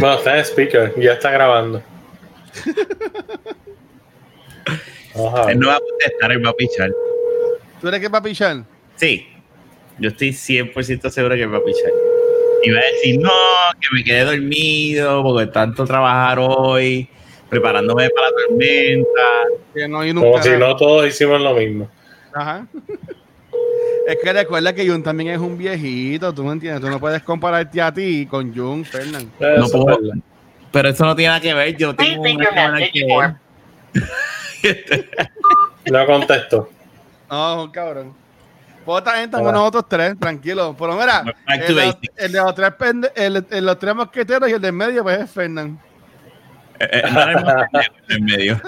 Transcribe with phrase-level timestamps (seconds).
[0.00, 1.82] Bueno, está en speaker, ya está grabando.
[5.48, 6.90] Él no va a contestar, él va a pichar.
[7.80, 8.64] ¿Tú eres que va a pichar?
[8.96, 9.28] Sí,
[9.98, 11.92] yo estoy 100% seguro que va a pichar.
[12.62, 13.30] Y va a decir, no,
[13.78, 17.06] que me quedé dormido porque tanto trabajar hoy,
[17.50, 19.20] preparándome para la tormenta.
[19.74, 21.90] Que no hay Como si no todos hicimos lo mismo.
[22.32, 22.66] Ajá.
[24.12, 27.22] Es que recuerda que Jun también es un viejito, tú me entiendes, tú no puedes
[27.22, 29.30] compararte a ti con Jun, Fernando.
[29.58, 29.98] No puedo,
[30.72, 33.06] pero eso no tiene nada que ver, yo tengo una hermana que...
[35.90, 36.68] No contesto.
[37.30, 38.12] No, cabrón.
[38.84, 40.74] Pues esta gente estamos nosotros tres, tranquilo.
[40.78, 44.52] Pero mira, el, de- el de los tres, pende- el, el- los tres mosqueteros y
[44.52, 45.78] el de medio, pues es Fernán.
[46.80, 48.60] Eh, eh, en medio.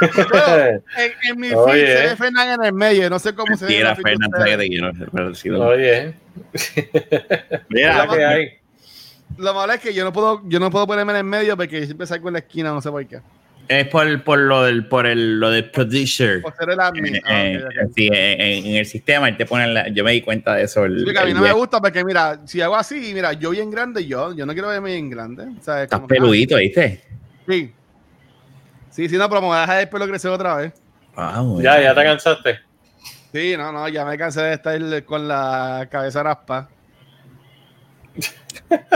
[0.00, 0.82] Pero en,
[1.22, 1.72] en mi Oye.
[1.72, 3.74] feed se ve Fernán en el medio, no sé cómo se ve.
[4.02, 4.30] Fernan,
[5.46, 6.14] lo- Oye,
[7.68, 8.48] Mira, la que hay.
[9.36, 11.84] Lo malo es que yo no puedo, yo no puedo ponerme en el medio porque
[11.84, 13.20] siempre salgo en la esquina, no sé por qué.
[13.68, 16.42] es por, por lo del por el lo del producer.
[16.42, 17.16] Por ser el admin.
[17.16, 17.92] Eh, Ah, eh, ok, ok.
[17.94, 20.84] sí, en, en el sistema él te pone la- yo me di cuenta de eso
[20.86, 23.12] el- Sí, que a mí el no me día- gusta porque, mira, si hago así,
[23.14, 25.44] mira, yo bien grande, yo, yo no quiero verme bien grande.
[25.44, 27.02] O sea, es estás ah, peludito ¿viste?
[27.48, 27.74] Sí.
[28.90, 30.72] Sí, sí, no, pero me voy a dejar el pelo crecer otra vez.
[31.16, 32.58] Wow, Ya, ya te cansaste.
[33.32, 36.68] Sí, no, no, ya me cansé de estar con la cabeza raspa.
[38.70, 38.86] Mira,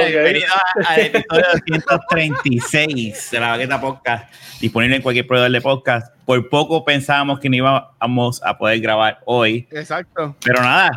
[0.00, 0.08] Ok.
[0.08, 6.14] bienvenido a- al episodio 236 de la Baqueta Podcast, disponible en cualquier proveedor de podcast.
[6.26, 10.36] Por poco pensábamos que no íbamos a poder grabar hoy, Exacto.
[10.44, 10.90] pero nada,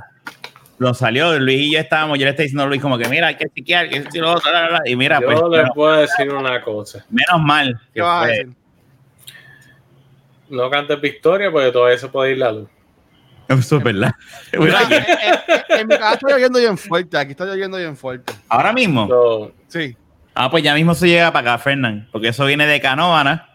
[0.77, 1.37] lo salió.
[1.39, 3.47] Luis y yo estábamos, yo le estaba diciendo a Luis como que mira, hay que
[3.49, 4.51] chequear, que esto y lo otro,
[4.85, 7.05] y mira, Yo pues les bueno, puedo decir una cosa.
[7.09, 8.53] menos mal ¿Qué que vas a fue- decir?
[10.49, 12.69] No cantes victoria porque todavía se puede ir la luz.
[13.47, 14.11] Eso es verdad.
[14.59, 18.33] Mira, en, en- en mi casa está lloviendo bien fuerte, aquí está lloviendo bien fuerte.
[18.49, 19.07] Ahora mismo.
[19.07, 19.95] So, Sí.
[20.37, 23.49] Ah, pues ya mismo se llega para acá, Fernán, porque eso viene de Canóvana.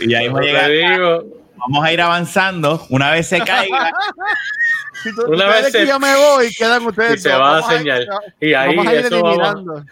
[0.00, 0.66] Y ya mismo llega.
[0.66, 1.24] acá.
[1.56, 2.84] Vamos a ir avanzando.
[2.90, 3.90] Una vez se caiga,
[5.02, 7.40] Si tú, Una vez que se- yo me voy, quedan ustedes y se dos.
[7.40, 8.06] va a señal.
[8.40, 9.84] Y ahí vamos a ir eso vamos-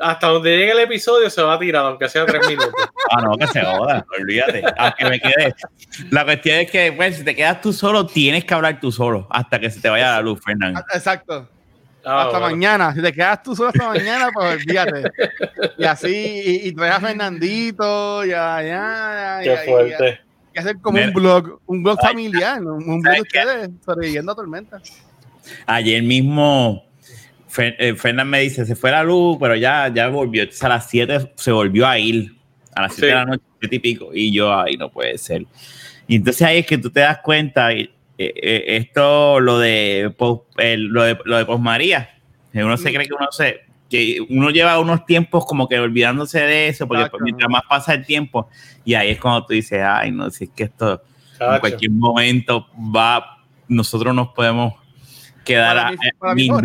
[0.00, 2.72] hasta donde llegue el episodio se va a tirar, aunque sea tres minutos.
[3.10, 4.62] Ah, no, que se joda, olvídate.
[4.78, 5.54] Aunque me quede.
[6.10, 9.26] La cuestión es que, pues, si te quedas tú solo, tienes que hablar tú solo
[9.30, 10.80] hasta que se te vaya la luz, Fernando.
[10.80, 11.46] Ah, Exacto.
[12.02, 12.56] Ah, hasta bueno.
[12.56, 12.92] mañana.
[12.94, 15.10] Si te quedas tú solo hasta mañana, pues olvídate.
[15.78, 16.08] Y así,
[16.64, 19.54] y, y traes a Fernandito, ya, ya, ya.
[19.54, 20.20] Qué y- fuerte.
[20.54, 21.08] Y hacer como Mira.
[21.08, 24.82] un blog, un blog familiar, un, un blog de ustedes sobreviviendo a tormentas.
[25.66, 26.84] Ayer mismo,
[27.58, 30.42] eh, Fernán me dice, se fue la luz, pero ya, ya volvió.
[30.42, 32.34] Entonces, a las 7 se volvió a ir.
[32.74, 33.10] A las 7 Sí.
[33.10, 34.10] de la noche, 7 y pico.
[34.14, 35.44] Y yo, ay, no puede ser.
[36.06, 40.42] Y entonces ahí es que tú te das cuenta, eh, eh, esto, lo de, pos-
[40.58, 42.10] el- lo de, lo de Posmaría,
[42.52, 42.94] que uno se Mm.
[42.94, 47.02] cree que uno se, que uno lleva unos tiempos como que olvidándose de eso, porque
[47.02, 47.24] Exacto.
[47.24, 48.48] mientras más pasa el tiempo,
[48.84, 51.02] y ahí es cuando tú dices, ay, no, si es que esto
[51.38, 54.74] en cualquier momento va, nosotros nos podemos
[55.44, 56.48] quedar Para a- mí- para mí.
[56.48, 56.62] Para,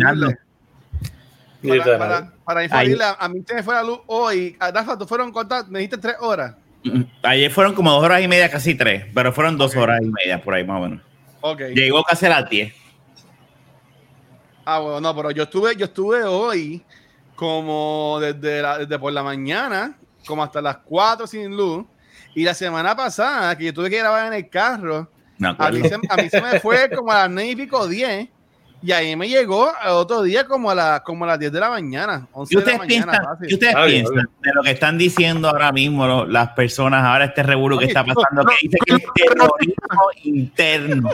[1.98, 4.56] para, para a, a mí se me fue la luz hoy.
[4.58, 6.54] A Rafa, tú fueron contar, me dijiste tres horas.
[6.84, 10.06] Mm, Ayer fueron como dos horas y media, casi tres, pero fueron dos horas y
[10.06, 11.02] media por ahí más o menos.
[11.42, 11.60] Ok.
[11.74, 12.72] Llegó casi a las 10.
[14.64, 16.82] Ah, bueno, no, pero yo estuve, yo estuve hoy
[17.40, 19.94] como desde, la- desde por la mañana,
[20.26, 21.86] como hasta las 4 sin luz.
[22.34, 25.08] Y la semana pasada, que yo tuve que grabar en el carro,
[25.58, 28.28] a mí, se, a mí se me fue como a las 9 y pico 10.
[28.82, 31.60] Y ahí me llegó al otro día como a, la, como a las 10 de
[31.60, 32.28] la mañana.
[32.32, 33.12] 11 ¿Qué de la ustedes mañana.
[33.12, 33.48] piensan, fácil.
[33.48, 37.42] ¿qué ustedes piensan de lo que están diciendo ahora mismo lo- las personas, ahora este
[37.42, 41.10] revuelo que está no, pasando, que no, dice que es terrorismo interno?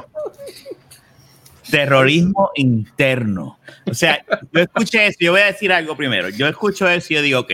[1.71, 3.59] Terrorismo interno.
[3.87, 6.28] O sea, yo escuché eso, yo voy a decir algo primero.
[6.31, 7.53] Yo escucho eso y yo digo, ok,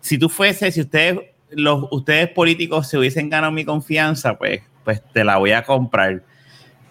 [0.00, 1.18] si tú fuese, si ustedes,
[1.50, 6.22] los, ustedes políticos se hubiesen ganado mi confianza, pues, pues te la voy a comprar.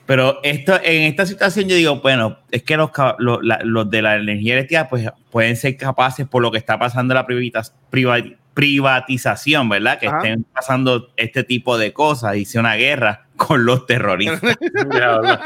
[0.06, 3.89] Pero esto, en esta situación yo digo, bueno, es que los, ca- lo- la- los
[3.89, 7.71] de la energía eléctrica pues, pueden ser capaces por lo que está pasando la privatiz-
[7.89, 8.24] priva-
[8.54, 9.98] privatización, ¿verdad?
[10.00, 10.18] Que Ajá.
[10.18, 14.56] estén pasando este tipo de cosas, hice una guerra con los terroristas.
[14.92, 15.38] Diablo.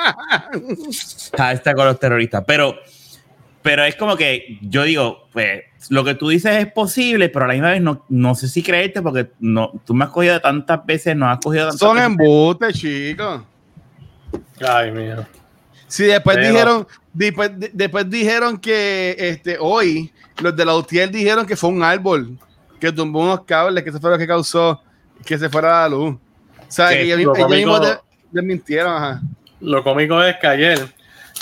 [1.52, 2.44] está con los terroristas.
[2.46, 2.76] Pero,
[3.62, 7.48] pero es como que yo digo, pues lo que tú dices es posible, pero a
[7.50, 10.86] la misma vez no, no sé si creerte porque no, tú me has cogido tantas
[10.86, 12.10] veces, no has cogido tantas Son veces.
[12.10, 13.42] embustes, chicos.
[14.66, 15.26] Ay, mío.
[15.88, 20.12] Sí, después Pero- dijeron, después, de- después dijeron que este, hoy
[20.42, 22.38] los de la UTIER dijeron que fue un árbol
[22.80, 24.82] que tumbó unos cables, que eso fue lo que causó
[25.26, 26.16] que se fuera la luz.
[26.70, 28.00] O sea, Que que ellos, cómico- mismos
[28.32, 29.22] desmintieron, ajá.
[29.60, 30.80] Lo cómico es que ayer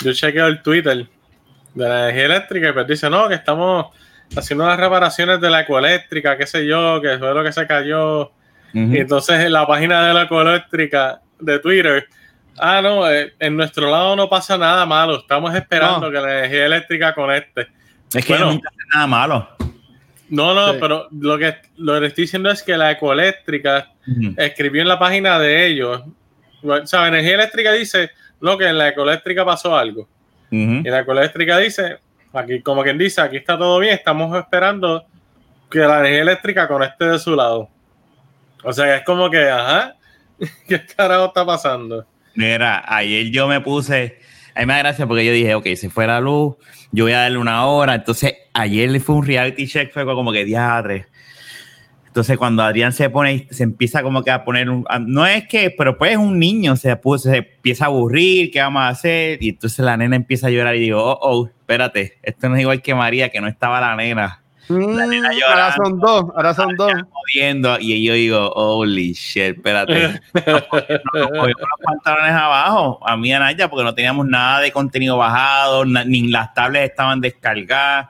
[0.02, 1.06] yo chequeo el Twitter
[1.74, 3.86] de la energía eléctrica y pues dice, no, que estamos
[4.36, 8.32] haciendo las reparaciones de la ecoeléctrica, qué sé yo, que fue lo que se cayó.
[8.74, 12.06] Y entonces en la página de la ecoeléctrica de Twitter,
[12.58, 16.66] ah, no, eh, en nuestro lado no pasa nada malo, estamos esperando que la energía
[16.66, 17.68] eléctrica conecte.
[18.12, 19.48] Es que nunca hace nada malo.
[20.30, 23.92] No, no, pero lo que, lo que estoy diciendo es que la ecoeléctrica
[24.36, 26.02] escribió en la página de ellos,
[26.62, 28.10] o sea, energía eléctrica dice,
[28.40, 30.08] no, que en la ecoeléctrica pasó algo.
[30.50, 31.98] Y la ecoeléctrica dice,
[32.32, 35.04] aquí como quien dice, aquí está todo bien, estamos esperando
[35.70, 37.68] que la energía eléctrica conecte de su lado.
[38.64, 39.96] O sea, es como que, ajá,
[40.68, 42.06] ¿qué carajo está pasando?
[42.34, 44.18] Mira, ayer yo me puse,
[44.58, 46.56] a mí me da gracia porque yo dije, ok, se fue la luz,
[46.90, 47.94] yo voy a darle una hora.
[47.94, 51.06] Entonces, ayer le fue un reality check, fue como que diadre.
[52.08, 54.84] Entonces, cuando Adrián se pone, se empieza como que a poner un.
[55.06, 58.60] No es que, pero pues es un niño, se, puso, se empieza a aburrir, ¿qué
[58.60, 59.40] vamos a hacer?
[59.40, 62.62] Y entonces la nena empieza a llorar y digo, oh, oh, espérate, esto no es
[62.62, 64.42] igual que María, que no estaba la nena.
[64.68, 64.98] Mm,
[65.48, 66.92] ahora son dos, ahora son dos.
[67.80, 70.20] y yo digo, holy shit, espérate.
[70.32, 70.62] los
[71.82, 76.28] pantalones abajo, a mí y a Naya, porque no teníamos nada de contenido bajado, ni
[76.28, 78.08] las tablets estaban descargadas.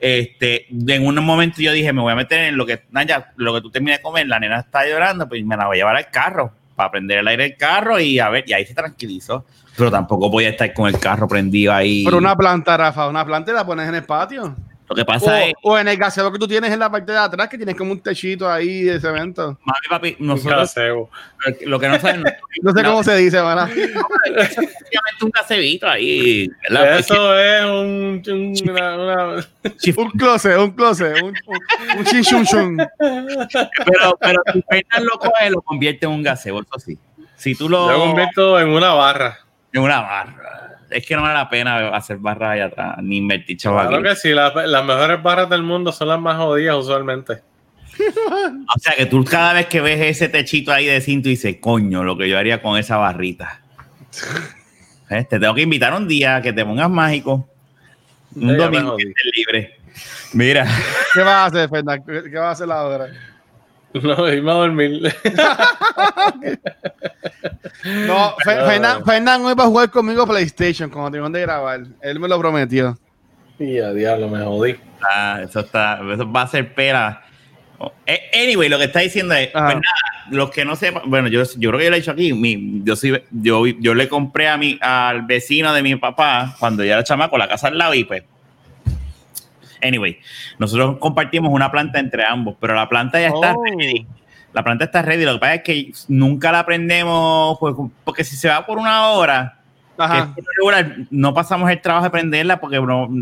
[0.00, 3.52] Este, en un momento yo dije, me voy a meter en lo que, Naya, lo
[3.54, 5.96] que tú terminas de comer, la nena está llorando, pues me la voy a llevar
[5.96, 9.44] al carro, para prender el aire del carro y a ver, y ahí se tranquilizó.
[9.76, 12.04] Pero tampoco voy a estar con el carro prendido ahí.
[12.04, 14.56] Pero una planta, Rafa, una planta la pones en el patio.
[14.88, 15.54] Lo que pasa o, es.
[15.62, 17.92] O en el gaseo que tú tienes en la parte de atrás, que tienes como
[17.92, 19.58] un techito ahí de cemento.
[19.64, 20.74] Mami, papi, nosotros.
[21.66, 22.24] Lo que no saben.
[22.62, 23.68] no sé cómo se dice, ¿verdad?
[23.68, 26.50] No, un gasebito ahí.
[26.98, 28.22] Eso es un.
[28.28, 29.44] Un, una,
[29.96, 36.12] un closet, un closet, un, un, Pero, pero si Fernan lo coge, lo convierte en
[36.12, 36.98] un gaseo, eso sí.
[37.36, 37.90] Si tú lo.
[37.90, 39.38] Lo convierto en una barra.
[39.72, 43.56] En una barra es que no vale la pena hacer barras allá atrás, ni invertir
[43.56, 43.88] chaval.
[43.88, 47.42] Claro que sí, las, mejores barras del mundo son las más jodidas usualmente.
[47.98, 52.04] o sea que tú cada vez que ves ese techito ahí de cinto dices, coño,
[52.04, 53.60] lo que yo haría con esa barrita.
[55.10, 55.24] ¿Eh?
[55.28, 57.48] Te tengo que invitar un día que te pongas mágico.
[58.34, 59.78] Un domingo que estés libre.
[60.34, 60.66] Mira.
[61.14, 62.04] ¿Qué vas a hacer, Fernando?
[62.06, 63.06] ¿Qué vas a hacer ahora?
[63.94, 65.14] No, irme a dormir.
[68.06, 68.36] no,
[69.04, 71.80] Fernando iba a jugar conmigo PlayStation cuando tengo de grabar.
[72.02, 72.98] Él me lo prometió.
[73.58, 74.76] Y a diablo, me jodí.
[75.02, 77.24] Ah, eso está, eso va a ser pera.
[78.06, 79.82] Eh, anyway, lo que está diciendo es, pues nada,
[80.30, 82.82] los que no sepan, bueno, yo, yo creo que yo lo he dicho aquí, mi,
[82.84, 86.94] yo, soy, yo, yo le compré a mi, al vecino de mi papá cuando ya
[86.94, 88.24] era chamaco la casa al lado y pues
[89.82, 90.18] Anyway,
[90.58, 93.62] nosotros compartimos una planta entre ambos, pero la planta ya está oh.
[93.64, 94.06] ready.
[94.52, 95.24] La planta está ready.
[95.24, 99.08] Lo que pasa es que nunca la prendemos, pues, porque si se va por una
[99.08, 99.58] hora,
[101.10, 102.76] no pasamos el trabajo de prenderla porque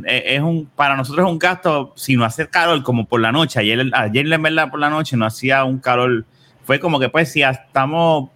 [0.07, 3.33] e, es un, para nosotros es un gasto, si no hace calor como por la
[3.33, 3.61] noche.
[3.61, 6.25] Ayer, ayer en verdad por la noche no hacía un calor.
[6.65, 8.31] Fue como que pues si estamos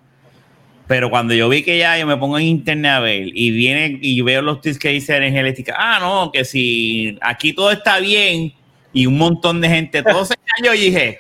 [0.91, 4.01] pero cuando yo vi que ya yo me pongo en internet a ver y viene
[4.03, 8.01] y veo los tweets que dice energía eléctrica, ah, no, que si aquí todo está
[8.01, 8.53] bien
[8.93, 11.19] y un montón de gente, todo se cayó, y dije,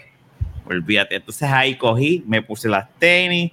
[0.66, 1.14] olvídate.
[1.14, 3.52] Entonces ahí cogí, me puse las tenis,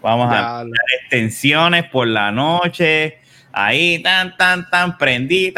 [0.00, 0.72] vamos a hacer
[1.02, 3.18] extensiones por la noche,
[3.52, 5.52] ahí tan, tan, tan, prendí,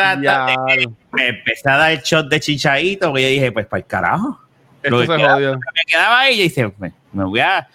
[1.12, 4.40] me empecé a dar el shot de chichadito, que yo dije, pues para el carajo.
[4.82, 7.68] Lo que quedaba, me quedaba ahí y dice, me, me voy a,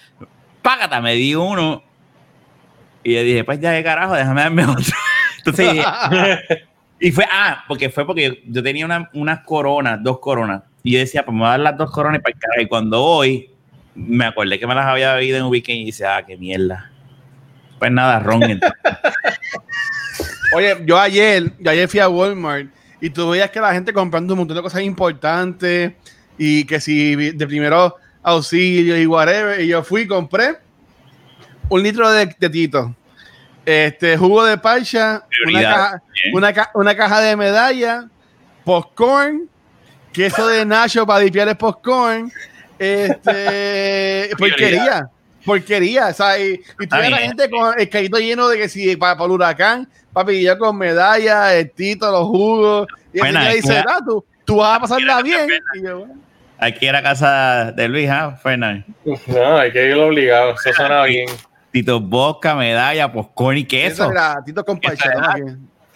[0.62, 1.87] págata, me di uno
[3.08, 4.84] y yo dije, pues ya de carajo, déjame darme otro.
[5.38, 5.78] Entonces
[7.00, 10.64] y fue, ah, porque fue porque yo tenía una, unas coronas, dos coronas.
[10.84, 12.62] Y yo decía, pues me voy a dar las dos coronas para el carajo.
[12.62, 13.50] Y cuando voy,
[13.96, 16.92] me acordé que me las había bebido en un weekend y dice, ah, qué mierda.
[17.80, 18.42] Pues nada, ron.
[20.54, 22.68] Oye, yo ayer, yo ayer fui a Walmart
[23.00, 25.94] y tú veías que la gente comprando un montón de cosas importantes
[26.38, 29.62] y que si de primero auxilio y whatever.
[29.62, 30.67] Y yo fui y compré
[31.70, 32.96] un litro de, Tito,
[33.66, 38.08] este jugo de parcha, una caja, una, caja de medalla,
[38.64, 39.50] popcorn,
[40.14, 42.32] queso de Nacho para limpiar el popcorn,
[42.80, 45.10] este, porquería,
[45.46, 48.70] porquería, o sea, y, y tú ves la gente con el carrito lleno de que
[48.70, 53.40] si para, para el huracán, papi, yo con medalla, el Tito, los jugos, y bueno,
[53.52, 55.50] dice, ah, tú, tú vas a pasarla bien.
[56.60, 58.36] Aquí era casa de Luis, ¿ah?
[58.42, 58.86] Fernández.
[59.28, 61.30] No, hay que ir obligado, eso suena bien.
[61.72, 64.10] Tito Bosca, medalla, popcorn y queso.
[64.46, 65.12] Tito con parcha.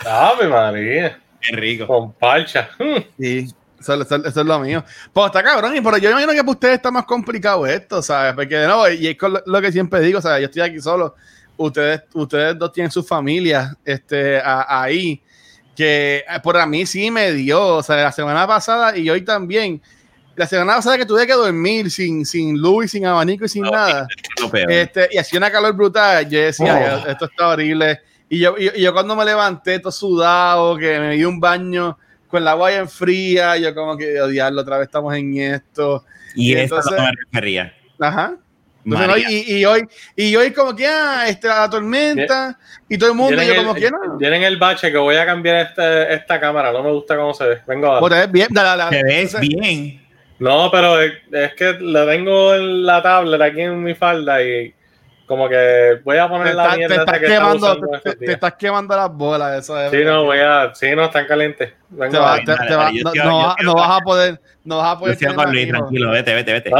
[0.05, 1.19] Ave María.
[1.39, 1.87] Qué rico.
[1.87, 2.69] Con parcha.
[3.17, 3.47] Sí.
[3.81, 4.83] Eso, es lo mío.
[5.11, 8.33] Pues está cabrón, pero yo imagino que para ustedes está más complicado esto, ¿sabes?
[8.35, 10.41] Porque de nuevo, y es lo, que siempre digo, ¿sabes?
[10.41, 11.15] Yo estoy aquí solo.
[11.57, 15.21] Ustedes, ustedes dos tienen sus familias este, ahí.
[15.75, 19.21] que eh, por a mí sí me dio, o sea, la semana pasada y hoy
[19.21, 19.81] también.
[20.41, 23.61] La semana pasada que tuve que dormir sin, sin luz y sin abanico y sin
[23.61, 24.07] nada.
[24.67, 26.27] Este, y hacía una calor brutal.
[26.27, 27.07] Yo decía, oh.
[27.07, 28.01] esto está horrible.
[28.27, 31.95] Y yo, y, yo cuando me levanté todo sudado, que me di un baño
[32.27, 36.05] con la agua en fría, yo como que odiarlo, otra vez estamos en esto.
[36.33, 37.73] Y, entonces, eso no me refería.
[37.99, 38.35] Ajá
[39.29, 42.57] y, hoy, y hoy como que, ah, este, la tormenta,
[42.89, 44.17] y todo el mundo, y yo como que no.
[44.17, 47.45] Tienen el bache que voy a cambiar este, esta cámara, no me gusta cómo se
[47.45, 47.61] ve.
[47.67, 48.29] Vengo a ver.
[48.29, 48.49] bien,
[48.89, 50.00] Te ves bien.
[50.41, 51.13] No, pero es,
[51.55, 54.73] que lo tengo en la tablet aquí en mi falda y
[55.27, 58.95] como que voy a poner la mierda te estás, que quemando, te, te, estás quemando
[58.95, 59.91] las bolas, eso es.
[59.91, 61.71] Sí, no, voy a, sí, no, están calientes.
[61.89, 65.15] Vengo no, vas a poder no vas a poder.
[65.15, 66.71] tranquilo, vete, vete, vete.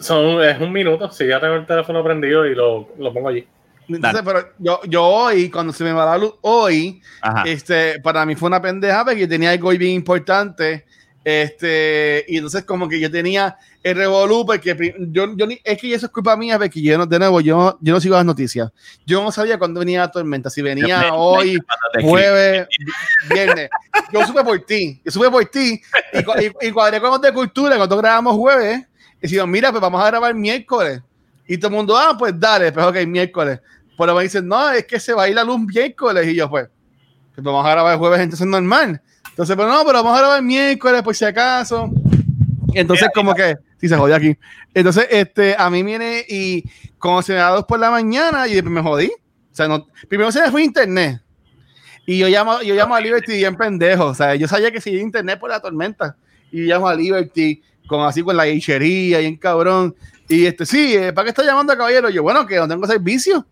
[0.00, 1.10] son, es un minuto.
[1.10, 3.48] Si ya tengo el teléfono prendido y lo, lo pongo allí.
[3.88, 7.00] Entonces, pero yo, yo hoy, cuando se me va la luz, hoy,
[7.46, 10.84] este, para mí fue una pendeja porque tenía algo bien importante
[11.30, 16.06] este, y entonces como que yo tenía el revolú, porque yo, yo es que eso
[16.06, 18.70] es culpa mía, porque yo no, de nuevo, yo, yo no sigo las noticias.
[19.04, 21.58] Yo no sabía cuándo venía la tormenta, si venía hoy,
[22.00, 22.66] jueves,
[23.28, 23.68] viernes.
[24.10, 25.82] Yo supe por ti, yo supe por ti,
[26.14, 28.86] y, y, cuadré con de cultura, cuando grabamos jueves,
[29.18, 31.02] y decimos, mira, pues vamos a grabar miércoles.
[31.46, 33.60] Y todo el mundo, ah, pues dale, pues ok, miércoles.
[33.98, 36.26] Pero me dicen, no, es que se va a ir la luz miércoles.
[36.26, 36.68] Y yo, pues,
[37.34, 39.02] pues vamos a grabar jueves, entonces normal.
[39.38, 41.88] Entonces, pero no, pero vamos a grabar miércoles por si acaso.
[42.74, 44.36] Entonces, como que, sí, se jodió aquí.
[44.74, 46.64] Entonces, este, a mí viene y
[46.98, 49.06] como se me da dos por la mañana y me jodí.
[49.06, 51.22] O sea, no, primero se me fue internet.
[52.04, 54.06] Y yo llamo, yo llamo a Liberty bien pendejo.
[54.06, 56.16] O sea, yo sabía que si internet por la tormenta.
[56.50, 59.94] Y llamo a Liberty con así con la hechería y en cabrón.
[60.28, 62.10] Y este, sí, eh, ¿para qué está llamando a caballero?
[62.10, 63.46] Yo, bueno, que no tengo servicio.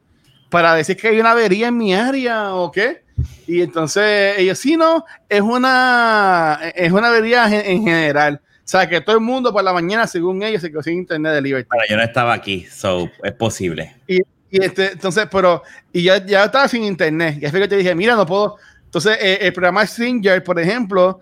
[0.51, 3.06] Para decir que hay una avería en mi área o qué.
[3.47, 8.41] Y entonces ellos, sí, no, es una, es una avería en, general.
[8.43, 11.35] O sea, que todo el mundo por la mañana, según ellos, se quedó sin internet
[11.35, 11.77] de libertad.
[11.79, 13.97] Pero yo no estaba aquí, so es posible.
[14.07, 14.19] Y,
[14.51, 17.39] y este, entonces, pero, y ya, ya estaba sin internet.
[17.41, 18.57] Y así que te dije, mira, no puedo.
[18.85, 21.21] Entonces, eh, el programa Stringer, por ejemplo,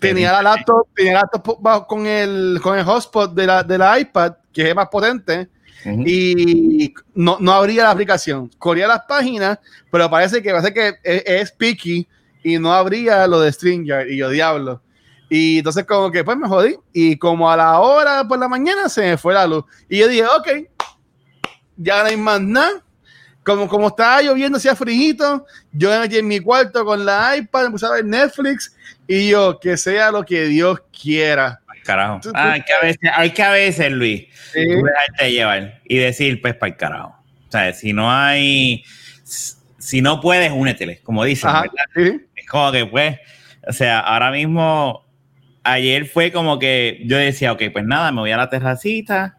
[0.00, 3.98] tenía la laptop, tenía la laptop con el, con el hotspot de la, de la
[3.98, 5.48] iPad, que es más potente
[5.84, 8.50] y no, no abría la aplicación.
[8.58, 9.58] Corría las páginas,
[9.90, 12.06] pero parece que, parece que es, picky
[12.42, 14.10] y no abría lo de Stringer.
[14.10, 14.82] Y yo, diablo.
[15.28, 16.76] Y entonces, como que pues me jodí.
[16.92, 19.64] Y como a la hora por la mañana se me fue la luz.
[19.88, 20.48] Y yo dije, ok,
[21.76, 22.82] ya no hay más nada.
[23.44, 27.86] Como, como estaba lloviendo, hacía frijito, yo me en mi cuarto con la iPad, puse
[27.86, 28.72] a ver Netflix
[29.08, 31.60] y yo, que sea lo que Dios quiera.
[31.82, 32.20] Carajo.
[32.34, 34.24] Ah, hay, que a veces, hay que a veces, Luis,
[34.54, 37.16] dejarte llevar y decir, pues, para el carajo.
[37.48, 38.84] O sea, si no hay,
[39.78, 41.50] si no puedes, únetele, como dicen.
[41.94, 43.18] Es como que, pues,
[43.66, 45.04] o sea, ahora mismo,
[45.64, 49.38] ayer fue como que yo decía, ok, pues nada, me voy a la terracita,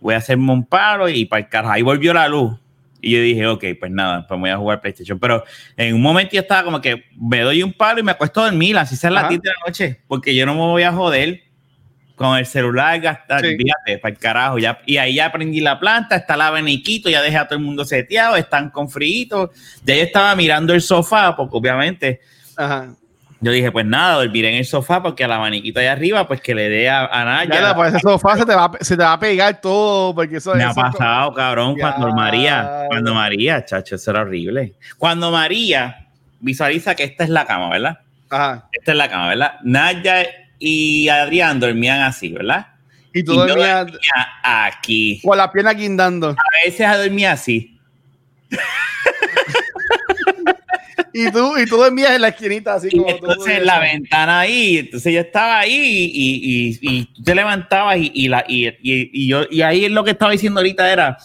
[0.00, 1.72] voy a hacerme un paro y para el carajo.
[1.72, 2.58] Ahí volvió la luz.
[3.00, 5.18] Y yo dije, ok, pues nada, pues voy a jugar PlayStation.
[5.20, 5.44] Pero
[5.76, 8.46] en un momento yo estaba como que me doy un palo y me acuesto a
[8.46, 11.47] dormir, así sea 10 de la noche, porque yo no me voy a joder
[12.18, 14.58] con el celular gastar, fíjate, para el carajo.
[14.58, 17.64] Ya, y ahí ya aprendí la planta, está el abaniquito, ya dejé a todo el
[17.64, 19.50] mundo seteado, están con frío.
[19.84, 22.20] Ya yo estaba mirando el sofá, porque obviamente.
[23.40, 26.56] Yo dije, pues nada, dormiré en el sofá porque al abaniquito allá arriba, pues que
[26.56, 27.72] le dé a, a Naya.
[27.72, 30.12] pues ese sofá se te, va, se te va a pegar todo.
[30.12, 34.74] Porque eso, Me ha pasado, cabrón, cuando María, cuando María, chacho, eso era horrible.
[34.98, 36.08] Cuando María
[36.40, 38.00] visualiza que esta es la cama, ¿verdad?
[38.28, 38.68] Ajá.
[38.72, 39.52] Esta es la cama, ¿verdad?
[39.62, 40.26] Naya
[40.58, 42.66] y Adrián dormían así, ¿verdad?
[43.12, 43.86] Y tú dormías
[44.42, 45.20] aquí.
[45.22, 46.30] Con la pierna guindando.
[46.30, 47.78] A veces dormía así.
[51.12, 54.78] y tú, y tú dormías en la esquinita así como entonces en la ventana ahí,
[54.78, 59.62] entonces yo estaba ahí y, y, y tú te levantabas y, la, y, yo, y
[59.62, 61.18] ahí es lo que estaba diciendo ahorita era,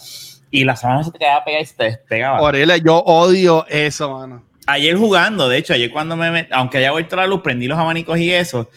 [0.50, 2.40] y la semana se te quedaba pegada y se te despegaba.
[2.40, 4.44] Orela, yo odio eso, mano.
[4.66, 8.18] Ayer jugando, de hecho, ayer cuando me, aunque haya vuelto la luz, prendí los abanicos
[8.18, 8.70] y eso,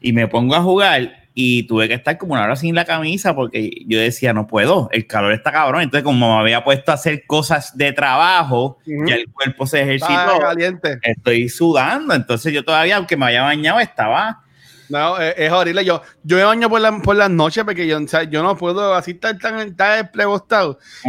[0.00, 3.34] y me pongo a jugar y tuve que estar como una hora sin la camisa
[3.34, 5.82] porque yo decía, no puedo, el calor está cabrón.
[5.82, 10.38] Entonces, como me había puesto a hacer cosas de trabajo, ya el cuerpo se ejercitó,
[10.40, 10.98] caliente.
[11.02, 12.14] estoy sudando.
[12.14, 14.42] Entonces, yo todavía, aunque me había bañado, estaba.
[14.88, 15.84] No, es, horrible.
[15.84, 19.12] Yo, yo me baño por, la, por las noches porque yo, yo no puedo así
[19.12, 20.10] estar tan, tan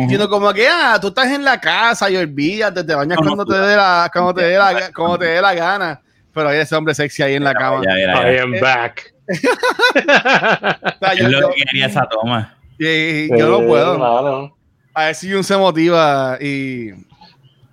[0.07, 3.55] Sino como que, ah, tú estás en la casa y olvídate, te bañas cuando, te
[3.55, 6.01] dé la, cuando, te la, cuando te dé la gana.
[6.33, 7.81] Pero hay ese hombre sexy ahí en la cama.
[7.83, 9.13] I am back.
[9.27, 12.57] es lo que quería esa toma.
[12.77, 14.55] Y, yo no puedo.
[14.93, 16.91] A ver si un se motiva y.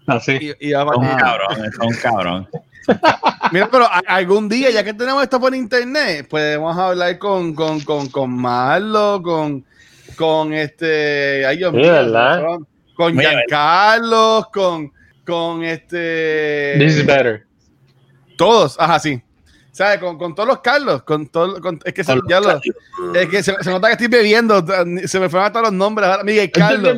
[0.07, 0.55] Así.
[0.61, 2.49] Y, y un cabrón, es un cabrón.
[3.53, 8.09] Mira, pero algún día, ya que tenemos esto por internet, podemos hablar con, con, con,
[8.09, 9.65] con Marlo, con,
[10.17, 11.45] con este.
[11.47, 11.93] Ay, Dios mío,
[12.45, 14.93] Con, con Giancarlo, con,
[15.27, 16.77] con este.
[16.79, 17.48] This is better.
[18.39, 19.21] Todos, ajá, sí.
[19.73, 19.99] ¿Sabes?
[19.99, 22.61] Con, con todos los Carlos, con todo, con, es que, se, ya lo,
[23.15, 24.65] es que se, se, nota que estoy bebiendo,
[25.07, 26.09] se me fueron todos los nombres.
[26.25, 26.97] Miguel Carlos.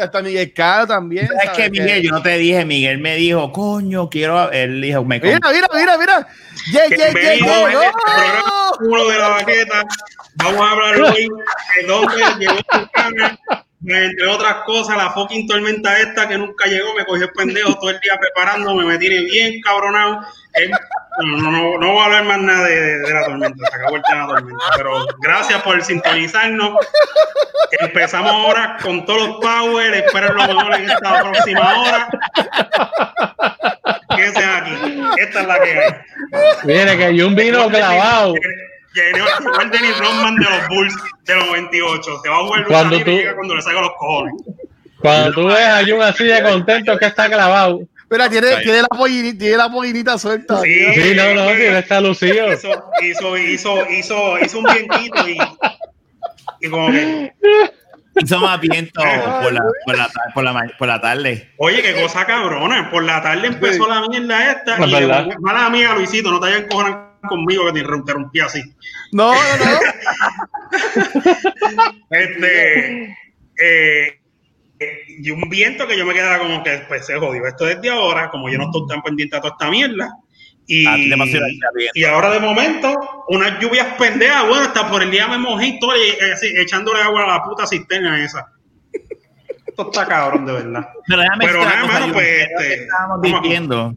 [0.00, 1.28] Hasta Miguel Carlos también.
[1.42, 4.50] Es que Miguel, yo no te dije, Miguel me dijo, coño, quiero.
[4.50, 6.28] Él dijo, me Mira, mira, mira, mira.
[6.72, 7.92] Yeah, yeah, yeah, yeah.
[8.80, 9.84] Uno de la baqueta.
[10.34, 11.28] Vamos a hablar hoy
[11.76, 12.54] de dónde llegó
[13.84, 17.90] entre otras cosas, la fucking tormenta esta que nunca llegó, me cogió el pendejo todo
[17.90, 20.20] el día preparándome, me tiene bien cabronado.
[21.18, 24.02] no, no, no, voy a hablar más nada de, de, la tormenta, se acabó el
[24.02, 26.86] tema de la tormenta, pero gracias por sintonizarnos.
[27.80, 32.08] Empezamos ahora con todos los power, espero lo mejor en esta próxima hora.
[34.14, 35.92] Quédense aquí, esta es la que hay.
[36.64, 38.34] Viene que hay un vino clavado
[38.94, 40.94] llegó el Dennis Rodman de los Bulls
[41.24, 42.20] de los 98.
[42.22, 44.34] Se va a jugar cuando tú, cuando le salga los cojones.
[44.98, 47.80] Cuando tú ves a Jun así de contento que está clavado.
[48.02, 50.60] Espera, tiene, tiene, la pollinita, tiene la pollinita suelta.
[50.60, 52.52] Sí, sí no, no, sí, está lucido.
[52.52, 52.68] Hizo,
[53.02, 55.38] hizo, hizo, hizo, hizo un vientito y,
[56.60, 57.32] y como que...
[58.22, 61.50] Hizo más viento por la, por, la, por, la, por la tarde.
[61.56, 62.90] Oye, qué cosa cabrona.
[62.90, 63.90] Por la tarde empezó sí.
[63.90, 64.76] la mierda esta.
[64.86, 68.62] Y mala amiga Luisito, no te hayan cojonado conmigo que te interrumpí así.
[69.12, 69.78] No, no, no.
[72.10, 73.16] este,
[73.60, 74.20] eh,
[75.08, 77.46] y un viento que yo me quedaba como que pues se jodió.
[77.46, 80.10] Esto desde ahora, como yo no estoy tan pendiente a toda esta mierda.
[80.66, 80.96] Y, ah,
[81.94, 85.92] y ahora de momento, unas lluvias pendejas, bueno, hasta por el día me mojé todo
[85.96, 88.52] y, eh, echándole agua a la puta cisterna esa.
[89.66, 90.88] Esto está cabrón, de verdad.
[91.06, 93.96] Pero, Pero nada, más, pues, este, estábamos diciendo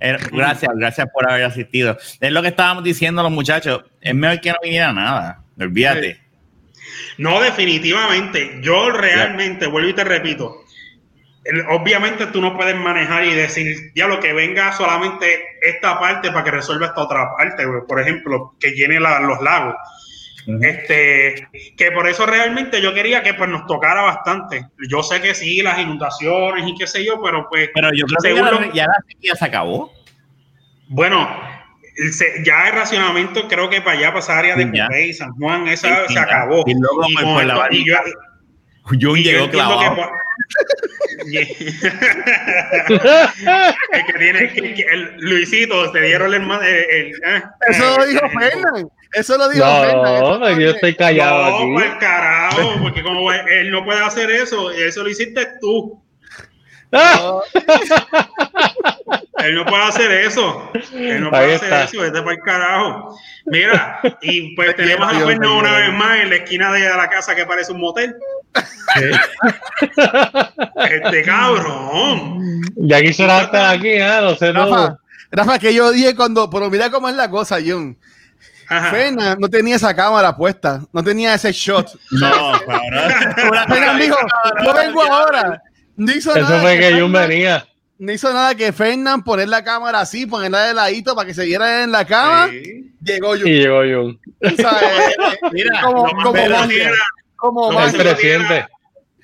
[0.32, 1.98] Gracias, gracias por haber asistido.
[2.20, 3.84] Es lo que estábamos diciendo los muchachos.
[4.00, 5.42] Es mejor que no viniera nada.
[5.58, 6.20] Olvídate.
[7.18, 8.60] No, definitivamente.
[8.62, 10.64] Yo realmente, vuelvo y te repito,
[11.68, 16.44] obviamente tú no puedes manejar y decir, ya lo que venga solamente esta parte para
[16.44, 19.74] que resuelva esta otra parte, por ejemplo, que llene la, los lagos.
[20.46, 24.68] Este, que por eso realmente yo quería que pues nos tocara bastante.
[24.88, 27.68] Yo sé que sí, las inundaciones y qué sé yo, pero pues.
[27.74, 29.92] Pero yo creo que ya, lo, ya la sequía se acabó.
[30.88, 31.28] Bueno,
[32.12, 35.68] se, ya el racionamiento creo que para allá, para esa área de Cupey, San Juan,
[35.68, 36.64] esa se acabó.
[36.66, 37.96] Y luego y pues, la y yo,
[38.92, 40.10] yo y llegó clavado.
[41.30, 41.46] Que,
[44.06, 48.26] que tiene que, que el Luisito te dieron el, el, el ah, eso lo dijo
[48.30, 51.72] Fernan eso lo dijo no, No, yo estoy callado no, aquí.
[51.74, 56.02] Pues carajo, porque como él no puede hacer eso, eso lo hiciste tú.
[56.92, 57.42] No.
[59.38, 60.70] él no puede hacer eso.
[60.92, 63.16] Él no puede hacer eso, vete para el carajo.
[63.46, 67.34] Mira, y pues tenemos a Fernando una vez más en la esquina de la casa
[67.34, 68.14] que parece un motel.
[70.76, 72.60] este cabrón.
[72.76, 74.18] Ya quisiera estar aquí, ¿eh?
[74.20, 74.98] No sé, Rafa, no.
[75.30, 77.96] Rafa, que yo dije cuando, pero mira cómo es la cosa, John.
[78.90, 81.90] Fena no tenía esa cámara puesta, no tenía ese shot.
[82.12, 82.54] No,
[83.68, 84.16] Fena dijo,
[84.64, 85.60] yo vengo ahora.
[85.96, 87.66] No hizo Eso nada fue que, que yo venía.
[87.98, 91.44] No hizo nada que Fernan poner la cámara así, ponerla de ladito para que se
[91.44, 92.48] viera en la cama.
[92.48, 92.94] Sí.
[93.02, 93.46] Llegó Jun.
[93.46, 94.20] Y llegó Jun.
[95.52, 96.92] Mira, como, lo como más magia.
[97.36, 97.98] Como lo más magia.
[97.98, 98.68] seguro tiene,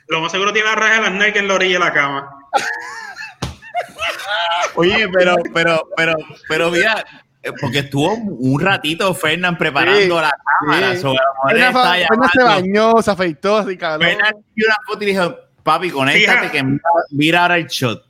[0.08, 2.30] lo más seguro tiene la raja de las Nike en la orilla de la cama.
[4.74, 6.14] Oye, pero, pero, pero,
[6.48, 7.04] pero mira,
[7.60, 10.96] porque estuvo un ratito Fernán preparando sí, la cámara.
[10.96, 11.06] Sí.
[11.48, 14.08] Fernán se bañó, se afeitó, así cabrón.
[14.08, 18.04] Fernán dio una foto y dijo, papi, conéctate que mira, mira, ahora el shot.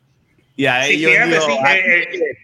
[0.57, 2.39] Y ahí sí, yo fíjate, digo, sí, eh, eh,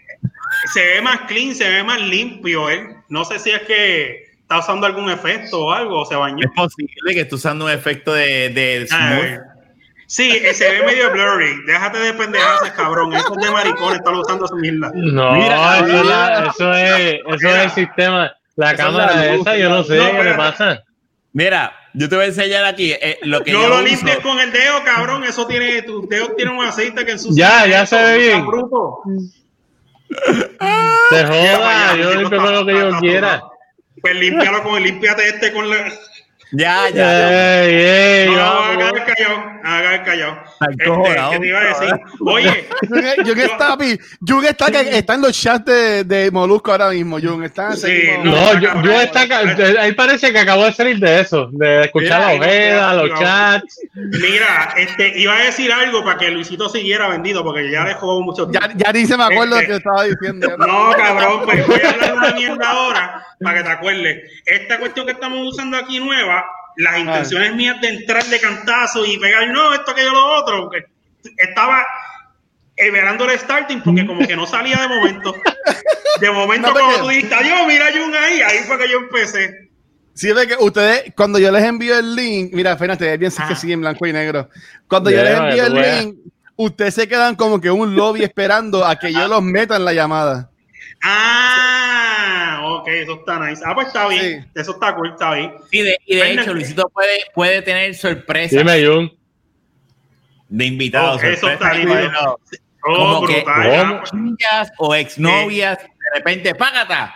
[0.72, 2.88] se ve más clean, se ve más limpio él.
[3.08, 6.44] No sé si es que está usando algún efecto o algo, o se bañó.
[6.44, 9.51] Es posible que esté usando un efecto de, de smooth.
[10.12, 11.64] Sí, se ve medio blurry.
[11.64, 13.14] Déjate de pendejadas, cabrón.
[13.14, 14.92] Eso es de maricones, están usando su mierda.
[14.94, 16.04] No, mira, eso, mira.
[16.04, 18.30] La, eso, es, eso es el sistema.
[18.56, 20.82] La eso cámara es esa, yo no sé no, qué le pasa.
[21.32, 24.38] Mira, yo te voy a enseñar aquí eh, lo que no yo lo limpies con
[24.38, 25.24] el dedo, cabrón.
[25.24, 27.48] Eso tiene, tus dedos tienen un aceite que ensucia.
[27.48, 28.44] Ya, ya se ve bien.
[31.08, 33.42] Se joda, yo limpio con lo que yo quiera.
[34.02, 35.90] Pues límpialo con, límpiate este con la.
[36.52, 37.62] Ya, ya.
[37.64, 38.42] Ey, ey, no,
[39.64, 40.34] haga callado.
[40.70, 42.00] Este, cojonado, ¿Qué te iba a decir?
[42.20, 42.68] Oye,
[43.24, 43.76] Jun está,
[44.26, 47.18] Jun está, que está en los chats de, de Molusco ahora mismo.
[47.20, 49.20] Jun está Sí, no, No, yo, cabrón, yo está,
[49.80, 53.80] ahí parece que acabó de salir de eso, de escuchar Mira, la ojeda, los chats.
[53.94, 58.50] mira, este, iba a decir algo para que Luisito siguiera vendido, porque ya dejó mucho
[58.52, 60.48] Ya, ya ni se me acuerdo de Este- lo que estaba diciendo.
[60.58, 64.42] No, cabrón, pues voy a hablar una mierda ahora para que te acuerdes.
[64.46, 66.41] Esta cuestión que estamos usando aquí nueva,
[66.76, 70.70] las intenciones mías de entrar de cantazo y pegar, no, esto que yo lo otro,
[70.70, 70.84] que
[71.38, 71.84] estaba
[72.76, 75.34] esperando el starting porque como que no salía de momento.
[76.20, 78.98] De momento, No, porque- cuando tú dijiste, adiós, mira Jun ahí, ahí fue que yo
[78.98, 79.68] empecé.
[80.14, 83.48] Sí, es que ustedes, cuando yo les envío el link, mira, fíjate, es bien Ah.
[83.48, 84.48] que sigue en blanco y negro.
[84.86, 86.16] Cuando yo les envío que el link,
[86.56, 89.92] ustedes se quedan como que un lobby esperando a que yo los meta en la
[89.94, 90.50] llamada.
[91.04, 93.62] Ah, ok, eso está nice.
[93.66, 94.50] Ah, pues está bien.
[94.54, 95.54] Eso está cool, está bien.
[95.70, 99.12] Y de, y de Fernan- hecho, Luisito puede, puede tener sorpresa Dime, Jun.
[100.48, 101.20] de invitados.
[101.22, 102.38] Oh, eso está lindo.
[102.84, 103.62] Oh, Como que- brutal.
[103.80, 103.94] ¿Cómo?
[103.94, 107.14] Ah, pues, Novias o exnovias, de repente, págata,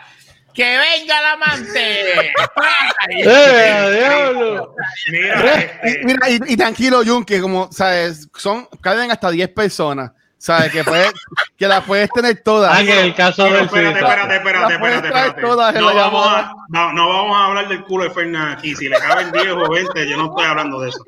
[0.55, 2.33] que venga el amante.
[3.09, 4.75] ¡Eh, diablo!
[5.11, 5.42] Mira,
[5.85, 8.29] Y, este, mira, y, y tranquilo, Jun, que como, ¿sabes?
[8.37, 10.70] Son, caben hasta 10 personas, ¿sabes?
[10.72, 11.12] Que, puedes,
[11.57, 12.77] que las puedes tener todas.
[12.79, 15.40] Ah, que en el caso del espérate, espérate, espérate, espérate, espérate.
[15.42, 18.75] todas No vamos, a, no, no vamos a hablar del culo de Fernández aquí.
[18.77, 21.05] Si le caben 10 o 20, yo no estoy hablando de eso.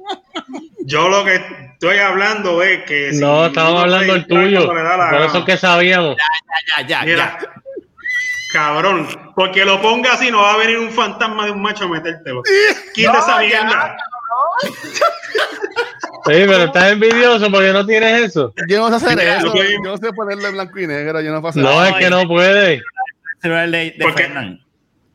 [0.85, 1.35] Yo lo que
[1.75, 3.13] estoy hablando es que.
[3.13, 4.65] si No, estamos hablando del tuyo.
[4.65, 5.45] cuando le da la Por eso gana.
[5.45, 6.17] que sabíamos.
[6.79, 7.49] Ya, ya, Mira, ya.
[8.53, 11.89] cabrón, porque lo ponga así, no va a venir un fantasma de un macho a
[11.89, 12.43] metértelo.
[12.95, 13.97] Quita No, esa ya, mierda.
[14.63, 18.53] Sí, pero estás envidioso porque no tienes eso.
[18.69, 19.53] Yo no sé hacer Mira, eso.
[19.53, 21.21] que- Yo no sé ponerlo en blanco y negro.
[21.21, 21.97] Yo no puedo hacer No, eso.
[21.97, 22.75] es que no puede.
[22.75, 22.83] El
[23.41, 24.25] celular de, de ¿Por qué?
[24.25, 24.61] Fernan.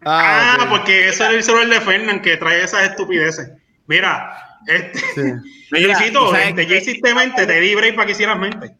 [0.05, 3.51] Ah, Ah, porque ese es el celular de Fernan que trae esas estupideces.
[3.87, 4.33] Mira,
[4.67, 4.99] este.
[4.99, 5.21] Sí.
[5.71, 8.75] Mira, Luisito, ¿sabes este, hiciste mente, te di break para que hicieras mente.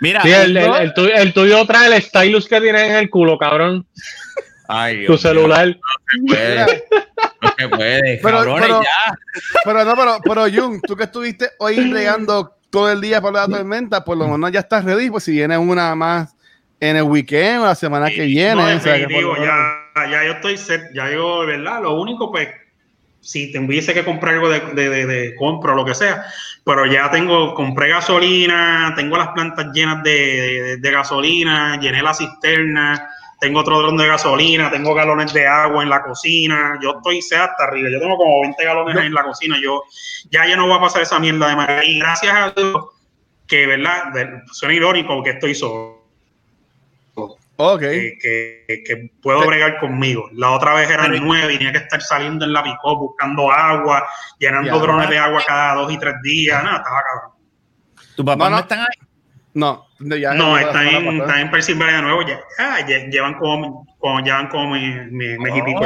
[0.00, 3.10] Mira, Sí, el, el, el tuyo, el tuyo trae el stylus que tienes en el
[3.10, 3.86] culo, cabrón.
[4.68, 5.76] Ay, Tu Dios celular.
[7.40, 8.20] No se puede.
[8.22, 9.18] Pero- cabrones, pero- ya.
[9.64, 13.46] Pero no, pero, pero Jun, tú que estuviste hoy bregando todo el día por la
[13.46, 16.34] tormenta, por lo menos ya estás ready, pues si viene una más
[16.80, 18.54] en el weekend o la semana que viene.
[18.54, 19.54] No, o sea, que por definitivo, lo menos-
[19.96, 21.82] ya, ya yo estoy set, ya yo, ¿verdad?
[21.82, 22.48] Lo único, pues,
[23.20, 26.24] si te hubiese que comprar algo de, de, de, de compra o lo que sea,
[26.64, 32.14] pero ya tengo, compré gasolina, tengo las plantas llenas de, de, de gasolina, llené la
[32.14, 33.08] cisterna,
[33.40, 37.38] tengo otro dron de gasolina, tengo galones de agua en la cocina, yo estoy set
[37.40, 39.82] hasta arriba, yo tengo como 20 galones en la cocina, yo
[40.30, 41.84] ya ya no voy a pasar esa mierda de manera.
[41.84, 42.86] Y gracias a Dios,
[43.46, 44.12] que, ¿verdad?
[44.52, 45.98] Suena irónico que estoy solo
[47.60, 47.80] Ok.
[47.80, 50.28] que, que- que puedo bregar conmigo.
[50.32, 54.06] La otra vez Pero- nueve y tenía que estar saliendo en la picó buscando agua,
[54.38, 54.78] llenando Ya.
[54.80, 56.62] drones de agua cada dos y tres días.
[56.62, 57.32] Nada, estaba cabrón.
[58.16, 58.62] ¿Tu papá No, no, no.
[58.62, 59.07] están ahí?
[59.58, 62.22] No, ya No, está en, está en Pensilvania de nuevo.
[62.26, 65.36] Ya, ah, lle- llevan como, como, llevan como mi, mi,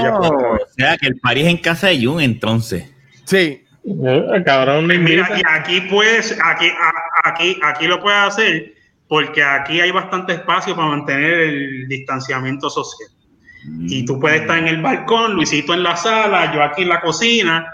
[0.02, 0.14] ya.
[0.18, 2.92] Oh, o sea, que el party es en casa de Jun, entonces.
[3.24, 3.64] Sí.
[3.84, 6.70] Eh, Cabrón, Mira, y aquí puedes, aquí,
[7.24, 8.74] aquí, aquí lo puedes hacer
[9.08, 13.08] porque aquí hay bastante espacio para mantener el distanciamiento social.
[13.64, 17.00] Y tú puedes estar en el balcón, Luisito en la sala, yo aquí en la
[17.00, 17.64] cocina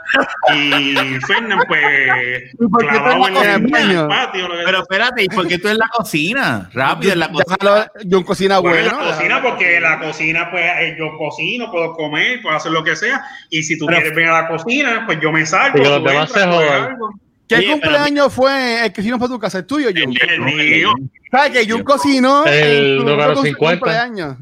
[0.54, 0.94] y
[1.26, 4.48] Fernan pues por qué clavado tú en en el en patio.
[4.66, 6.68] Pero espérate, ¿y por qué tú en la cocina?
[6.74, 7.56] Rápido, en la cocina.
[7.58, 9.00] Déjalo, Jun cocina Bueno, bueno.
[9.00, 12.84] en la cocina, porque la cocina, pues eh, yo cocino, puedo comer, puedo hacer lo
[12.84, 13.22] que sea.
[13.48, 15.78] Y si tú Pero- quieres venir a la cocina, pues yo me salgo.
[15.78, 16.84] Y que los tú demás entras, se coges jodan.
[16.92, 17.10] algo.
[17.48, 19.58] ¿Qué pero- cumpleaños fue el que hicimos para tu casa?
[19.58, 20.14] ¿El tuyo, Jun?
[20.28, 20.92] El mío.
[21.30, 23.78] ¿Sabes que Jun cocinó El en número con su 50.
[23.80, 24.36] cumpleaños?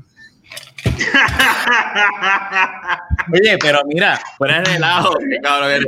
[3.32, 4.78] Oye, pero mira, fuera de
[5.42, 5.80] cabrón.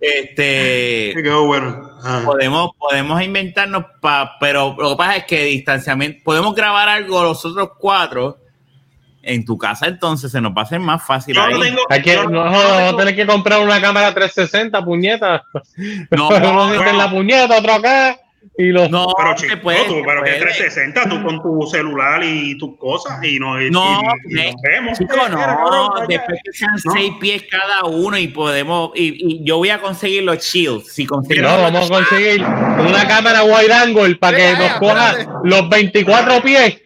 [0.00, 1.12] Este.
[1.22, 1.90] Quedó bueno.
[2.02, 2.22] Ah.
[2.24, 7.44] Podemos, podemos inventarnos, pa, pero lo que pasa es que distanciamiento, podemos grabar algo los
[7.44, 8.38] otros cuatro
[9.22, 11.34] en tu casa, entonces se nos va a hacer más fácil.
[11.34, 11.54] Yo ahí.
[11.54, 11.80] no tengo.
[11.90, 14.14] Hay que, yo no, no- jodas, no vamos a tengo- tener que comprar una cámara
[14.14, 15.44] 360, puñeta.
[16.10, 18.16] No, Uno no, en la puñeta, otro acá.
[18.60, 20.40] Y los no, Pero se chico, puede, tú, se pero que puede.
[20.40, 24.52] 360, tú con tu celular y tus cosas y, no, y, No, y- y eh,
[24.52, 24.98] nos vemos.
[24.98, 25.28] Chico, Mira,
[25.60, 26.06] no, vaya.
[26.08, 26.92] después que sean No.
[26.92, 31.06] seis pies cada uno y podemos, y, y yo voy a conseguir los shields, si
[31.06, 36.42] conseguimos No, vamos a conseguir una cámara wide angle para que nos coja los 24
[36.42, 36.80] pies.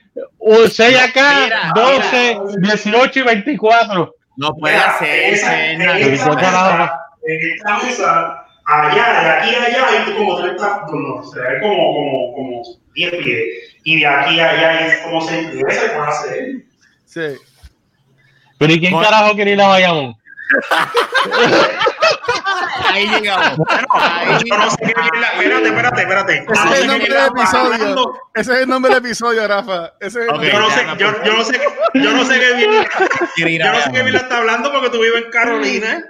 [0.71, 4.15] 6 acá, Mira, 12, 18 y 24.
[4.37, 5.99] no puede hacer esa- eso, en nada.
[6.01, 11.95] esa esta mesa, allá, de aquí a allá, hay como 30, no, se ve como,
[11.95, 12.63] como, como
[12.95, 13.77] 10 pies.
[13.85, 15.81] Y de aquí a allá es como 6 pies.
[15.81, 16.65] Se puede hacer.
[17.05, 17.37] Sí.
[18.59, 19.09] Pero ¿y quién Bueno.
[19.09, 20.15] carajo quiere ir a Bayamón?
[22.93, 23.59] ahí llegamos.
[24.45, 26.47] Yo no sé qué Espérate, espérate, espérate.
[26.53, 28.13] Ese es el nombre del episodio.
[28.35, 29.93] Ese es el nombre del episodio, Rafa.
[30.01, 31.61] Ese es okay, yo, no sé, yo, yo, no sé,
[31.95, 32.55] yo no sé qué
[33.45, 36.05] Vila, yo no sé qué Vila está hablando porque tú vives en Carolina.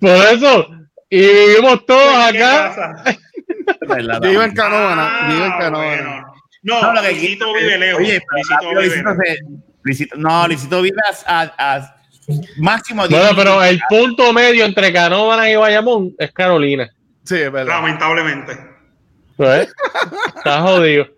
[0.00, 0.81] Por eso.
[1.14, 3.04] Y vivimos todos acá.
[3.98, 5.28] Yo vivo en Canóvana.
[5.28, 6.24] Vivo en Canóvana.
[6.62, 8.00] No, Luisito vive lejos.
[8.00, 9.36] Oye, Luisito vive
[9.82, 10.96] Luisito, no, Luisito vive
[11.26, 11.96] a, a
[12.56, 13.06] máximo.
[13.10, 16.88] Bueno, pero el punto medio entre Canóvana y Bayamón es Carolina.
[17.24, 17.74] Sí, es verdad.
[17.74, 18.71] Lamentablemente.
[19.42, 19.74] Pues,
[20.36, 21.08] está jodido.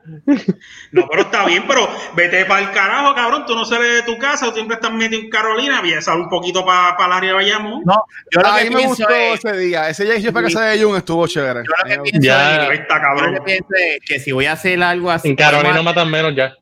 [0.92, 3.44] No, pero está bien, pero vete para el carajo, cabrón.
[3.46, 5.82] Tú no sales de tu casa, tú siempre estás metido en Carolina.
[5.82, 7.82] Vienes un poquito para pa el área de Bayamón.
[7.84, 9.90] No, yo lo a mí me gustó ese día.
[9.90, 11.64] Ese día que yo para casa de Jun estuvo chévere.
[11.64, 12.72] Yo lo que pienso, ya.
[12.72, 13.26] está, cabrón.
[13.26, 15.28] Yo lo que pienso es que si voy a hacer algo así.
[15.28, 16.54] En Carolina matan menos ya.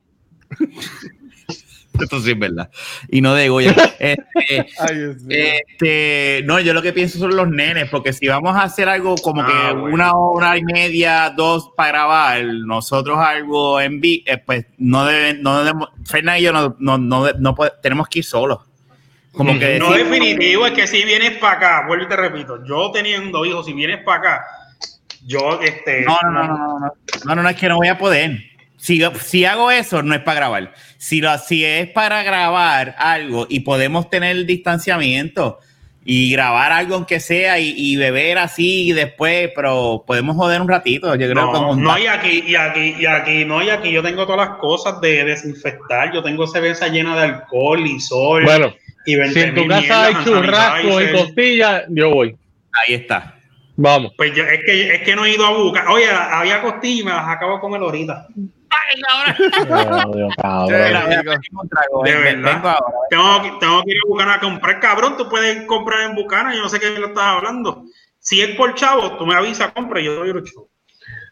[2.01, 2.71] Esto sí es verdad.
[3.09, 3.75] Y no de Goya.
[3.99, 4.67] Este,
[5.29, 9.15] este, no, yo lo que pienso son los nenes, porque si vamos a hacer algo
[9.17, 14.67] como que ah, una hora y media, dos para grabar, nosotros algo en eh, pues
[14.79, 18.61] no deben, no debemos, Fernández y yo no, no, no, no tenemos que ir solos.
[19.33, 22.91] Como que no definitivo es que si vienes para acá, vuelvo y te repito, yo
[22.91, 24.45] teniendo hijos, si vienes para acá,
[25.25, 27.97] yo este no no no, no, no, no, no, no, es que no voy a
[27.97, 28.52] poder.
[28.83, 30.75] Si, si hago eso, no es para grabar.
[30.99, 35.61] Si, lo, si es para grabar algo y podemos tener el distanciamiento
[36.05, 41.15] y grabar algo aunque sea y, beber así y después, pero podemos joder un ratito.
[41.15, 44.27] Yo creo no, no, y aquí, y aquí, y aquí, no, y aquí yo tengo
[44.27, 46.13] todas las cosas de desinfectar.
[46.13, 48.43] Yo tengo cerveza llena de alcohol y sol.
[48.43, 48.75] Bueno,
[49.07, 52.35] y si en tu casa hay churrasco y costilla, yo voy.
[52.73, 53.39] Ahí está.
[53.77, 54.13] Vamos.
[54.17, 55.87] Pues yo, es que, es que no he ido a buscar.
[55.87, 58.27] Oye, había costilla y me las acabo de comer ahorita.
[63.11, 65.17] Tengo, tengo, que ir a Bucana a comprar, cabrón.
[65.17, 66.55] Tú puedes comprar en Bucana.
[66.55, 67.85] Yo no sé qué lo estás hablando.
[68.19, 70.69] Si es por chavo, tú me avisas, compra y yo doy el chavo.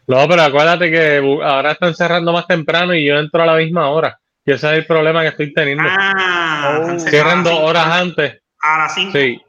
[0.07, 3.89] No, pero acuérdate que ahora están cerrando más temprano y yo entro a la misma
[3.89, 4.19] hora.
[4.45, 5.83] Y ese es el problema que estoy teniendo.
[5.87, 8.41] Ah, Cierran dos horas antes.
[8.59, 9.11] A las 5.
[9.13, 9.41] Sí.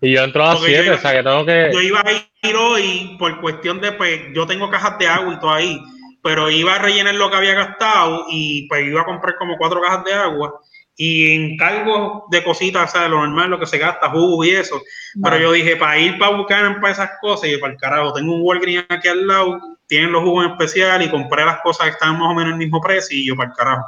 [0.00, 1.70] Y yo entro a las 7, o sea que tengo que.
[1.72, 2.12] Yo iba a
[2.48, 5.80] ir hoy por cuestión de, pues, yo tengo cajas de agua y todo ahí
[6.24, 9.82] pero iba a rellenar lo que había gastado y pues iba a comprar como cuatro
[9.82, 10.58] cajas de agua
[10.96, 14.80] y encargo de cositas, o sea, lo normal, lo que se gasta, jugo y eso.
[15.22, 18.36] Pero yo dije, para ir para buscar para esas cosas, y para el carajo, tengo
[18.36, 21.92] un Walgreens aquí al lado, tienen los jugos en especial y compré las cosas que
[21.92, 23.84] están más o menos en el mismo precio y yo para el carajo.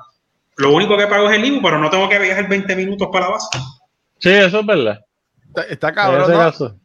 [0.57, 3.27] Lo único que pago es el IVU, pero no tengo que viajar 20 minutos para
[3.27, 3.49] la base.
[4.19, 5.01] Sí, eso es verdad.
[5.71, 6.31] Está, cabrón.
[6.31, 6.77] ¿no?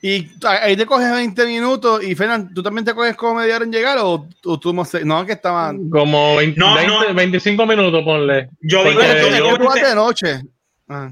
[0.00, 3.64] Y ahí te coges 20 minutos y Fernando, ¿tú también te coges como media hora
[3.64, 4.28] en llegar o,
[4.60, 5.04] tú no sé?
[5.04, 5.90] No, que estaban...
[5.90, 6.62] Como 20,
[7.14, 8.48] 25 minutos, ponle.
[8.60, 10.40] Yo digo que de noche.
[10.88, 11.10] Ah.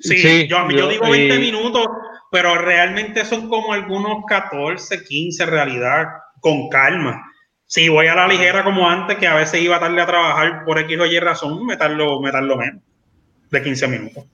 [0.00, 1.86] Sí, yo, yo, digo 20 minutos,
[2.32, 6.06] pero realmente son como algunos 14, 15 en realidad,
[6.40, 7.22] con calma.
[7.66, 10.78] Si voy a la ligera como antes, que a veces iba tarde a trabajar por
[10.80, 12.82] X o Y razón, me tardo, me tardo menos
[13.50, 14.24] de 15 minutos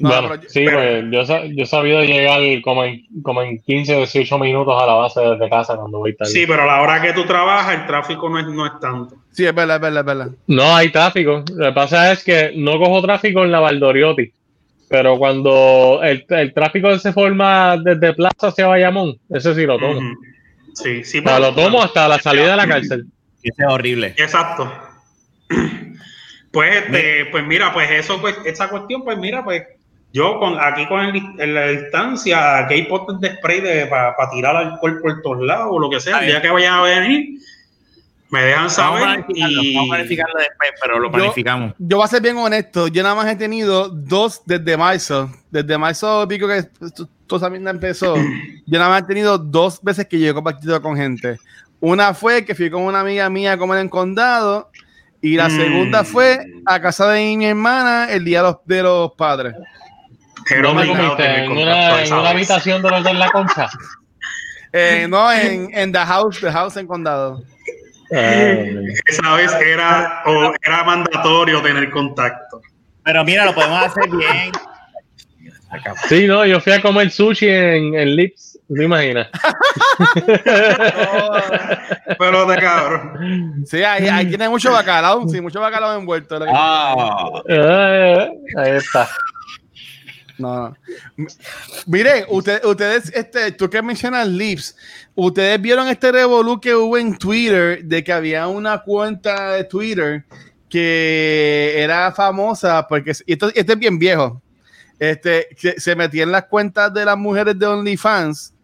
[0.00, 4.38] bueno, sí, pues yo, yo he sabido llegar como en, como en 15 o 18
[4.38, 6.32] minutos a la base desde casa cuando voy tarde.
[6.32, 9.16] Sí, pero a la hora que tú trabajas, el tráfico no es, no es tanto.
[9.32, 10.28] Sí, es verdad, es verdad, es verdad.
[10.46, 11.44] No hay tráfico.
[11.54, 14.32] Lo que pasa es que no cojo tráfico en la Valdoriotti.
[14.88, 20.00] Pero cuando el, el tráfico se forma desde Plaza hacia Bayamón, ese sí lo tomo.
[20.74, 21.20] Sí, sí.
[21.20, 23.06] Pero lo tomo hasta la salida de la cárcel.
[23.42, 24.14] Ese es horrible.
[24.16, 24.72] Exacto.
[26.50, 29.64] Pues, este, pues mira, pues eso, pues, esa cuestión, pues mira, pues
[30.12, 35.00] yo con aquí con en la distancia, aquí hay potes de spray para tirar alcohol
[35.02, 36.20] por todos lados o lo que sea.
[36.20, 37.38] El día que vayan a venir,
[38.30, 39.02] me dejan saber.
[39.02, 39.74] Vamos a y...
[39.74, 41.74] vamos a planificarlo después, pero lo planificamos.
[41.78, 42.88] Yo, voy a ser bien honesto.
[42.88, 45.30] Yo nada más he tenido dos desde marzo.
[45.50, 46.64] Desde marzo, pico que
[47.26, 48.16] toda esa empezó.
[48.66, 51.38] yo nada más he tenido dos veces que llego partido con gente.
[51.80, 54.70] Una fue que fui con una amiga mía a comer en condado.
[55.20, 56.06] Y la segunda mm.
[56.06, 59.54] fue a casa de mi hermana el día de los, de los padres.
[60.62, 63.68] ¿No comiste en una, en una habitación de los de la concha?
[64.70, 67.42] Eh, no, en, en The House, The House en Condado.
[68.10, 72.60] Esa vez era, o era mandatorio tener contacto.
[73.02, 74.52] Pero mira, lo podemos hacer bien.
[76.08, 79.28] Sí, no, yo fui a comer sushi en, en Lips, ¿te imaginas?
[82.18, 83.66] pero de cabrón.
[83.66, 86.38] Sí, ahí, ahí, tiene mucho bacalao, sí, mucho bacalao envuelto.
[86.48, 89.06] Ah, eh, ahí está.
[90.38, 90.76] No,
[91.86, 94.76] Miren, ustedes, este, tú que mencionas Lips,
[95.16, 100.24] ustedes vieron este revolú que hubo en Twitter de que había una cuenta de Twitter
[100.68, 104.40] que era famosa porque esto, este es bien viejo.
[104.98, 108.54] este, se metía en las cuentas de las mujeres de OnlyFans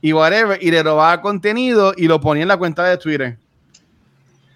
[0.00, 3.38] y whatever, y le robaba contenido y lo ponía en la cuenta de Twitter.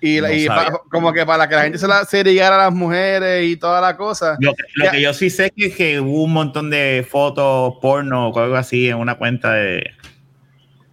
[0.06, 0.80] Y, No y pa- sabía.
[0.90, 3.80] como que para que la gente se, la, se llegara a las mujeres y toda
[3.80, 4.36] la cosa.
[4.40, 8.28] Lo, que- lo que yo sí sé que, que hubo un montón de fotos porno
[8.28, 9.90] o algo así en una cuenta de,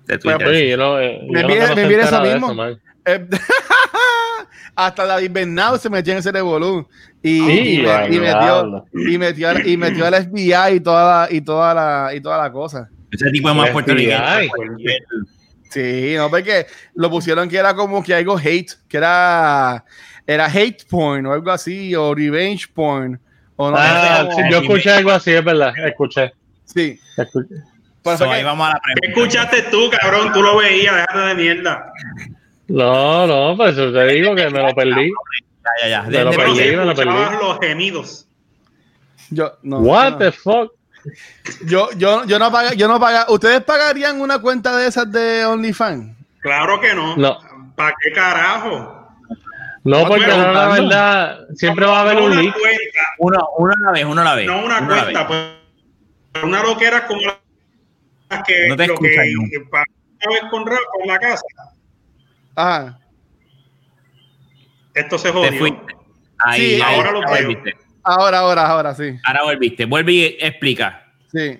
[0.06, 0.48] de Twitter.
[0.48, 1.54] Oye, yo no, eh, Me yo no
[2.02, 2.66] eso mismo.
[3.06, 3.28] Eh,
[4.76, 6.88] hasta David Bernardo se metió en ese revolú
[7.22, 11.28] y, Sí, y, me- y metió y metió al- y metió al FBI y toda
[11.28, 12.90] la, y toda la y toda la cosa.
[13.12, 14.18] Ese tipo es más puertorriqueño.
[15.74, 19.84] Sí, no, porque lo pusieron que era como que algo hate, que era
[20.26, 23.20] era hate porn o algo así o revenge porn
[23.56, 25.74] o no Ah, sé, sí, yo escuché algo así, es verdad.
[25.86, 26.32] Escuché.
[26.66, 27.00] sí.
[27.18, 27.56] escuché.
[28.18, 30.34] So, ahí vamos a la ¿Qué escuchaste tú, cabrón?
[30.34, 31.94] Tú lo veías, déjate de mierda.
[32.68, 35.10] No, no, pues te digo que me lo perdí.
[35.82, 36.02] Ya, ya, ya.
[36.10, 37.12] Me lo perdí, me lo perdí.
[37.42, 38.28] los gemidos.
[39.30, 40.32] yo no, What yo the no.
[40.34, 40.74] fuck?
[41.66, 45.46] Yo yo yo no paga, yo no paga, ustedes pagarían una cuenta de esas de
[45.46, 46.16] OnlyFans?
[46.42, 47.16] Claro que no.
[47.18, 47.38] No.
[47.76, 49.00] ¿Para qué carajo?
[49.86, 52.54] No, porque no, la verdad, siempre va a haber No un una leak.
[52.54, 54.46] cuenta, Uno, uno a la vez, uno a la vez.
[54.48, 55.28] no una uno a la cuenta, vez.
[56.32, 59.84] pues una loquera como las que No te lo escuchas, que, para
[60.26, 61.44] una vez con Rafa en la casa.
[62.56, 63.00] Ajá.
[64.94, 65.82] Esto se Te jodió.
[66.46, 67.50] Ahí, Sí, ahí, ahora lo veo.
[68.04, 69.18] Ahora, ahora, ahora sí.
[69.24, 69.86] Ahora volviste.
[69.86, 71.06] Vuelve y explica.
[71.32, 71.60] Sí.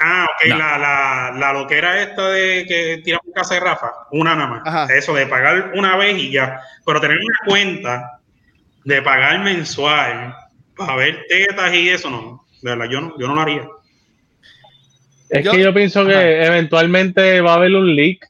[0.00, 0.58] Ah, ok, No.
[0.58, 4.62] la, la, la loquera esta de que tiramos casa de Rafa, una nada más.
[4.64, 4.86] Ajá.
[4.94, 6.60] Eso de pagar una vez y ya.
[6.86, 8.20] Pero tener una cuenta
[8.84, 10.34] de pagar mensual
[10.76, 12.44] para ver tetas y eso, no.
[12.62, 13.66] De verdad, yo no, yo no lo haría.
[15.30, 18.28] Es Yo- que yo pienso que eventualmente va a haber un leak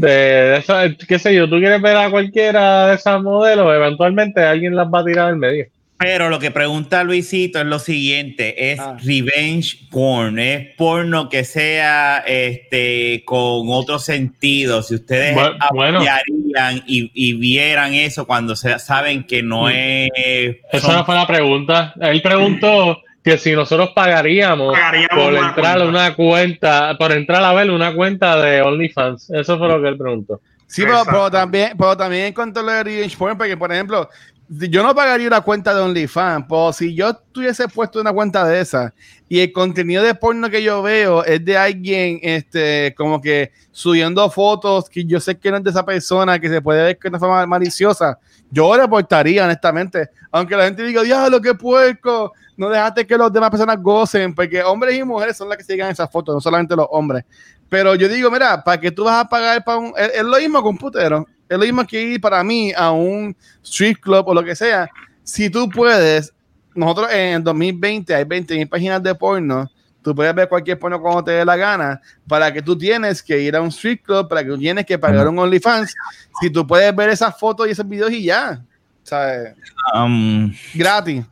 [0.00, 4.40] de, de esa, qué sé yo, tú quieres ver a cualquiera de esas modelos, eventualmente
[4.42, 5.66] alguien las va a tirar en medio.
[5.98, 8.96] Pero lo que pregunta Luisito es lo siguiente, es Ah.
[9.04, 14.82] revenge porn, es porno que sea este con otro sentido.
[14.82, 15.98] Si ustedes Bu- bueno.
[16.00, 19.70] apoyarían y, y vieran eso cuando se, saben que no Mm.
[19.72, 21.94] es Esa son- no fue la pregunta.
[22.00, 25.88] Él preguntó que si nosotros pagaríamos Pagaríamos por una entrar a cuenta.
[25.88, 29.30] una cuenta, por entrar a ver una cuenta de OnlyFans.
[29.30, 30.40] Eso fue lo que él preguntó.
[30.66, 34.08] Sí, pero, también, pero también en cuanto a lo de revenge porn, porque por ejemplo,
[34.48, 38.60] yo no pagaría una cuenta de OnlyFans, pero si yo tuviese puesto una cuenta de
[38.60, 38.92] esa
[39.28, 44.28] y el contenido de porno que yo veo es de alguien, este, como que subiendo
[44.30, 47.08] fotos que yo sé que no es de esa persona, que se puede ver que
[47.08, 48.18] es una forma maliciosa,
[48.52, 53.48] yo reportaría honestamente, aunque la gente diga, diablo, qué puerco, no dejaste que los demás
[53.48, 56.76] personas gocen, porque hombres y mujeres son las que se llegan esas fotos, no solamente
[56.76, 57.24] los hombres.
[57.70, 59.94] Pero yo digo, mira, ¿para qué tú vas a pagar para un...
[59.96, 61.26] Es, lo mismo con un putero.
[61.48, 63.34] Es lo mismo que ir para mí a un
[63.64, 64.90] street club o lo que sea.
[65.22, 66.34] Si tú puedes,
[66.74, 69.70] nosotros en el 2020 hay 20 mil páginas de porno.
[70.02, 72.00] Tú puedes ver cualquier porno cuando te dé la gana.
[72.26, 74.98] Para que tú tienes que ir a un street club, para que tú tienes que
[74.98, 75.94] pagar un OnlyFans.
[76.40, 78.60] Si tú puedes ver esas fotos y esos videos y ya.
[79.04, 79.54] ¿Sabes?
[79.94, 81.24] um, Gratis.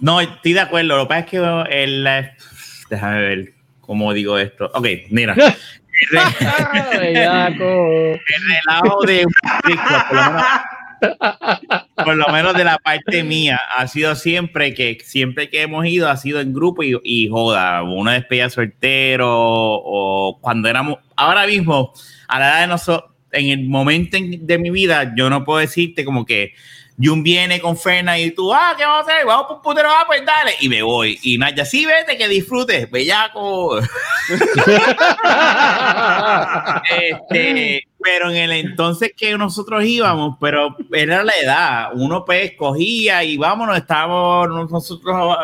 [0.00, 0.96] no, estoy de acuerdo.
[0.96, 2.32] Lo que pasa es que el eh,
[2.90, 4.70] déjame ver cómo digo esto.
[4.74, 5.34] Ok, mira.
[6.00, 7.64] El, Bellaco.
[7.64, 10.44] el relajo de un strip club, por lo menos
[12.04, 16.08] por lo menos de la parte mía, ha sido siempre que siempre que hemos ido
[16.08, 21.92] ha sido en grupo y, y joda, una despedida soltero o cuando éramos, ahora mismo,
[22.28, 25.58] a la edad de nosotros, en el momento en- de mi vida, yo no puedo
[25.58, 26.52] decirte como que
[27.00, 29.24] Jun viene con Ferna y tú, ah, ¿qué vamos a hacer?
[29.24, 31.16] Vamos por putero, ah, pues dale, y me voy.
[31.22, 33.78] Y Naya, sí, vete, que disfrutes, bellaco.
[36.90, 43.24] Este, pero en el entonces que nosotros íbamos, pero era la edad, uno pues cogía
[43.24, 45.36] y vámonos, estábamos nosotros,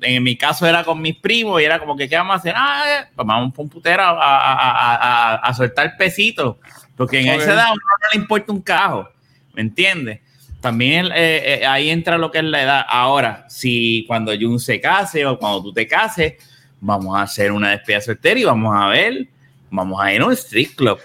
[0.00, 2.54] en mi caso era con mis primos y era como que, ¿qué vamos a hacer?
[2.56, 6.56] Ah, eh, pues vamos por un putero a, a, a, a- a soltar pesitos,
[6.96, 9.08] porque en esa edad a uno no le importa un cajo,
[9.52, 10.20] ¿me entiendes?
[10.60, 12.84] También eh, eh, ahí entra lo que es la edad.
[12.88, 16.34] Ahora, si cuando Jun se case o cuando tú te cases,
[16.80, 19.28] vamos a hacer una despedida soltera y vamos a ver,
[19.70, 20.98] vamos a ir a un street club.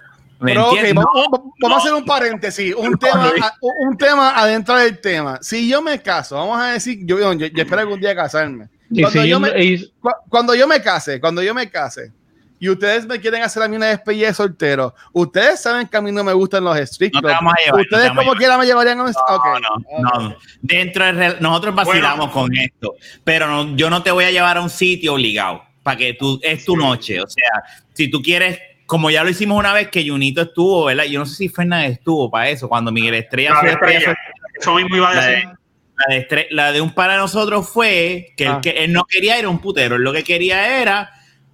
[0.43, 1.05] ¿Me Pero, ok, entiendes?
[1.05, 3.53] vamos, vamos- vamos a hacer un paréntesis, un, No, tema, a-
[3.87, 5.39] un tema adentro del tema.
[5.41, 8.67] Si yo me caso, vamos a decir, yo, yo, yo espero algún día casarme.
[8.89, 12.11] Cuando si yo me- y- Cu- Cuando yo me case, cuando yo me case,
[12.59, 16.01] y ustedes me quieren hacer a mí una despedida de soltero, ustedes saben que a
[16.01, 17.41] mí no me gustan los street No te clubs.
[17.41, 18.37] no ustedes como llevar.
[18.37, 19.45] quiera me llevarían a un No, ok.
[20.01, 20.35] no, no.
[20.61, 24.57] Dentro del rel- nosotros vacilamos con esto, pero no- yo no te voy a llevar
[24.57, 27.21] a un sitio obligado para que tú es tu noche.
[27.21, 27.63] O sea,
[27.93, 28.59] si tú quieres,
[28.93, 31.05] como ya lo hicimos una vez que Junito estuvo, ¿verdad?
[31.05, 34.15] Yo no sé si Fernández estuvo para eso, cuando Miguel Estrella La fue de Estrella.
[34.59, 35.49] Eso mismo iba a La de- decir.
[35.95, 38.59] La de, la de un para nosotros fue que, Ah.
[38.61, 41.09] que él no quería ir a un putero, él lo que quería era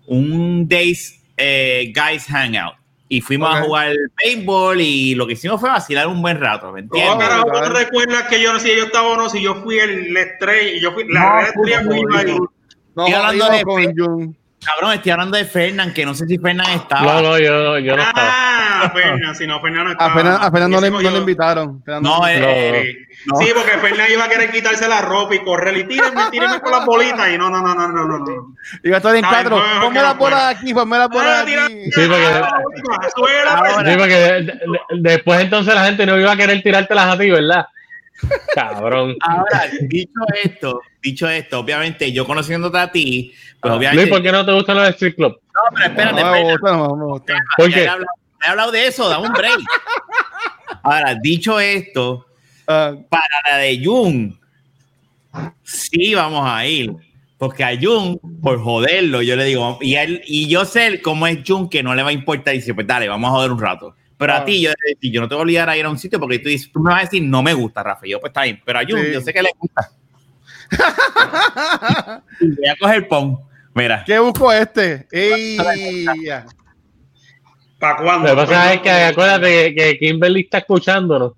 [0.05, 2.75] un Days eh, Guys Hangout.
[3.07, 3.65] Y fuimos a Ok.
[3.67, 7.27] jugar paintball y lo que hicimos fue vacilar un buen rato, ¿me No, entiendes?
[7.29, 9.29] carajo, ¿tú te recuerdas que yo no sé si yo estaba o no?
[9.29, 12.01] Si yo fui el estrella, yo fui la No, estrella fui.
[12.95, 14.37] No Estoy hablando de con Jun.
[14.65, 17.01] Cabrón, estoy hablando de Fernán, que no sé si Fernán estaba.
[17.01, 18.29] No, no, yo, yo no estaba.
[18.81, 20.13] Ah, Fernan, si no, Fernan no A estaba.
[20.13, 21.83] Fernan, a Fernan no, le, Ese no le invitaron.
[21.83, 23.23] Fernan No, le- eh, Sí.
[23.25, 23.35] No.
[23.37, 26.71] Sí, porque Fernan iba a querer quitarse la ropa y correr y tírenme, tírenme con
[26.71, 28.17] las bolitas y no, no, no, no, no, no.
[28.19, 28.55] no.
[28.83, 29.57] Iba a estar en cuatro.
[29.57, 30.49] no, no, Ponme no bolas fuera.
[30.49, 31.91] aquí, ponme Ah, tira- aquí.
[31.91, 34.59] Sí, porque- Ah, la Sí, porque de- de-
[34.99, 37.65] después entonces la gente no iba a querer tirártelas a ti, ¿verdad?
[38.55, 39.15] Cabrón.
[39.21, 40.11] Ahora, dicho
[40.43, 44.03] esto, dicho esto, obviamente yo conociéndote a ti, pues obviamente.
[44.03, 45.39] Luis, ¿por qué no te gustan los strip club?
[45.53, 46.51] No, pero espérate, No me espérate.
[46.61, 47.33] gusta, no me gusta.
[47.57, 47.83] ¿Por qué?
[47.83, 48.11] he hablado,
[48.41, 49.59] he hablado de eso, da un break.
[50.83, 52.25] Ahora, dicho esto,
[52.71, 54.39] Ah, para la de Jun,
[55.63, 56.93] sí vamos a ir.
[57.39, 61.39] Porque a Jun, por joderlo, yo le digo, y, él, y yo sé cómo es
[61.47, 62.53] Jun, que no le va a importar.
[62.53, 63.95] Y dice, pues dale, vamos a joder un rato.
[64.19, 64.37] Pero Ah.
[64.39, 64.69] a ti, yo,
[65.01, 66.81] yo no te voy a obligar a ir a un sitio porque tú, dices, tú
[66.81, 68.05] me vas a decir, no me gusta, Rafa.
[68.05, 68.61] Y yo, pues está bien.
[68.65, 69.13] Pero a Jun, Sí.
[69.13, 69.89] yo sé que le gusta.
[72.41, 73.39] voy a coger pon.
[73.73, 75.07] Mira, ¿Qué busco este?
[77.79, 78.27] ¿Para cuándo?
[78.27, 81.33] Lo que pasa es que acuérdate que, Kimberly está escuchándonos.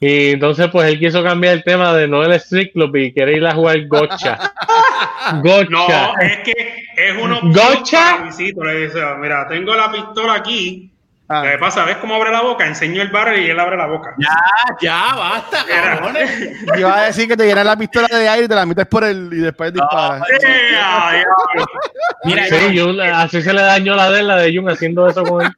[0.00, 3.36] Y entonces, pues él quiso cambiar el tema de no el strip club y quiere
[3.36, 4.38] ir a jugar gotcha.
[5.42, 5.68] Gotcha.
[5.68, 5.86] No,
[6.20, 6.52] es que
[6.96, 7.98] es uno ¿Gocha?
[8.16, 10.92] para Luisito, le dice, mira, tengo la pistola aquí.
[11.28, 11.84] Ah, ¿Qué pasa?
[11.84, 12.64] ¿Ves cómo abre la boca?
[12.66, 14.14] Enseño el barrel y él abre la boca.
[14.18, 14.36] ya,
[14.80, 16.60] ya, basta, cabrones.
[16.68, 18.86] yo iba a decir que te llenas la pistola de aire y te la metes
[18.86, 20.22] por el y después disparas.
[20.44, 21.18] ¡Eh, ay,
[21.56, 21.64] ay!
[22.24, 25.44] Mira, Sí, Jun, así se le dañó la de la de Jun haciendo eso con
[25.44, 25.50] él.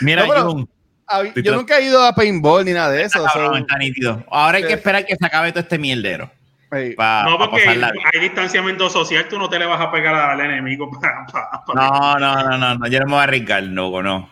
[0.00, 0.68] mira, No, pero- Jun.
[1.12, 3.24] Ah, Yo nunca he ido a paintball ni nada de eso.
[3.24, 4.24] Cabrón, so- está nítido.
[4.30, 6.30] Ahora hay que esperar que se acabe todo este mierdero.
[6.70, 10.88] No, porque hay distanciamiento social, tú no te le vas a pegar al enemigo.
[11.00, 14.02] pa- pa- pa- No, no, no, no, no, yo no me voy a arriesgar, no,
[14.02, 14.28] no.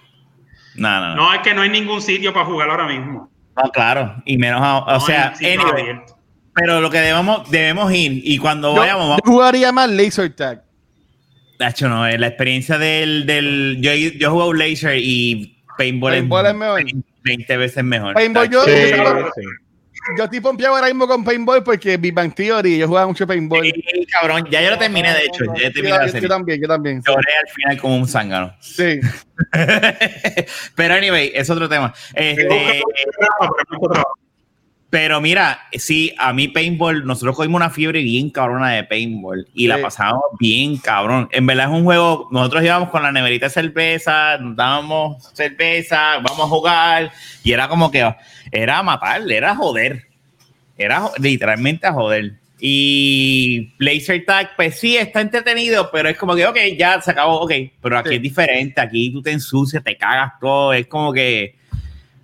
[0.79, 1.17] No, no, no.
[1.17, 3.31] No, es que no hay ningún sitio para jugar ahora mismo.
[3.57, 4.15] No, claro.
[4.25, 6.01] Y menos, a- o No sea, anyway,
[6.55, 9.21] pero lo que debemos, debemos ir y cuando yo, vayamos, yo vamos.
[9.25, 10.63] jugaría más laser tag.
[11.59, 16.55] Nacho, no, eh, la experiencia del, del yo, yo juego laser y paintball, Paintball es
[16.55, 16.83] mejor.
[17.25, 18.15] 20 veces mejor.
[18.15, 19.43] Paintball, yo, Sí, sí.
[20.17, 23.65] Yo estoy pompeado ahora mismo con paintball porque Big Bang Theory, yo jugaba mucho paintball.
[23.65, 26.29] Sí, cabrón, ya yo lo terminé, de hecho, ya terminé yo, la yo serie.
[26.29, 27.03] también, yo también.
[27.03, 27.11] sí.
[27.11, 28.55] Lloré al final como un zángano.
[28.61, 29.01] Sí.
[30.75, 31.93] pero anyway, es otro tema.
[32.15, 32.83] Este,
[34.91, 39.67] pero mira, sí, a mí paintball, nosotros cogimos una fiebre bien cabrona de paintball y
[39.67, 41.29] la pasamos bien cabrón.
[41.31, 46.19] En verdad es un juego, nosotros íbamos con la neverita de cerveza, nos dábamos cerveza,
[46.23, 47.13] vamos a jugar
[47.45, 48.11] y era como que
[48.51, 50.05] era matar, era joder.
[50.79, 52.35] Era literalmente a joder.
[52.61, 57.41] Y Laser Tag, pues sí, está entretenido, pero es como que, ok, ya se acabó,
[57.41, 57.53] ok.
[57.83, 58.15] Pero aquí Sí.
[58.17, 61.57] es diferente, aquí tú te ensucias, te cagas todo, es como que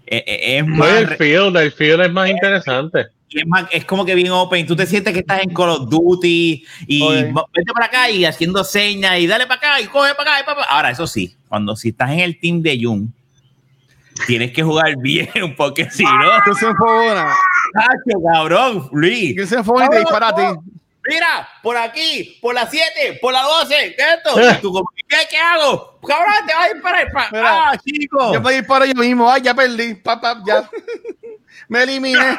[0.07, 0.91] es No, más...
[0.91, 3.07] y el field, el field es más interesante.
[3.29, 4.67] Y es, más- es como que bien open.
[4.67, 7.01] Tú te sientes que estás en Call of Duty y
[7.33, 10.41] va- vete para acá y haciendo señas y dale para acá y coge para acá
[10.41, 10.71] y para acá.
[10.73, 13.13] Ahora, eso sí, cuando si estás en el team de Jun,
[14.27, 16.11] tienes que jugar bien porque si no,
[16.45, 17.33] Tú se enfogona.
[17.73, 19.35] ¡Tacho, cabrón, Luis.
[19.37, 20.43] Tú se enfogona y te dispara a ti.
[21.07, 24.41] Mira, por aquí, por la 7, por la 12, ¿qué es esto?
[24.59, 25.99] Y tú ¿qué, qué hago?
[26.07, 27.13] Cabrón, te vas a disparar.
[27.13, 28.33] pa- Mira, ah, chico.
[28.33, 29.31] Yo me disparo yo mismo.
[29.31, 29.95] Ay, ya perdí.
[29.97, 30.69] Pa, pa, ya.
[31.69, 32.37] me eliminé.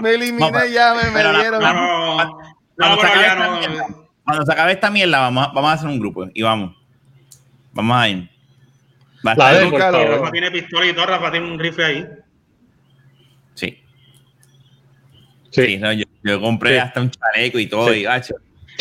[0.00, 1.62] Me eliminé ya, me, me dieron.
[1.62, 2.38] la- No,
[2.76, 3.56] Cuando no, se no.
[3.60, 3.86] mierda,
[4.24, 6.74] Cuando se acabe esta mierda, vamos a, vamos a hacer un grupo y vamos.
[7.72, 8.30] Vamos a ir.
[9.26, 10.08] Va a estar-.
[10.08, 12.06] Rafa tiene pistola y todo, Rafa tiene un rifle ahí.
[13.54, 13.82] Sí.
[15.50, 15.76] Sí, Sí.
[15.78, 16.78] no, yo, yo compré Sí.
[16.78, 17.92] hasta un chaleco y todo.
[17.92, 18.00] Sí.
[18.00, 18.34] y, gacho.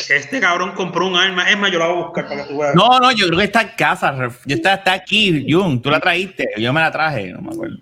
[0.09, 1.49] Este cabrón compró un arma.
[1.49, 2.75] Es más, yo la voy a buscar para que tú veas.
[2.75, 4.15] No, no, yo creo que está en casa.
[4.45, 5.81] Yo está, está aquí, Jun.
[5.81, 6.47] Tú la trajiste.
[6.57, 7.77] Yo me la traje, no me acuerdo.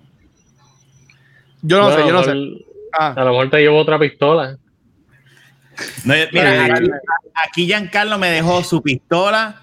[1.61, 2.66] Yo no Bueno, sé, yo no sé.
[2.97, 4.57] Ah, A lo mejor te llevo otra pistola.
[6.05, 6.88] No, yo- mira, aquí,
[7.47, 9.61] aquí Giancarlo me dejó su pistola.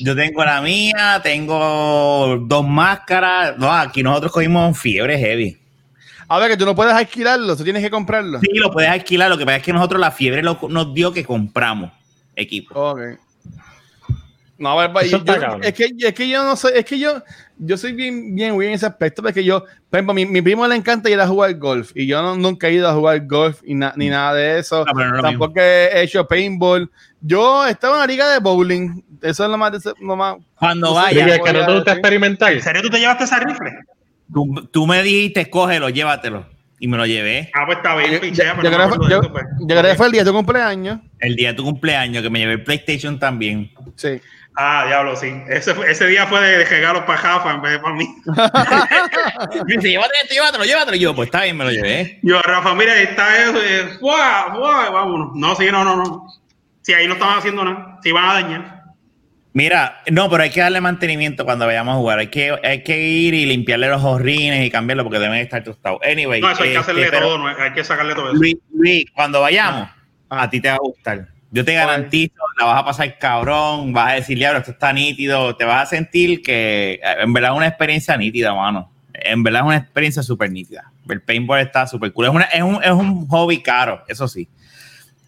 [0.00, 3.56] Yo tengo la mía, tengo dos máscaras.
[3.58, 5.56] No, aquí nosotros cogimos fiebre heavy.
[6.28, 8.40] A ver, que tú no puedes alquilarlo, tú tienes que comprarlo.
[8.40, 9.28] Sí, lo puedes alquilar.
[9.30, 11.90] Lo que pasa es que nosotros la fiebre lo- nos dio que compramos
[12.34, 12.74] equipo.
[12.78, 13.00] Ok.
[14.58, 15.60] No, a ver, yo- cabrón.
[15.62, 17.22] es, que, es que yo no sé, es que yo,
[17.58, 19.60] yo soy bien, bien, bien en ese aspecto, porque yo,
[19.90, 22.68] por ejemplo, mi, mi primo le encanta ir a jugar golf, y yo no- nunca
[22.68, 24.82] he ido a jugar golf y na- ni nada de eso.
[24.86, 26.90] No, no lo Tampoco he hecho paintball.
[27.20, 31.38] Yo estaba en la liga de bowling, eso es lo más, lo más Cuando vaya,
[31.38, 32.52] que no te gusta experimentar.
[32.54, 33.72] ¿En serio tú te llevaste esa rifle?
[34.32, 36.46] Tú, tú me dijiste, cógelo, llévatelo.
[36.78, 37.50] y me lo llevé.
[37.54, 38.96] Ah, pues está bien, Yo, pichea, yo no eso,
[39.32, 39.44] pues.
[39.60, 40.98] yo creo que fue el día de tu cumpleaños.
[41.20, 43.70] El día de tu cumpleaños que me llevé el PlayStation también.
[43.96, 44.20] Sí.
[44.58, 45.30] Ah, diablo, sí.
[45.48, 48.06] Ese, ese día fue de, de regalos para Jafa en vez de para mí.
[49.66, 50.96] Me dice, llévatelo, esto, llévatelo, llévatelo.
[50.96, 52.18] Y yo, pues está bien, me lo llevé.
[52.22, 54.46] Yo, Rafa, mira, está eso, eh, ¡fua!
[54.54, 54.88] ¡fua!
[54.90, 55.30] vámonos.
[55.34, 56.26] No, sí, no, no, no.
[56.82, 57.98] Sí, ahí no estaban haciendo nada.
[58.02, 58.75] Se iban a dañar.
[59.56, 62.18] Mira, no, pero hay que darle mantenimiento cuando vayamos a jugar.
[62.18, 65.98] Hay que, hay que ir y limpiarle los horrines y cambiarlo porque deben estar tostados.
[66.02, 66.42] Anyway.
[66.42, 68.34] No, eso hay que este, hacerle pero, todo, no, hay que sacarle todo eso.
[68.36, 69.88] Luis, Luis, cuando vayamos,
[70.28, 70.42] Ah.
[70.42, 71.28] a ti te va a gustar.
[71.50, 75.56] Yo te garantizo, la vas a pasar cabrón, vas a decir, diablo, esto está nítido,
[75.56, 78.92] te vas a sentir que eh, en verdad es una experiencia nítida, mano.
[79.14, 80.92] En verdad es una experiencia súper nítida.
[81.08, 82.26] El paintball está súper cool.
[82.26, 84.48] Es, una- es, un, es un hobby caro, eso sí.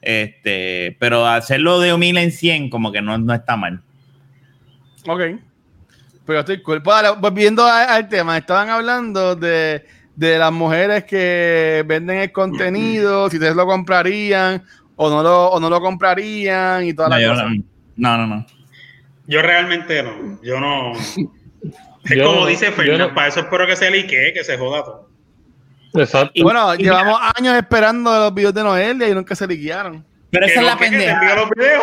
[0.03, 3.81] Este, pero hacerlo de 1000 en 100 como que no, no está mal.
[5.09, 5.21] Ok.
[6.27, 6.83] Pero estoy cool.
[6.83, 9.85] Pues, ahora, volviendo a- al tema, estaban hablando de,
[10.15, 14.63] de las mujeres que venden el contenido, si ustedes lo comprarían
[14.97, 17.47] o no lo, o no lo comprarían y todas No, cosas.
[17.97, 18.47] no, no, no.
[19.27, 20.39] Yo realmente no.
[20.43, 20.93] Yo no.
[22.05, 23.15] Es Yo como no, dice no.
[23.15, 25.11] para eso espero que se liquee, que se joda todo.
[25.95, 26.31] Exacto.
[26.35, 30.03] Y- Bueno, y llevamos años esperando los videos de Noelia y nunca se liquearon.
[30.31, 31.35] Pero esa es la pendeja.
[31.35, 31.83] los videos.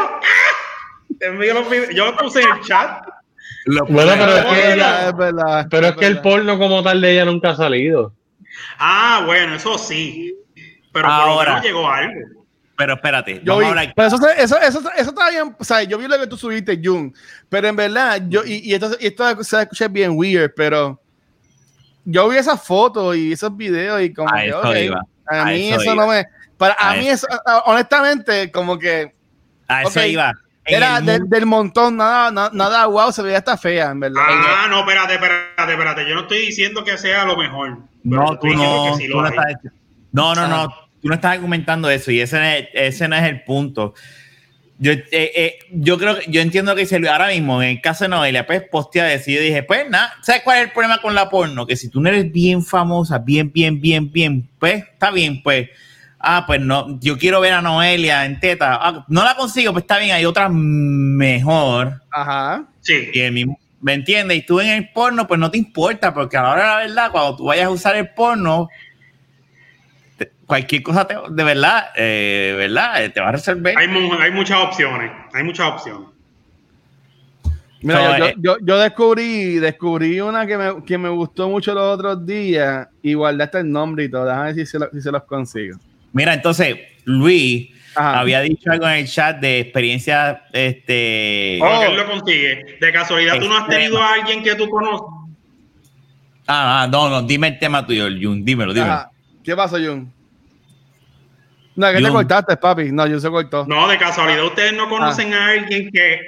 [1.20, 1.90] Te envío los videos.
[1.96, 3.06] Yo lo puse en el chat.
[3.66, 7.02] Lo- Bueno, pero es que ella, es verdad, pero es que el porno como tal
[7.02, 8.14] de ella nunca ha salido.
[8.78, 10.36] Ah, bueno, eso sí.
[10.94, 11.62] Pero Ahora.
[11.62, 12.20] llegó algo.
[12.78, 13.94] Pero espérate, Yo vamos vi, a hablar.
[13.96, 16.36] pero eso, se- eso, eso, eso está bien, o sea, yo vi lo que tú
[16.38, 17.14] subiste, Jun,
[17.48, 21.00] pero en verdad, yo, y, y esto, y esto se escucha bien weird, pero
[22.04, 25.46] yo vi esas fotos y esos videos y como A que, eso iba, a a
[25.46, 26.04] mí eso eso iba.
[26.06, 26.26] no me,
[26.58, 27.28] para, a, A mí eso.
[27.66, 29.14] honestamente, como que
[29.70, 30.34] A eso iba.
[30.66, 34.00] Era el de- mundo- del montón, nada, nada, nada, wow, se veía hasta fea, en
[34.00, 34.22] verdad.
[34.26, 36.10] Ah, no, espérate, espérate, espérate.
[36.10, 37.78] Yo no estoy diciendo que sea lo mejor.
[38.04, 39.46] No, tú no, sí tú lo no estás,
[40.12, 40.48] no, no, Ah.
[40.48, 40.68] no,
[41.02, 43.94] tú no estás argumentando eso y ese no es, ese no es el punto.
[44.78, 48.04] Yo, eh, eh, yo creo que yo entiendo que se ahora mismo en el caso
[48.04, 50.98] de Noelia, pues postea eso y yo dije, pues nada, ¿sabes cuál es el problema
[51.02, 51.66] con la porno?
[51.66, 55.70] Que si tú no eres bien famosa, bien, bien, bien, bien, pues está bien, pues,
[56.26, 59.84] ah, pues no, yo quiero ver a Noelia en teta, ah, no la consigo, pues
[59.84, 62.66] está bien, hay otra mejor Ajá.
[62.82, 63.10] Sí.
[63.14, 64.38] y el mismo, ¿me entiendes?
[64.38, 66.78] Y tú en el porno, pues no te importa, porque a la hora de la
[67.04, 68.68] verdad, cuando tú vayas a usar el porno,
[70.18, 73.78] te- cualquier cosa te- de verdad, eh, de verdad, eh, te va a resolver.
[73.78, 75.12] Hay, hay muchas opciones.
[75.34, 76.10] Hay muchas opciones.
[77.82, 81.84] Mira, yo, eh, yo, yo descubrí, descubrí una que me, que me gustó mucho los
[82.00, 85.12] otros días, igual hasta el nombre y todo, déjame ver si se, lo- si se
[85.12, 85.78] los consigo.
[86.16, 88.22] Mira, entonces, Luis Ajá.
[88.22, 91.60] había dicho algo en el chat de experiencia, este...
[91.62, 91.82] Oh.
[91.82, 92.78] Que él lo consigue.
[92.80, 95.06] De casualidad, tú no has tenido a alguien que tú conoces.
[96.48, 98.94] Ah, ah, no, no, dime el tema tuyo, Jun, dímelo, dímelo.
[98.94, 99.12] Ajá.
[99.44, 100.10] ¿Qué pasó, Jun?
[101.76, 102.92] No, que te cortaste, papi.
[102.94, 103.66] No, Jun se cortó.
[103.68, 106.22] No, de casualidad, ustedes no conocen a alguien que.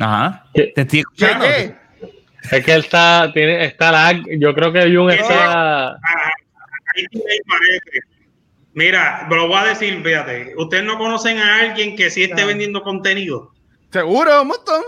[0.00, 0.72] Ajá, ¿Qué?
[0.74, 1.44] te estoy escuchando.
[1.44, 1.74] qué?
[2.50, 4.22] Es que él está, tiene, está lag.
[4.38, 5.88] Yo creo que Jun está.
[5.90, 6.85] ah, ahí sí me parece.
[8.74, 10.52] Mira, lo voy a decir, fíjate.
[10.56, 12.46] Ustedes no conocen a alguien que sí esté Ah.
[12.46, 13.52] vendiendo contenido.
[13.90, 14.82] Seguro, un montón.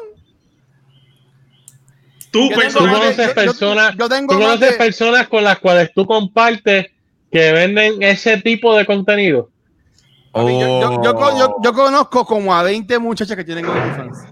[2.31, 6.87] Tú, conoces yo- personas, yo tengo tú conoces de- personas con las cuales tú compartes
[7.33, 9.49] que venden ese tipo de contenido.
[10.35, 11.39] Yo, yo- yo co- Oh.
[11.39, 14.25] yo- yo conozco como a 20 muchachas que tienen OnlyFans.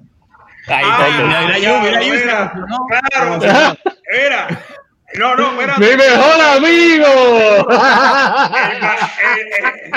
[0.69, 3.79] Ahí Ah, está, mira, mira, mira,
[4.13, 4.66] era.
[5.17, 5.81] No, no, espérate.
[5.81, 7.67] ¡Mi mejor amigo!
[8.51, 9.91] Eh,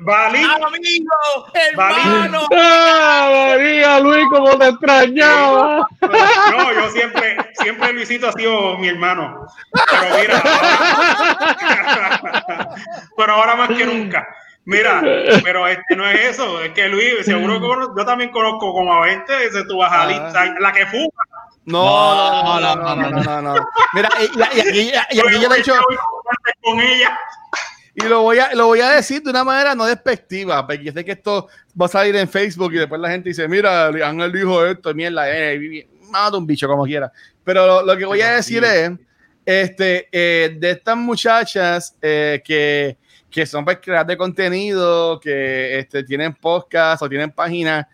[0.00, 1.46] Balín, ¡Amigo!
[1.54, 2.48] ¡Hermano!
[2.56, 5.88] ¡Ah, María Luis, cómo te extrañaba!
[6.00, 9.46] No, yo siempre, siempre Luisito ha sido mi hermano.
[9.90, 10.42] Pero mira,
[11.90, 12.68] ahora,
[13.16, 14.26] pero ahora más que nunca.
[14.70, 15.00] Mira,
[15.42, 19.00] pero este no es eso, es que Luis, seguro que yo también conozco como a
[19.06, 20.54] 20, ese tu vas a Ah.
[20.60, 21.08] la que fuma.
[21.64, 23.68] No, no, no, no, no, no, no, no.
[23.94, 25.72] Mira, y, y- y aquí, y aquí yo le he dicho,
[26.62, 27.18] con ella.
[27.94, 30.92] y lo voy, a, lo voy a decir de una manera no despectiva, porque yo
[30.92, 31.48] sé que esto
[31.80, 35.24] va a salir en Facebook y después la gente dice, mira, Ángel dijo esto, mierda,
[35.30, 37.10] eh, mata un bicho como quiera.
[37.42, 38.92] Pero lo, lo que voy a decir es,
[39.46, 42.98] este, eh, de estas muchachas eh, que,
[43.30, 47.86] que son pues, creadoras de contenido, que este, tienen podcast o tienen páginas,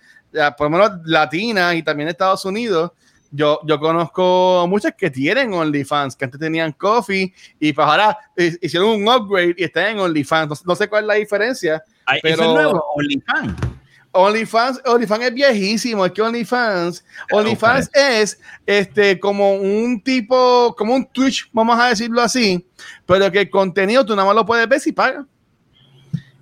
[0.57, 2.93] por lo menos latinas y también de Estados Unidos,
[3.31, 8.91] yo, yo conozco muchas que tienen OnlyFans, que antes tenían Coffee y pues ahora hicieron
[8.91, 10.49] un upgrade y están en OnlyFans.
[10.51, 11.83] No, no sé cuál es la diferencia.
[12.07, 13.74] Ay, Pero- Eso es nuevo, OnlyFans.
[14.15, 21.05] OnlyFans, OnlyFans es viejísimo, es que OnlyFans, OnlyFans es este como un tipo, como un
[21.07, 22.65] Twitch, vamos a decirlo así,
[23.05, 25.25] pero que el contenido tú nada más lo puedes ver si pagas.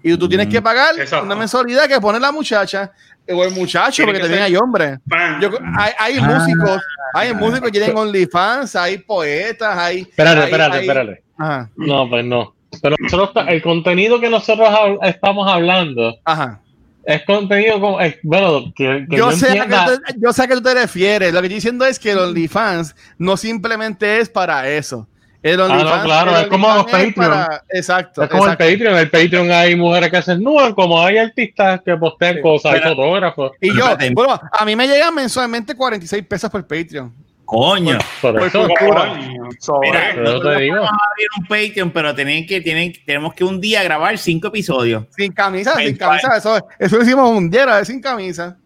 [0.02, 0.64] Y tú tienes que Mm.
[0.64, 1.24] pagar Exacto.
[1.24, 2.92] una mensualidad que pone la muchacha
[3.32, 4.98] o el muchacho, Tiene porque que también ser- hay hombres.
[5.40, 6.22] Yo- hay hay Ah.
[6.26, 6.82] músicos,
[7.14, 10.00] hay músicos que tienen OnlyFans, hay poetas, hay.
[10.02, 11.22] Espérate, hay- espérate, hay- espérate.
[11.38, 12.54] Ajá, No, pues no.
[12.82, 14.68] Pero nosotros, el contenido que nosotros
[15.02, 16.60] estamos hablando ajá.
[17.04, 20.32] Es contenido como, es- bueno, que, que Yo yo sé, a entienda- qué tú- yo
[20.32, 21.32] sé a qué tú te refieres.
[21.32, 25.08] Lo que estoy diciendo es que el OnlyFans no simplemente es para eso.
[25.42, 28.22] El OnlyFans, Ah, claro, el es como los es para- exacto.
[28.22, 28.64] Es como exacto.
[28.64, 28.98] el Patreon.
[28.98, 32.80] El Patreon hay mujeres que se desnudan, como hay artistas que postean Sí, cosas, hay
[32.80, 33.50] fotógrafos.
[33.60, 33.84] Y yo,
[34.14, 37.12] bueno, a mí me llegan mensualmente 46 pesos por Patreon.
[37.52, 37.98] Coño.
[38.22, 38.66] Por Por eso.
[38.78, 39.48] Coño.
[39.82, 40.76] Mira, Pero nosotros te digo.
[40.76, 44.48] vamos a abrir un Patreon, pero tienen que, tienen, tenemos que un día grabar cinco
[44.48, 45.04] episodios.
[45.16, 46.20] Sin camisa, sin Mensual.
[46.22, 46.36] camisa.
[46.38, 48.56] Eso, eso lo hicimos un día, a ver, sin camisa.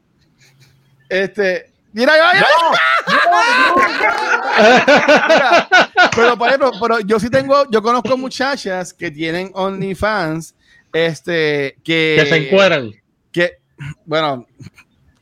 [1.09, 1.73] Este.
[1.93, 2.47] Mira, ya, Mira,
[6.15, 10.55] pero por ejemplo, pero yo sí tengo, yo conozco muchachas que tienen OnlyFans,
[10.93, 12.93] este, que, que se encueran.
[13.33, 13.59] que,
[14.05, 14.47] bueno,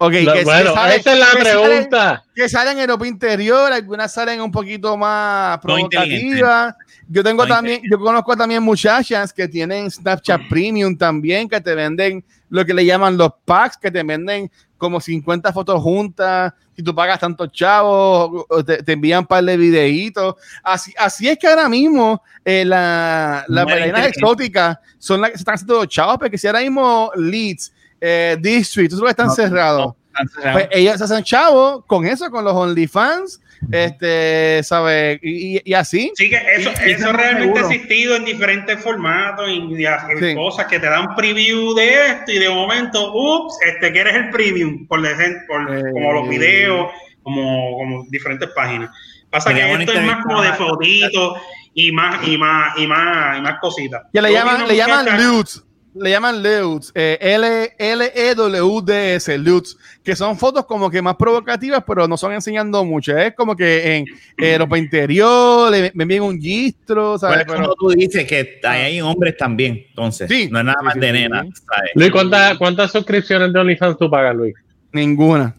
[0.07, 2.25] ok, La- que, bueno, que esa es la que salen- pregunta.
[2.35, 6.75] que salen en ropa interior, algunas salen un poquito más provocativas.
[7.09, 11.75] Yo tengo No también, yo conozco también muchachas que tienen Snapchat Premium también, que te
[11.75, 16.53] venden lo que le llaman los packs, que te venden como 50 fotos juntas.
[16.77, 20.35] Si tú pagas tantos chavos, o te, te envían un par de videitos.
[20.63, 24.09] Así, así es que ahora mismo eh, la, las inteligente.
[24.09, 27.73] exóticas son las que se están haciendo los chavos, porque si ahora mismo Leeds,
[28.07, 29.87] eh, District, eso es lo que están No, cerrados.
[29.87, 33.41] no, Pues ellos se hacen chavos con eso, con los OnlyFans,
[33.73, 35.19] este, ¿sabes?
[35.23, 36.13] Y, y- así.
[36.15, 39.75] Sí, que eso, Y- eso realmente ha existido en diferentes formatos y,
[40.21, 40.35] Sí.
[40.35, 44.31] cosas que te dan preview de esto y de momento, ups, este que eres el
[44.31, 45.83] premium, por ejemplo, por- Eh.
[45.93, 46.91] como los videos,
[47.23, 48.91] como, como diferentes páginas.
[49.31, 51.39] Pasa que esto es más como de fotitos
[51.73, 54.03] y más, y más, y más, y más cositas.
[54.13, 55.65] Que le llaman, le llaman Lutz.
[55.97, 56.91] Le llaman Lutz.
[56.95, 59.77] eh, L- L-E-W-D-S, Lutz.
[60.03, 63.17] Que son fotos como que más provocativas, pero no son enseñando mucho.
[63.17, 64.05] Es como que en
[64.39, 67.45] eh, ropa interior, le- me envían un gistro, ¿sabes?
[67.47, 70.29] Pero es Pero- tú dices que ahí hay hombres también, entonces.
[70.29, 70.49] Sí.
[70.51, 71.47] No es nada Sí, más sí, de sí, nena.
[71.95, 74.55] Luis, ¿cuántas, ¿cuántas suscripciones de OnlyFans tú pagas, Luis?
[74.93, 75.55] ninguna.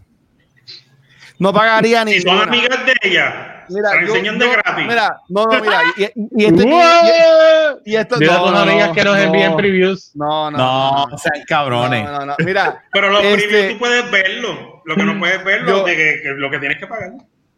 [1.40, 4.86] No pagaría Si son amigas de ella, Mira, enseñan de gratis.
[4.88, 5.82] Mira, no, no, mira.
[5.98, 9.24] Y, y- y este- y- y- y esto no, no, amigas no, que nos no.
[9.24, 10.12] envíen previews.
[10.16, 10.58] No, no.
[10.58, 12.04] No, no, sean cabrones.
[12.06, 12.36] no, no, no.
[12.46, 14.82] Mira, Pero los Este- previews tú puedes verlo.
[14.86, 17.12] Lo que no puedes verlo Yo- de que, que lo que tienes que pagar.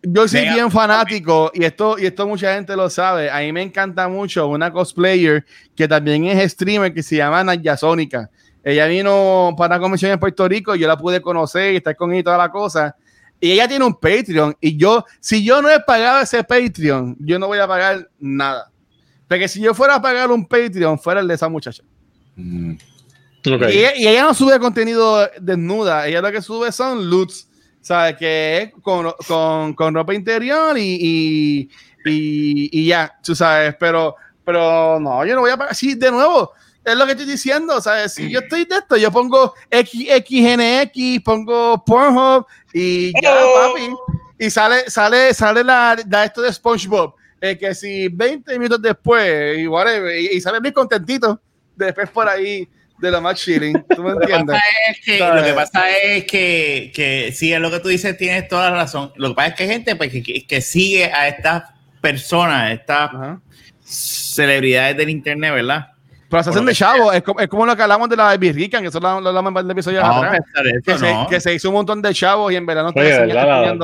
[0.04, 0.54] Yo soy Venga.
[0.54, 3.30] bien fanático y esto, y esto mucha gente lo sabe.
[3.30, 5.44] A mí me encanta mucho una cosplayer
[5.76, 8.30] que también es streamer que se llama Naya Sónica.
[8.64, 12.12] Ella vino para una convención en Puerto Rico, yo la pude conocer y estar con
[12.12, 12.96] ella y toda la cosa.
[13.40, 17.38] Y ella tiene un Patreon y yo, si yo no he pagado ese Patreon, yo
[17.38, 18.72] no voy a pagar nada.
[19.28, 21.84] Porque si yo fuera a pagar un Patreon, fuera el de esa muchacha.
[22.36, 22.76] Mm.
[23.44, 27.48] Y, ella, y ella no sube contenido desnuda, ella lo que sube son loots,
[27.82, 28.18] ¿sabes?
[28.18, 31.70] Que es con, con, con ropa interior y, y,
[32.06, 35.76] y, y ya, tú sabes, pero, pero no, yo no voy a pagar.
[35.76, 36.52] Sí, de nuevo,
[36.84, 38.14] es lo que estoy diciendo, ¿sabes?
[38.14, 42.46] Si yo estoy de esto, yo pongo XXNX, pongo Pornhub
[42.78, 43.74] y ya, Oh.
[43.74, 43.90] papi.
[44.40, 47.14] Y sale, sale, sale la, la esto de SpongeBob.
[47.42, 51.40] eh, que si 20 minutos después, y whatever, y, y sale bien contentito,
[51.76, 52.68] después por ahí
[53.00, 53.84] de lo más chilling.
[53.96, 54.56] ¿Tú me Lo que entiendes?
[54.56, 55.42] pasa es que, ¿Sabes?
[55.42, 58.76] lo que, pasa es que, que sí, es lo que tú dices, tienes toda la
[58.78, 59.12] razón.
[59.18, 61.64] Lo que pasa es que hay gente pues, que, que- sigue a estas
[62.02, 63.12] personas, a estas
[63.84, 65.88] celebridades del internet, ¿verdad?
[66.30, 68.52] Pero se hacen de chavo, es como, es como lo que hablamos de la Baby
[68.52, 70.40] Rican, que eso lo, hablamos en el episodio No, atrás.
[70.56, 71.28] eso, Que, se, no.
[71.28, 73.02] que se hizo un montón de chavos y en verdad no está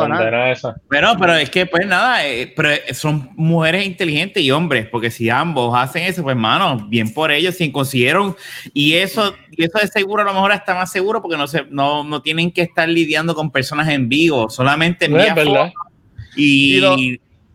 [0.10, 0.52] nada.
[0.52, 0.76] esa.
[0.89, 5.30] Bueno, pero es que, pues nada, eh, pero son mujeres inteligentes y hombres, porque si
[5.30, 8.36] ambos hacen eso, pues, mano, bien por ellos, si consiguieron,
[8.74, 11.64] y eso, y eso de seguro a lo mejor está más seguro porque no, se,
[11.70, 15.68] no, no tienen que estar lidiando con personas en vivo, solamente No, es envían verdad.
[15.74, 15.94] fotos
[16.36, 16.98] y, Y lo-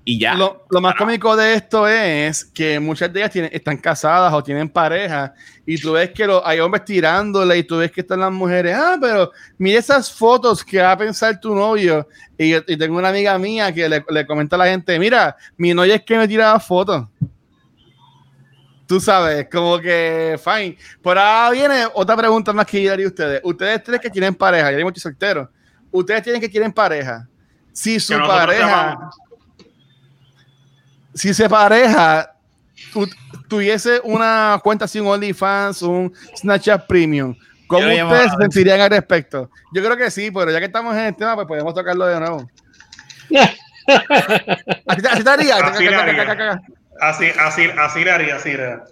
[0.08, 0.32] y ya.
[0.32, 4.42] Lo, lo más cómico de esto es que muchas de ellas tienen, están casadas o
[4.42, 5.34] tienen pareja
[5.66, 8.74] y tú ves que lo- hay hombres tirándole y tú ves que están las mujeres,
[8.74, 12.08] ah, pero mira esas fotos que va a pensar tu novio.
[12.38, 15.96] Y, tengo una amiga mía que le, le comenta a la gente, mira, mi novia
[15.96, 17.06] es que me tiraba fotos.
[18.86, 20.78] Tú sabes, como que, fine.
[21.02, 23.42] Por ahora viene otra pregunta más que yo haría a ustedes.
[23.44, 25.50] Ustedes tres que tienen pareja, yo estoy soltero.
[25.90, 27.28] Ustedes tienen que quieren pareja.
[27.74, 29.27] Si su pareja llamamos.
[31.18, 32.32] Si se pareja
[32.92, 33.08] tu-
[33.48, 37.34] tuviese una cuenta sin OnlyFans, un Snapchat Premium,
[37.66, 39.50] ¿Cómo ustedes llamaba- se sentirían al respecto?
[39.72, 42.20] Yo creo que sí, pero ya que estamos en el tema, pues podemos tocarlo de
[42.20, 42.50] nuevo.
[44.86, 45.56] Así así te haría.
[45.56, 46.60] Así haría.
[47.00, 48.82] Así, así, así le haría, así haría.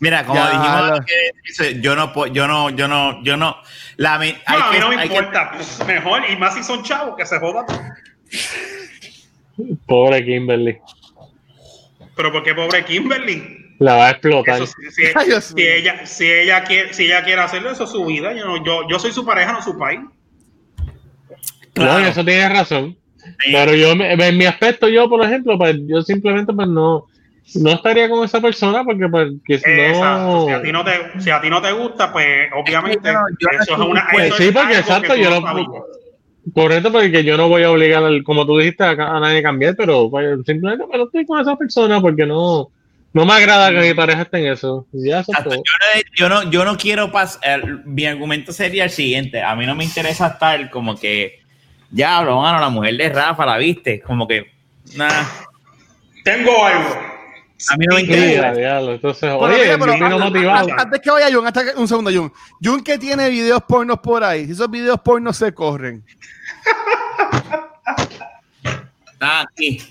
[0.00, 3.56] Mira, como Ya, dijimos, lo- que yo no, puedo- yo no, yo no, yo no.
[3.96, 5.52] La, No, hay a mí que- no me que- importa.
[5.54, 7.64] pues, mejor, y más si son chavos, que se jodan.
[9.86, 10.78] Pobre Kimberly.
[12.16, 13.76] Pero ¿por qué pobre Kimberly?
[13.78, 14.56] La va a explotar.
[14.62, 15.66] Eso, si, si- Ay, Dios si mío.
[15.68, 18.32] ella, si, ella quiere, si ella quiere hacerlo, eso es su vida.
[18.32, 20.00] Yo, no- yo, yo soy su pareja, no su país.
[21.74, 22.00] Claro.
[22.00, 22.96] No, eso tienes razón.
[23.18, 23.52] Sí.
[23.52, 27.06] Pero yo, me- en mi aspecto, yo, por ejemplo, pues yo simplemente pues no,
[27.56, 30.46] no estaría con esa persona porque pues no...
[30.46, 33.48] Si a ti no te, si a ti no te gusta, pues obviamente no, yo
[33.52, 34.08] no eso es una.
[34.10, 35.84] pues, eso sí, es porque algo exacto, que tú yo no.
[36.54, 39.42] Correcto, porque yo no voy a obligar, al- como tú dijiste, a, a nadie a
[39.42, 42.70] cambiar, pero pues, simplemente pues, no estoy con esa persona porque no,
[43.12, 44.86] no me agrada que mi pareja esté en eso.
[44.92, 45.24] Ya.
[45.26, 47.84] Yo, no, yo no, yo no quiero pasar.
[47.84, 51.40] Mi argumento sería el siguiente: a mí no me interesa estar como que.
[51.90, 54.00] Ya, lo mano, la mujer de Rafa, la viste.
[54.00, 54.46] Como que.
[54.96, 55.26] Nada.
[56.22, 57.15] Tengo algo.
[57.70, 58.52] A mí no me interesa.
[58.52, 58.92] diablo.
[58.92, 60.58] Entonces, Pero oye, mira, pero vino antes- motivado.
[60.68, 62.32] antes- Antes que vaya Jun, hasta que- un segundo, Jun.
[62.62, 66.04] Jun que tiene videos pornos por ahí, si esos videos pornos se corren.
[69.20, 69.82] Ah, aquí.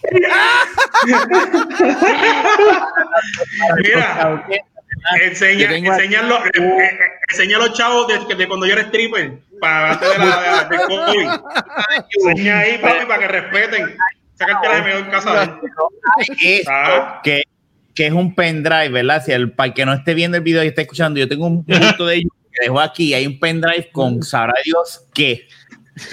[3.84, 4.46] Mira,
[5.22, 7.00] enseña, tengo- enséñalo, eh, eh,
[7.30, 10.78] enseña a los chavos de, de cuando yo era stripper, para antes de la de,
[10.78, 11.30] de COVID.
[12.28, 13.98] Enseña ahí, papi, para que respeten.
[14.38, 15.60] La mejor casa.
[16.42, 17.22] Esto, Ah.
[17.96, 19.24] Que, que es un pendrive, ¿verdad?
[19.26, 21.48] Si el, para el que no esté viendo el video y esté escuchando, yo tengo
[21.48, 23.14] un punto de ellos que dejo aquí.
[23.14, 25.48] Hay un pendrive con sabrá Dios qué.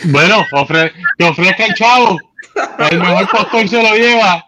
[0.05, 2.19] Bueno, ofre, que ofrezca el chavo.
[2.91, 4.47] El mejor postor se lo lleva.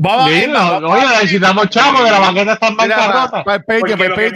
[0.00, 3.44] Vamos a ver, Dilo, vamos a oye, necesitamos chavo de la banqueta está en bancarrota.
[3.44, 4.32] para el Patreon, para lo el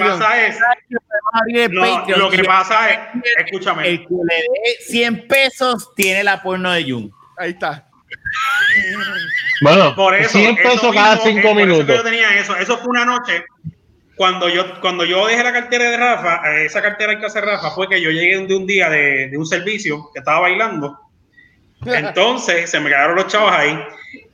[1.54, 2.18] que Patreon.
[2.18, 2.98] lo que pasa es,
[3.44, 7.12] escúchame, El que le dé 100 pesos tiene la porno de Jun.
[7.36, 7.91] Ahí está.
[9.62, 11.96] Bueno, por eso, 100 pesos eso cada mismo, 5 eh, por eso que minutos.
[11.96, 13.44] yo tenía eso, eso fue una noche.
[14.16, 17.70] Cuando yo, cuando yo dejé la cartera de Rafa, eh, esa cartera que hace Rafa
[17.70, 20.98] fue que yo llegué de un día de, de un servicio que estaba bailando.
[21.86, 23.78] Entonces se me quedaron los chavos ahí.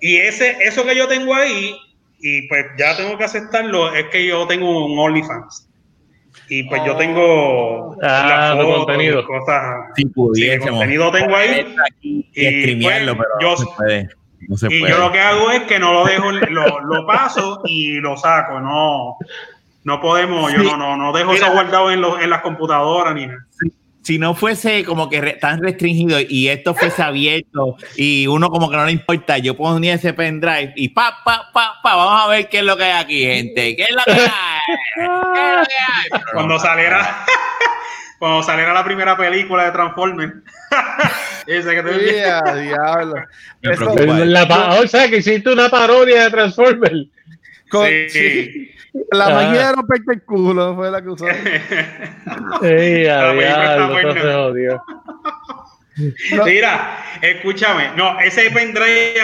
[0.00, 1.76] Y ese, eso que yo tengo ahí,
[2.20, 5.67] y pues ya tengo que aceptarlo, es que yo tengo un OnlyFans.
[6.48, 9.24] Y pues yo tengo Ah, y contenido.
[9.26, 9.62] cosas.
[9.96, 10.70] Si pudiésemos.
[10.78, 11.74] contenido tengo ahí.
[12.02, 14.08] Y, Y, pues, pero yo- no se puede.
[14.48, 14.92] No se Y puede.
[14.92, 18.60] yo lo que hago es que no lo dejo, lo, lo paso y lo saco.
[18.60, 19.16] No,
[19.84, 20.66] no podemos, yo Sí.
[20.66, 21.46] no, no, no dejo Mira.
[21.46, 23.44] eso guardado en, los- en las computadoras ni nada.
[24.08, 28.70] Si no fuese como que re- tan restringido y esto fuese abierto y uno como
[28.70, 32.28] que no le importa, yo ponía ese pendrive y pa, pa, pa, pa, vamos a
[32.28, 33.76] ver qué es lo que hay aquí, gente.
[33.76, 34.76] ¿Qué es lo que hay?
[34.94, 35.08] ¿Qué es
[35.58, 36.10] lo que hay?
[36.10, 37.26] No, Cuando saliera,
[38.18, 40.32] cuando saliera la primera película de Transformers.
[41.46, 43.14] Ese que te Yeah, diablo.
[43.60, 43.94] Eso-.
[44.24, 47.08] La o sea, que hiciste una parodia de Transformers.
[47.70, 48.08] con- Sí.
[48.08, 48.70] sí.
[49.12, 49.30] La Ah.
[49.30, 51.26] magia de romperte el culo fue la que usó.
[52.62, 54.54] Ey, La diablo.
[56.44, 59.14] Mira, escúchame, no, ese pendrive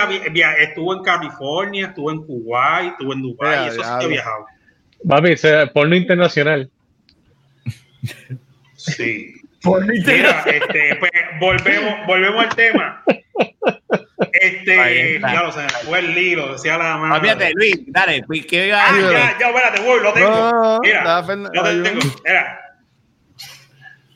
[0.59, 4.47] estuvo en California, estuvo en Kuwait, estuvo en Dubai, Ya, eso sí que viajado.
[5.09, 5.35] Papi,
[5.72, 6.68] porno internacional.
[8.77, 9.35] Sí.
[10.07, 11.11] Mira, este, pues,
[11.41, 13.03] volvemos, volvemos al tema.
[14.32, 17.16] Este, ya lo sé, fue el hilo, decía la mano.
[17.16, 20.30] Olvídate, Luis, dale, pues, ¿qué iba a Ah, ya, ya, espérate, voy, lo tengo.
[20.30, 21.26] No, Mira,
[21.82, 22.00] tengo.
[22.24, 22.60] Mira,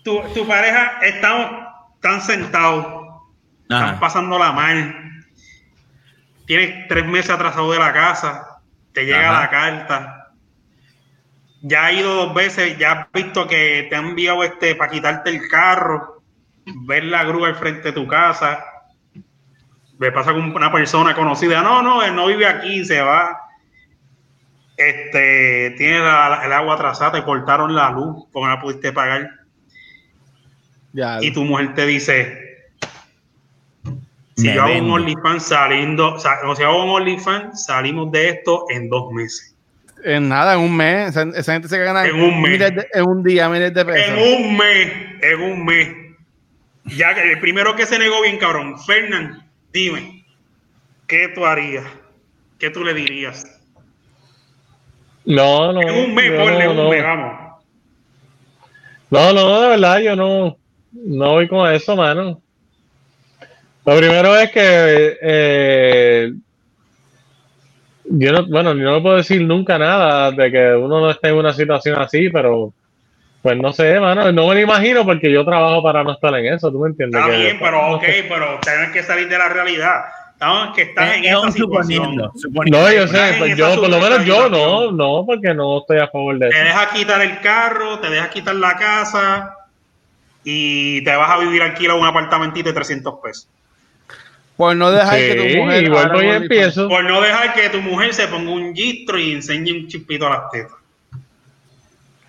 [0.05, 1.67] tu, tu pareja, estamos
[2.01, 2.87] tan sentados,
[3.63, 4.95] están pasando la mano.
[6.47, 8.61] Tienes tres meses atrasado de la casa,
[8.93, 9.41] te llega Ajá.
[9.41, 10.15] la carta.
[11.61, 15.31] Ya ha ido dos veces, ya has visto que te han enviado este para quitarte
[15.31, 16.23] el carro,
[16.87, 18.65] ver la grúa al frente de tu casa.
[19.99, 23.37] Me pasa con una persona conocida, no, no, él no vive aquí, se va.
[24.77, 29.29] Este, tiene la- el agua atrasada, te cortaron la luz porque no la pudiste pagar.
[30.93, 32.69] Ya, Y tu mujer te dice,
[34.37, 34.95] si Me yo hago un vendo.
[34.95, 39.55] OnlyFans saliendo, sa- o si hago un OnlyFans, salimos de esto en dos meses.
[40.05, 41.17] En nada, en un mes.
[41.17, 42.61] Esa, gente se gana En un mes.
[42.61, 44.17] de- en un día miles de pesos.
[44.17, 44.93] En un mes,
[45.23, 45.89] en un mes.
[46.85, 48.79] Ya que el primero que se negó bien, cabrón.
[48.87, 50.25] Fernán, dime,
[51.07, 51.87] ¿qué tú harías?
[52.59, 53.45] ¿Qué tú le dirías?
[55.25, 55.81] No, no.
[55.83, 56.91] En un mes, ponle no, un no.
[56.91, 57.49] mes, vamos.
[59.11, 60.57] No, no, de verdad, yo no,
[60.93, 62.43] no voy con eso, mano.
[63.87, 66.33] Lo primero es que eh,
[68.05, 71.37] yo no, bueno, yo no puedo decir nunca nada de que uno no esté en
[71.37, 72.75] una situación así, pero
[73.49, 76.53] pues no sé, mano, no me lo imagino porque yo trabajo para no estar en
[76.53, 77.19] eso, ¿tú me entiendes?
[77.19, 80.03] Está Que- bien, pero ok, pero tienes que salir de la realidad.
[80.35, 82.79] Estamos que estás en Es esta suponiendo, suponiendo.
[82.79, 86.09] No, yo sé, pues yo, por lo menos yo no, no, porque no estoy a
[86.09, 86.65] favor de Te eso.
[86.65, 89.57] dejas quitar el carro, te dejas quitar la casa
[90.45, 93.49] y te vas a vivir alquilado un apartamentito de 300 pesos.
[94.59, 95.83] Por no dejar Sí, que tu mujer.
[95.85, 96.87] y vuelvo abra y un empiezo.
[96.89, 100.31] Por no dejar que tu mujer se ponga un gistro y enseñe un chispito a
[100.31, 100.73] las tetas.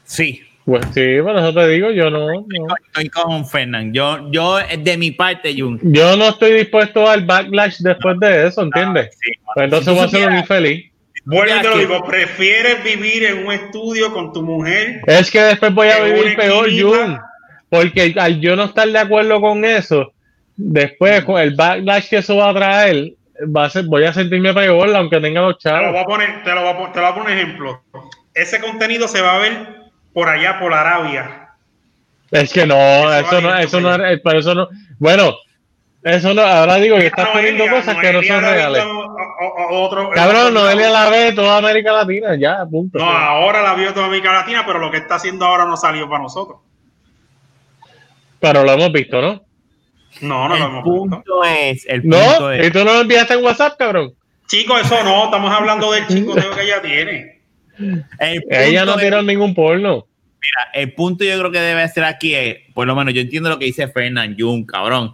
[0.05, 2.45] Sí, Pues sí, por eso te digo, yo no, no.
[2.85, 3.91] estoy con Fernán.
[3.91, 5.79] Yo, yo, de mi parte, Jun.
[5.81, 9.17] Yo no estoy dispuesto al backlash después de eso, ¿entiendes?
[9.19, 10.91] Sí, Pues entonces voy a ser un infeliz.
[11.25, 15.01] Vuelvo y te lo digo, prefieres vivir en un estudio con tu mujer.
[15.07, 16.69] Es que después voy a vivir peor.
[16.69, 17.17] Jun.
[17.69, 20.13] Porque al yo no estar de acuerdo con eso,
[20.55, 23.13] después con el backlash que eso va a traer,
[23.55, 25.91] va a ser, voy a sentirme peor aunque tenga los Te lo chavos.
[25.93, 27.81] voy a poner, te lo voy a, te lo voy a poner un ejemplo.
[28.35, 29.78] Ese contenido se va a ver
[30.13, 31.49] por allá, por Arabia.
[32.31, 32.75] Es que no,
[33.13, 34.67] Eso no, eso no, pero eso no,
[34.99, 35.33] bueno,
[36.03, 38.83] eso no, ahora digo que estás poniendo cosas que no son reales.
[40.13, 42.99] Cabrón, otro- Noelia la ve toda América Latina, ya, punto.
[42.99, 46.07] No, ahora la vio toda América Latina, pero lo que está haciendo ahora no salió
[46.09, 46.59] para nosotros.
[48.39, 49.41] Pero lo hemos visto, ¿no?
[50.21, 51.43] No, no lo hemos visto.
[51.45, 54.13] es, el No, punto es, y tú no lo enviaste en WhatsApp, cabrón.
[54.47, 57.38] Chicos, eso no, estamos hablando del chicoteo que ella tiene.
[58.19, 60.05] El Ella no tiró ningún porno.
[60.41, 63.49] Mira, el punto yo creo que debe ser aquí es, por lo menos yo entiendo
[63.49, 65.13] lo que dice Fernán Jun, cabrón.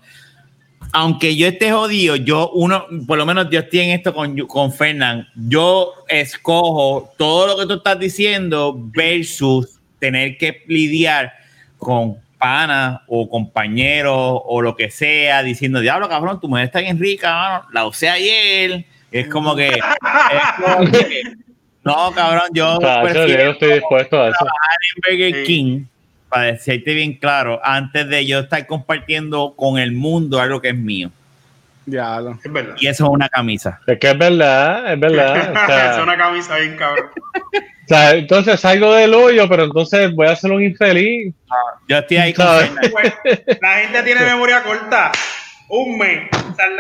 [0.91, 4.72] Aunque yo esté jodido, yo uno, por lo menos yo estoy en esto con, con
[4.72, 11.34] Fernán, yo escojo todo lo que tú estás diciendo versus tener que lidiar
[11.78, 16.99] con panas o compañeros o lo que sea, diciendo, diablo, cabrón, tu mujer está bien
[16.99, 18.86] rica, mano, la usé ayer.
[19.11, 19.82] Es como que, es
[20.63, 21.22] como que,
[21.86, 24.45] no, cabrón, yo yo prefiero no estoy dispuesto a eso.
[24.45, 25.43] en Burger Sí.
[25.45, 25.83] King,
[26.29, 30.75] para decirte bien claro, antes de yo estar compartiendo con el mundo algo que es
[30.75, 31.11] mío.
[31.86, 32.39] Diablo.
[32.43, 32.75] Es verdad.
[32.79, 33.79] Y eso es una camisa.
[33.86, 35.53] Es que es verdad, es verdad.
[35.63, 37.05] O sea, es una camisa bien cabrón.
[37.53, 41.31] o sea, entonces salgo del hoyo, pero entonces voy a ser un infeliz.
[41.88, 42.45] Yo estoy ahí con.
[42.91, 43.13] Pues,
[43.61, 45.11] la gente tiene memoria corta.
[45.68, 46.30] Un mes.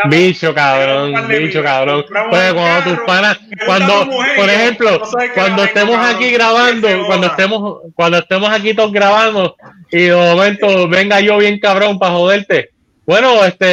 [0.05, 2.05] Bicho, cabrón, bicho, cabrón.
[2.29, 7.77] Pues el cuando tus panas, cuando, por ejemplo, no cuando estemos aquí grabando, cuando estemos,
[7.95, 9.55] cuando estemos aquí todos grabando
[9.91, 12.69] y de momento venga yo bien cabrón para joderte.
[13.05, 13.65] Bueno, este,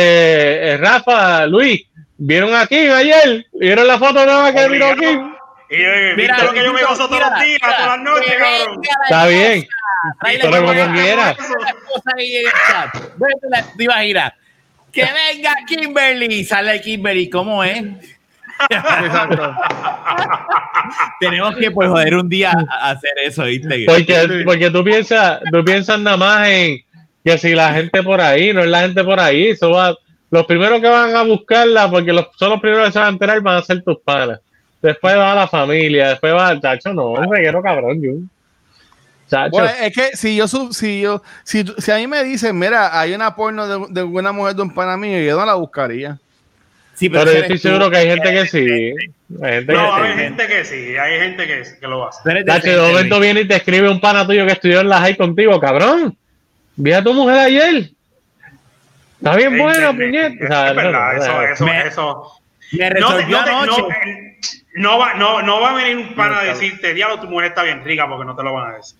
[0.73, 1.83] eh, Rafa, Luis,
[2.17, 3.47] ¿vieron aquí ayer?
[3.53, 5.05] ¿Vieron la foto nueva que vino aquí?
[5.71, 8.35] Y eh, Mira, ¿viste lo que yo me gozo todos los días, todas las noches,
[8.39, 8.81] cabrón?
[9.05, 9.69] Está bien,
[10.23, 10.93] pero para como acá.
[10.93, 11.25] quiera.
[11.25, 11.31] La
[11.71, 12.95] esposa ahí en el chat.
[13.17, 14.33] Vete la- te imaginas.
[14.93, 17.83] Que venga Kimberly, sale Kimberly, ¿cómo es?
[18.71, 19.57] Exacto.
[21.21, 23.85] Tenemos que pues joder un día hacer eso, ¿viste?
[23.87, 26.81] Porque, porque tú piensas, tú piensas nada más en
[27.25, 29.97] que si la gente por ahí, no es la gente por ahí, eso va,
[30.31, 33.13] los primeros que van a buscarla, porque los, son los primeros que se van a
[33.13, 34.41] enterar, van a ser tus padres.
[34.81, 38.31] Después va la familia, después va el chacho, no, el reguero cabrón, Jun.
[39.51, 42.99] Bueno, es que si yo, sub- si yo, si, si a mí me dicen, mira,
[42.99, 46.19] hay una porno de, de una mujer de un pana mío, yo no la buscaría.
[46.95, 48.93] Sí, pero yo estoy seguro que hay gente que sí.
[49.43, 50.19] Hay gente No, que hay sí.
[50.19, 52.45] gente que sí, hay gente que, que lo hace.
[52.45, 55.17] Chacho, de momento viene y te escribe un pana tuyo que estudió en la high
[55.17, 56.17] contigo, cabrón.
[56.77, 57.91] Vi a tu mujer ayer.
[59.19, 61.15] Está bien buena, puñeta.
[61.17, 62.33] Eso, eso, Me- eso.
[62.73, 63.81] Me resolvió anoche.
[63.83, 64.39] no, eh,
[64.75, 67.63] no va, no, no va a venir un pana a decirte, diablo, tu mujer está
[67.63, 68.99] bien rica, porque no te lo van a decir.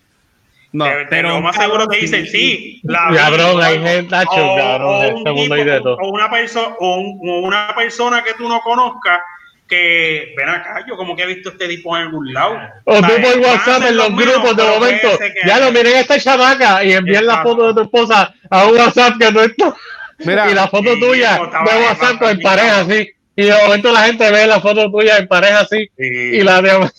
[0.73, 0.85] No.
[1.09, 2.81] Pero lo más seguro te dicen, sí.
[2.83, 5.97] La Cabrón, hay gente, cabrón, o en un mundo tipo, hay de todo.
[6.01, 9.19] O una, persona o, un- o una persona que tú no conozcas
[9.67, 12.57] que, ven acá, yo como que he visto este tipo en algún lado.
[12.85, 15.09] O tú por WhatsApp en los grupos de momento,
[15.45, 19.13] ya lo miren esta chamaca y envían la foto de tu esposa a un WhatsApp
[19.19, 19.73] que no está.
[20.19, 23.09] Mira, y la foto sí, tuya estaba de WhatsApp en pareja así.
[23.35, 26.03] Y de momento la gente ve la foto tuya en pareja así Sí.
[26.07, 26.89] y la de,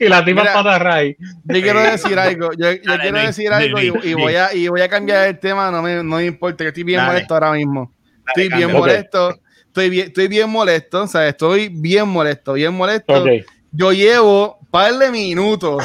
[0.00, 1.16] y la tipa Mira, para ray.
[1.18, 4.80] Yo quiero decir algo, yo, yo Dale, quiero decir algo y, voy a, y voy
[4.80, 7.12] a cambiar el tema, no me, no me importa, que estoy bien Dale.
[7.12, 7.92] molesto ahora mismo.
[8.26, 13.24] Estoy bien molesto, estoy bien, estoy bien molesto, o sea, estoy bien molesto, bien molesto.
[13.72, 15.84] Yo llevo un par de minutos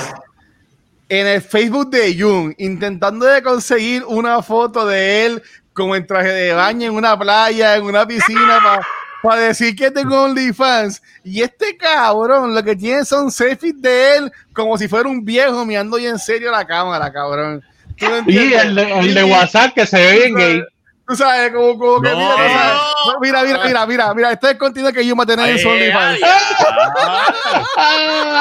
[1.10, 5.44] en el Facebook de Jun intentando de conseguir una foto de él
[5.74, 8.88] como en traje de baño en una playa, en una piscina, para
[9.34, 11.02] decir que tengo OnlyFans.
[11.24, 15.66] Y este cabrón lo que tiene son selfies de él como si fuera un viejo
[15.66, 17.64] mirando y en serio la cámara, cabrón.
[17.98, 20.64] ¿Tú me Y el el de WhatsApp que se ve bien gay.
[21.08, 23.18] Tú sabes, como, como que mira, tú sabes.
[23.22, 26.20] mira, mira, mira, mira, mira, este es el contenido que Yuma tiene en su OnlyFans.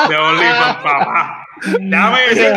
[0.08, 1.40] De OnlyFans, papá.
[1.80, 2.52] Dame ese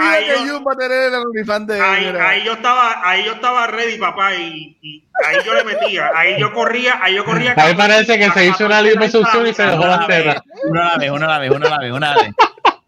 [0.00, 2.28] ahí que yo- Yuma tiene en el OnlyFans de Ahí, mira.
[2.28, 6.38] ahí yo estaba, ahí yo estaba ready, papá, y, y ahí yo le metía, ahí
[6.38, 7.54] yo corría, ahí yo corría.
[7.56, 10.42] Ahí parece que se hizo una liposucción y se dejó las tetas.
[10.64, 12.34] Una la vez, una la vez, una la vez, una la vez.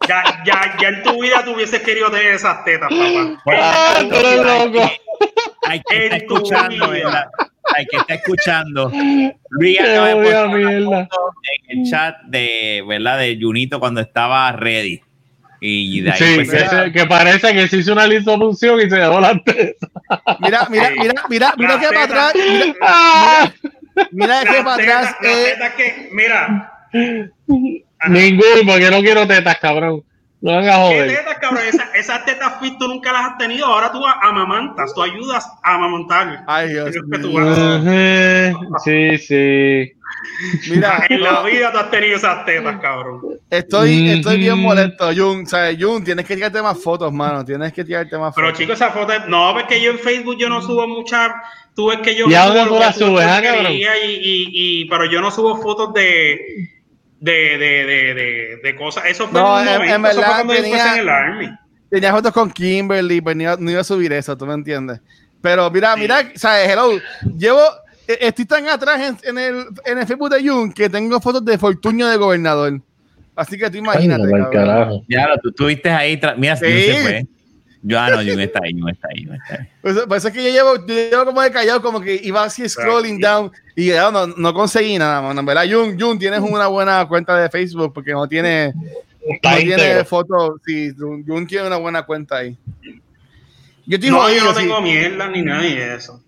[0.08, 3.42] Ya, ya, ya en tu vida tú hubieses querido tener esas tetas, papá.
[3.60, 4.90] Ah, tú eres loco.
[5.66, 6.88] Hay que estar escuchando.
[6.90, 7.26] ¿verdad?
[7.76, 8.90] Hay que estar escuchando.
[9.50, 13.18] Luis acaba de poner en el chat de, ¿verdad?
[13.18, 15.00] De Junito cuando estaba ready.
[15.60, 18.88] Y de ahí Sí, pues, que, se- que parece que se hizo una liposucción y
[18.88, 19.90] se dejó las tetas.
[20.38, 22.32] Mira, mira, mira, mira, mira que para atrás.
[22.36, 23.52] Mira, Ah,
[24.12, 25.16] mira que Las para atrás.
[25.22, 26.72] eh, que, mira,
[28.08, 30.04] Ninguno, porque no quiero tetas, cabrón.
[30.40, 31.16] No vengas a ¿qué joder.
[31.16, 31.64] tetas, cabrón?
[31.66, 35.74] Esa- esas tetas fit tú nunca las has tenido, ahora tú amamantas, tú ayudas a
[35.74, 36.44] amamantar.
[36.46, 38.60] Ay, Dios que tú mío.
[38.84, 39.92] Sí, sí.
[40.70, 43.20] Mira, En la vida tú has tenido esas tetas, cabrón.
[43.50, 45.44] estoy, estoy bien molesto, Jun.
[45.46, 46.04] ¿Sabes, Jun?
[46.04, 47.44] Tienes que tirarte más fotos, mano.
[47.44, 48.58] Tienes que tirarte más Pero fotos.
[48.60, 51.32] chicos, esa foto, no, porque yo en Facebook yo no subo muchas,
[51.74, 54.06] tú ves que yo ¿Y a dónde tú lo que las subo subes, ah, y,
[54.06, 56.38] y, y- pero yo no subo fotos de
[57.20, 59.04] de, de, de, de, de cosas.
[59.06, 61.48] Eso fue No, en eso fue verdad cuando tenía- en el Army.
[61.90, 65.00] Tenía fotos con Kimberly, pero no iba, no iba a subir eso, ¿tú me entiendes?
[65.40, 66.00] Pero mira, Sí.
[66.00, 66.68] mira, ¿sabes?
[66.68, 66.90] Hello.
[67.38, 67.60] Llevo,
[68.06, 71.44] eh, estoy tan atrás en, en el, en el Facebook de Jun que tengo fotos
[71.44, 72.80] de Fortunio de gobernador.
[73.34, 74.24] Así que tú imagínate.
[74.24, 75.02] Ay, no.
[75.08, 76.20] Ya, lo- tú estuviste ahí.
[76.36, 76.64] Mira, Sí.
[76.66, 77.26] Se fue.
[77.82, 79.68] Yo, ah, no, Jun está ahí, Jun está ahí, Jun está ahí.
[79.80, 82.20] Por eso, por eso es que yo llevo, yo llevo como de callado, como que
[82.22, 85.40] iba así scrolling down y ya no, no conseguí nada, mano.
[85.40, 88.72] En verdad, Jun, Jun, tienes una buena cuenta de Facebook porque no tiene,
[89.28, 90.60] Está no tiene fotos.
[90.66, 92.56] Sí, Jun, Jun tiene una buena cuenta ahí.
[93.86, 96.22] Yo estoy No, jodido, yo no tengo mierda ni nada de eso.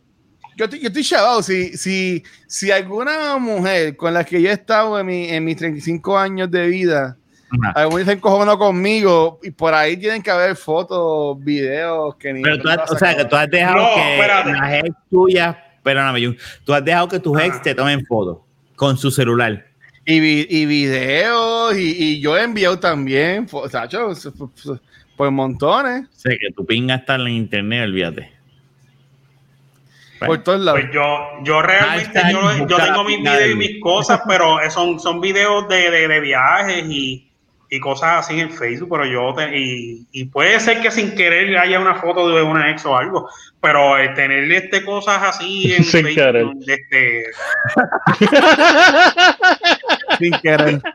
[0.56, 1.42] Yo estoy, yo estoy chavado.
[1.42, 5.56] Si, si, si alguna mujer con la que yo he estado en, mi, en mis
[5.56, 7.16] 35 años de vida.
[7.74, 12.42] Algunos se encojonó conmigo y por ahí tienen que haber fotos, videos que ni.
[12.42, 14.52] Pero tú has, o sea, que tú has dejado No, que espérate.
[14.52, 17.62] las ex tuyas, perdóname, Jun, tú has dejado que tus ex Ajá.
[17.62, 18.38] te tomen fotos
[18.76, 19.66] con su celular.
[20.04, 24.80] Y, vi- y videos, y, y yo he enviado también, fo- Sacho, s- f- f-
[25.16, 28.32] por montones, O sea, que tu pinga está en internet, olvídate.
[30.26, 30.80] Por todos lados.
[30.82, 31.02] Pues yo,
[31.44, 35.66] yo realmente yo, yo tengo mis videos de y mis cosas, pero son, son videos
[35.68, 37.29] de, de, de viajes y,
[37.72, 41.56] y cosas así en Facebook, pero yo te- y, y puede ser que sin querer
[41.56, 43.28] haya una foto de una ex o algo,
[43.60, 46.46] pero eh, tener este cosas así en Sin querer.
[46.46, 47.24] Facebook, este,
[50.18, 50.80] sin querer.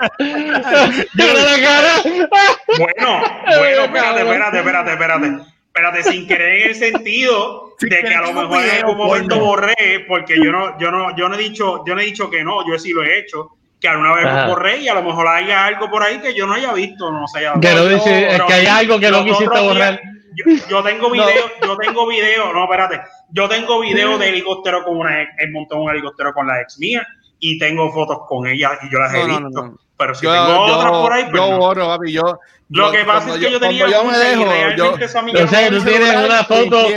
[2.78, 3.22] Bueno,
[3.58, 5.28] bueno, espérate, espérate, espérate, espérate.
[5.68, 9.40] Espérate, sin querer en el sentido Sin de que a lo mejor en algún momento
[9.40, 12.44] borré, porque yo no, yo no, yo no he dicho, yo no he dicho que
[12.44, 13.50] no, yo sí lo he hecho,
[13.80, 14.44] que alguna vez Ajá.
[14.44, 17.12] lo borré y a lo mejor haya algo por ahí que yo no haya visto,
[17.12, 17.42] no sé.
[17.62, 20.00] Que no dice, es que hay algo que no quisiste borrar.
[20.36, 24.98] Yo, yo tengo video, yo tengo video, no, espérate, yo tengo video de helicóptero con
[24.98, 27.06] una ex, él montó un helicóptero con la ex mía
[27.40, 29.62] y tengo fotos con ella y yo las he No, no, visto.
[29.62, 29.78] no, no.
[29.98, 31.58] Pero si Yo, tengo yo- otras por ahí, pues yo no.
[31.58, 32.40] borro, papi, yo.
[32.68, 35.32] Lo que pasa es que yo, tenía yo me dejo, realmente yo, eso a mí
[35.32, 36.88] O ya sea, no tú tienes una foto,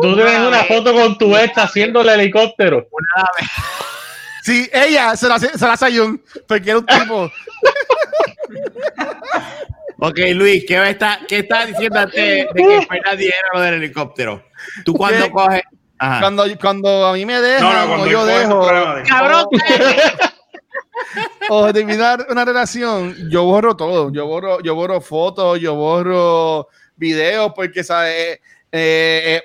[0.00, 2.86] tú tienes una foto con tu ex haciendo el helicóptero.
[4.42, 7.30] Sí, ella se la, hace- se la hace a Jun, porque era un tipo.
[10.00, 14.44] Ok, Luis, ¿qué está, qué está diciendo antes de que Fernández dijera lo del helicóptero?
[14.84, 15.30] Tú cuando ¿Qué?
[15.32, 15.62] coges.
[16.00, 16.20] Ajá.
[16.20, 19.46] Cuando, cuando a mí me dejan No, no, o cuando yo dejo de- ¡Cabrón!
[21.48, 24.12] o terminar una relación, yo borro todo.
[24.12, 28.38] Yo borro, yo borro fotos, yo borro videos, porque sabes,
[28.70, 29.42] Eh, eh,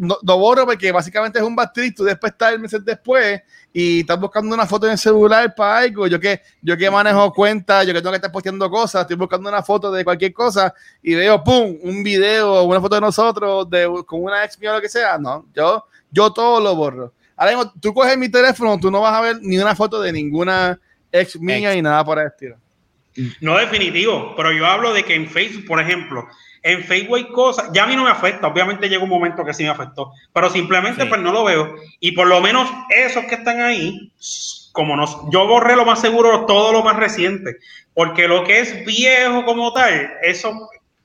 [0.00, 4.18] no, no borro porque básicamente es un trip, tú después estás meses después y estás
[4.18, 6.06] buscando una foto en el celular para algo.
[6.06, 9.50] Yo que, yo que manejo cuentas, yo que tengo que estar posteando cosas, estoy buscando
[9.50, 10.72] una foto de cualquier cosa
[11.02, 14.76] y veo, pum, un video, una foto de nosotros de, con una ex mía o
[14.76, 15.18] lo que sea.
[15.18, 17.12] No, yo, yo todo lo borro.
[17.36, 20.12] Ahora mismo, tú coges mi teléfono, tú no vas a ver ni una foto de
[20.12, 20.80] ninguna
[21.12, 21.76] ex mía Ex.
[21.76, 22.56] ni nada por el estilo.
[23.40, 26.26] No definitivo, pero yo hablo de que en Facebook, por ejemplo,
[26.62, 29.54] en Facebook hay cosas, ya a mí no me afecta, obviamente llega un momento que
[29.54, 31.08] sí me afectó, pero simplemente Sí.
[31.08, 31.74] pues no lo veo.
[32.00, 34.12] Y por lo menos esos que están ahí,
[34.72, 37.56] como no, yo borré lo más seguro todo lo más reciente,
[37.94, 40.52] porque lo que es viejo como tal, eso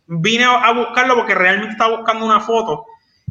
[0.07, 2.85] vine a, a buscarlo porque realmente estaba buscando una foto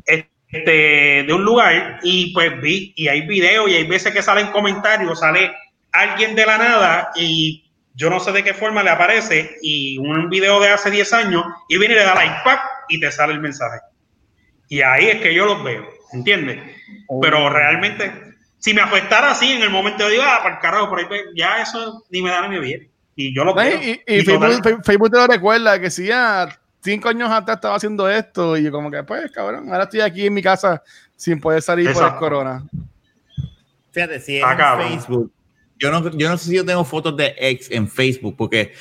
[0.06, 4.48] este, de un lugar y pues vi, y hay videos y hay veces que salen
[4.48, 5.52] comentarios, sale
[5.92, 7.63] alguien de la nada y
[7.94, 11.44] yo no sé de qué forma le aparece y un video de hace 10 años
[11.68, 12.60] y viene y le da like ¡pap!
[12.88, 13.78] y te sale el mensaje.
[14.68, 16.58] Y ahí es que yo los veo, ¿entiendes?
[17.22, 17.50] Pero oh.
[17.50, 18.12] realmente,
[18.58, 21.04] si me afectara así en el momento, yo digo, ah, para el carajo, por ahí,
[21.06, 22.90] pues, ya eso ni me da ni me viene.
[23.14, 23.80] Y yo lo veo.
[23.80, 26.48] Y, y, Facebook, te lo recuerda que si ya
[26.82, 30.34] cinco años atrás estaba haciendo esto y como que, pues, cabrón, ahora estoy aquí en
[30.34, 30.82] mi casa
[31.14, 32.64] sin poder salir por el corona.
[33.92, 35.32] Fíjate, si es en Facebook,
[35.78, 38.72] yo no, yo no sé si yo tengo fotos de ex en Facebook, porque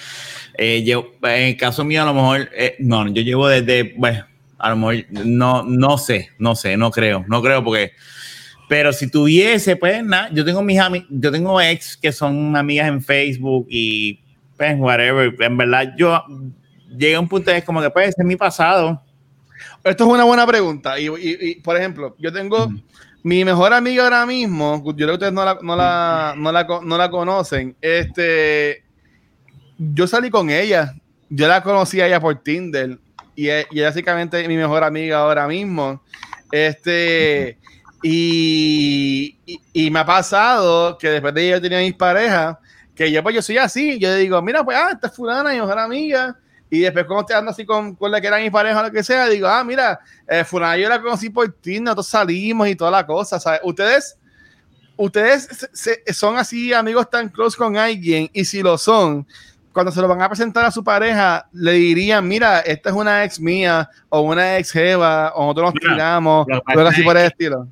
[0.57, 4.25] eh, yo, en el caso mío, a lo mejor, eh, no, yo llevo desde, bueno,
[4.57, 7.93] a lo mejor, no, no sé, no sé, no creo, no creo, porque,
[8.69, 12.87] pero si tuviese, pues nada, yo tengo mis amigas, yo tengo ex que son amigas
[12.87, 14.19] en Facebook y,
[14.55, 16.23] pues, whatever, en verdad, yo
[16.89, 19.01] llegué a un punto de es como que, pues, es mi pasado.
[19.83, 22.71] Esto es una buena pregunta, y, y, por ejemplo, yo tengo.
[23.23, 26.67] Mi mejor amiga ahora mismo, yo creo que ustedes no la, no la, no la,
[26.83, 28.83] no la conocen, este,
[29.77, 30.93] yo salí con ella,
[31.29, 32.99] yo la conocí a ella por Tinder
[33.35, 36.01] y, y básicamente mi mejor amiga ahora mismo.
[36.51, 37.57] Este,
[38.03, 42.57] y, y, me ha pasado que después de ella yo tenía mis parejas,
[42.93, 45.59] que yo pues yo soy así, yo digo, mira, pues, ah, esta es fulana, mi
[45.59, 46.37] mejor amiga,
[46.73, 48.91] y después cuando estoy andando así con, con la que era mi pareja o lo
[48.91, 52.75] que sea, digo, ah, mira, eh, fulana yo la conocí por Tinder, nosotros salimos y
[52.75, 53.61] toda la cosa, ¿sabes?
[53.63, 54.17] Ustedes
[54.95, 55.69] ustedes
[56.13, 59.25] son así amigos tan close con alguien y si lo son,
[59.71, 63.23] cuando se lo van a presentar a su pareja, le dirían, mira, esta es una
[63.23, 67.25] ex mía, o una ex jeva, o nosotros nos tiramos, o algo así por el
[67.25, 67.67] estilo.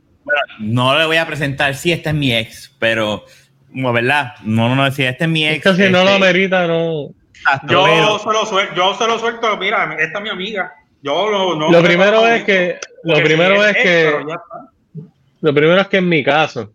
[0.60, 3.24] no le voy a presentar si esta es mi ex, pero,
[3.70, 4.34] ¿verdad?
[4.44, 5.64] No, no, no, si esta es mi ex.
[5.64, 7.14] Es que si no lo este, amerita, no.
[7.68, 10.74] Yo, se lo suelto, yo se lo suelto, mira, esta es mi amiga.
[11.02, 14.26] Yo lo, no lo primero es que, lo primero es que,
[15.42, 16.72] lo primero es que en mi caso,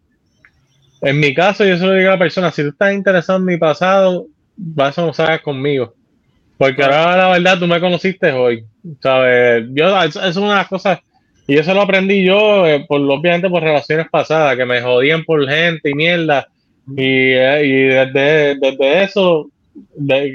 [1.03, 3.45] en mi caso, yo se lo digo a la persona, si tú estás interesado en
[3.45, 5.13] mi pasado, vas a no
[5.43, 5.95] conmigo.
[6.59, 8.65] Porque ahora la verdad tú me conociste hoy.
[9.03, 9.67] ¿Sabes?
[9.73, 11.01] Yo, eso, es una de las cosas.
[11.47, 15.47] Y eso lo aprendí yo, eh, por, obviamente por relaciones pasadas, que me jodían por
[15.49, 16.49] gente y mierda.
[16.89, 19.49] Y, eh, y desde, desde eso,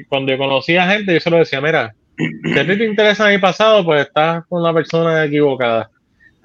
[0.08, 3.38] cuando yo conocía gente, yo se lo decía, mira, si a ti te interesa mi
[3.38, 5.90] pasado, pues estás con la persona equivocada.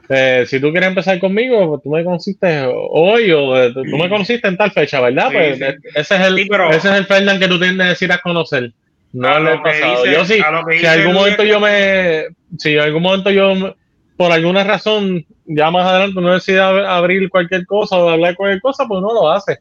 [0.09, 4.09] Eh, si tú quieres empezar conmigo, pues tú me conociste hoy o eh, tú me
[4.09, 5.30] conociste en tal fecha, ¿verdad?
[5.32, 5.61] pues
[5.94, 8.72] ese es el ese es el Fernand que tú tienes que decir a conocer.
[9.12, 10.07] No el pasado.
[10.07, 10.40] yo sí,
[10.78, 12.26] si algún momento yo me,
[12.59, 13.74] si en algún momento yo
[14.16, 18.84] por alguna razón ya más adelante no decida abrir cualquier cosa o hablar cualquier cosa,
[18.86, 19.59] pues no lo hace.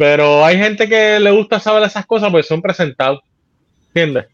[0.00, 3.20] Pero hay gente que le gusta saber esas cosas, pues son presentados.
[3.88, 4.28] ¿Entiendes?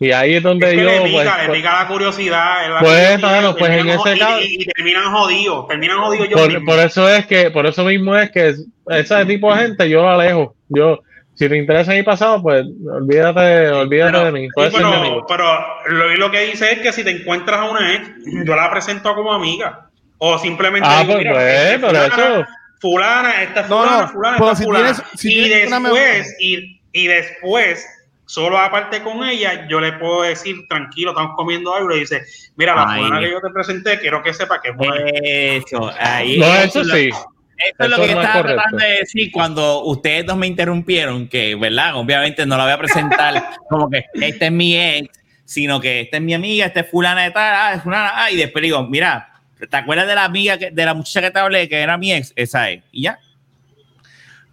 [0.00, 0.82] Y ahí es donde yo.
[0.82, 2.70] Le pica, pues, le pica la curiosidad.
[2.70, 4.40] La pues, bueno, pues en ese caso.
[4.40, 6.36] Y, terminan jodidos, terminan jodidos yo.
[6.38, 8.54] Por, por, eso es que, por eso mismo es que
[8.88, 10.56] ese tipo de gente yo alejo.
[10.70, 11.00] Yo,
[11.34, 14.48] si te interesa mi pasado, pues olvídate, olvídate de mí.
[14.56, 15.44] pero, pero
[15.86, 18.10] lo, lo, que dice es que si te encuentras a una ex,
[18.46, 19.90] yo la presento como amiga.
[20.16, 20.88] O simplemente.
[20.90, 22.46] Ah, pues, pues, por eso.
[22.84, 25.04] Fulana, esta fulana, fulana, esta fulana.
[25.22, 27.86] y, después, y, y después
[28.26, 32.20] solo aparte con ella, yo le puedo decir, tranquilo, estamos comiendo algo, y dice,
[32.56, 34.96] mira, la forma que yo te presenté, quiero que sepa que es buena.
[35.22, 36.38] Eso, ahí.
[36.38, 37.08] No, eso, sí.
[37.56, 41.96] Esto es lo que estaba tratando de decir cuando ustedes dos me interrumpieron, que, ¿verdad?
[41.96, 45.08] Obviamente no la voy a presentar como que esta es mi ex,
[45.46, 48.30] sino que esta es mi amiga, esta es fulana de tal, ah, es fulana, ah,
[48.30, 49.33] y después digo, mira,
[49.68, 52.12] ¿te acuerdas de la amiga, que, de la muchacha que te hablé, que era mi
[52.12, 52.32] ex?
[52.36, 53.18] Esa es, y ya.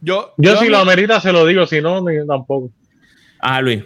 [0.02, 2.72] Yo, yo, si lo amerita se lo digo, si no, tampoco.
[3.40, 3.84] Ah, Luis.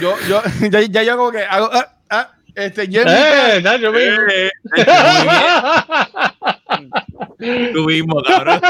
[0.00, 3.92] Yo, yo, ya, ya yo como que hago, ah, ah, este, yo eh, no, yo
[3.92, 4.20] mismo.
[4.32, 4.50] Eh,
[7.72, 8.60] Tú mismo, cabrón.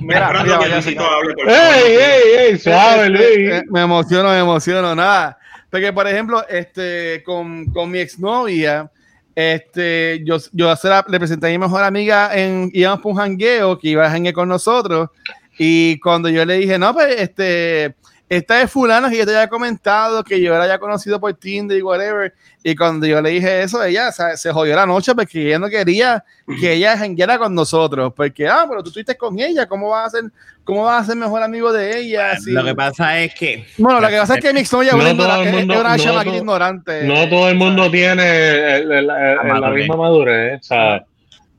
[0.00, 3.22] Mira, mira, mira ey, ey, ey, suave, Luis.
[3.22, 5.38] Eh, me emociono, me emociono, nada.
[5.70, 8.90] Porque, por ejemplo, este, con, con mi exnovia,
[9.36, 10.74] este, yo, yo
[11.08, 14.34] le presenté a mi mejor amiga en, íbamos por un jangueo, que iba a janguear
[14.34, 15.10] con nosotros,
[15.58, 17.94] y cuando yo le dije, no, pues, este,
[18.28, 21.78] esta es fulano que yo te había comentado, que yo la había conocido por Tinder
[21.78, 22.34] y whatever.
[22.64, 26.24] Y cuando yo le dije eso, ella se, jodió la noche porque ella no quería
[26.58, 28.12] que ella jangueara con nosotros.
[28.16, 30.30] Porque, ah, pero tú estuviste con ella, ¿cómo vas a ser,
[30.64, 32.32] cómo vas a ser mejor amigo de ella?
[32.46, 33.64] Lo que pasa es que.
[33.78, 37.04] Bueno, lo que pasa es que mi exnovia no es una no, ignorante.
[37.04, 40.62] No todo el mundo tiene la misma madurez.
[40.62, 41.04] O sea,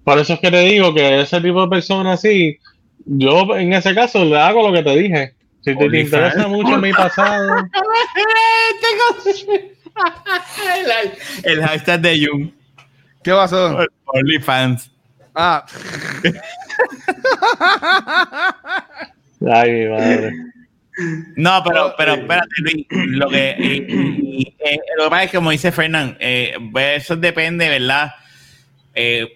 [0.04, 2.58] por eso es que te digo que ese tipo de personas así,
[3.06, 5.37] yo en ese caso le hago lo que te dije
[5.74, 7.68] si te, interesa mucho mi pasado.
[11.44, 12.52] el, hashtag de Jung.
[13.24, 13.78] ¿Qué pasó?
[14.06, 14.92] OnlyFans.
[15.36, 15.66] Ah.
[19.52, 20.34] Ay, mi madre.
[21.36, 22.48] No, pero, pero espérate,
[22.90, 27.70] Lo que, eh, lo que pasa es que, como dice Fernán, eh, pues, eso depende,
[27.70, 28.14] ¿verdad?
[28.98, 29.28] eh,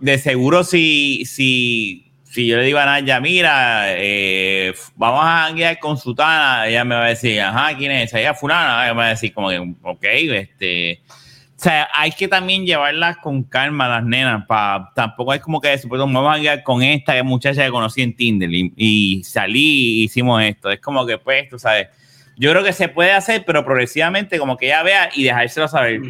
[0.00, 2.05] de seguro si, si,
[2.36, 6.94] si yo le digo a Naya, mira, eh, vamos a guiar con Sutana, ella me
[6.94, 8.12] va a decir, ajá, ¿quién es?
[8.12, 11.00] Ella fulana, ella me va a decir como que, ok, este...
[11.08, 15.72] O sea, hay que también llevarlas con calma las nenas, para tampoco es como que
[15.72, 20.00] eso, pues vamos a guiar con esta muchacha que conocí en Tinder y, y salí
[20.00, 20.70] y hicimos esto.
[20.70, 21.88] Es como que, pues, tú sabes,
[22.36, 26.02] yo creo que se puede hacer, pero progresivamente, como que ella vea y dejárselo saber.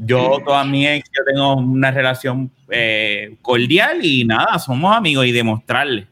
[0.00, 5.32] Yo, toda mi ex, yo tengo una relación eh, cordial y nada, somos amigos y
[5.32, 6.06] demostrarle.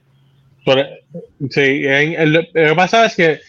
[1.51, 1.83] sí,
[2.27, 3.41] lo que pasa es que,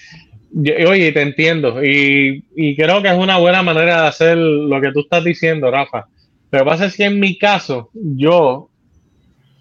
[0.86, 4.92] oye, te entiendo y, y, creo que es una buena manera de hacer lo que
[4.92, 6.06] tú estás diciendo, Rafa.
[6.52, 8.70] Lo que pasa es que en mi caso, yo,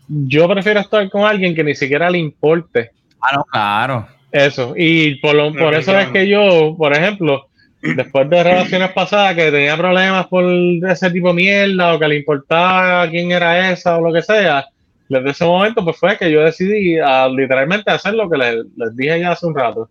[0.09, 2.91] yo prefiero estar con alguien que ni siquiera le importe.
[3.21, 4.09] Ah, no, claro.
[4.31, 7.49] Eso, y por, lo, por eso es que yo, por ejemplo,
[7.95, 12.17] después de relaciones pasadas que tenía problemas por ese tipo de mierda o que le
[12.17, 14.67] importaba quién era esa o lo que sea,
[15.09, 19.21] desde ese momento pues fue que yo decidí a, literalmente hacer lo que les, dije
[19.21, 19.89] ya hace un rato.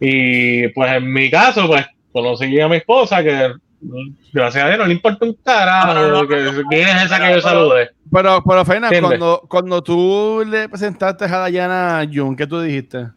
[0.00, 3.52] Y pues en mi caso, pues conocí a mi esposa que
[4.32, 7.90] gracias a Dios no le importa un carajo quién es esa que yo saludé.
[8.10, 13.08] Pero, pero Fena, cuando, cuando tú le presentaste a Dayana Jun, ¿qué tú dijiste?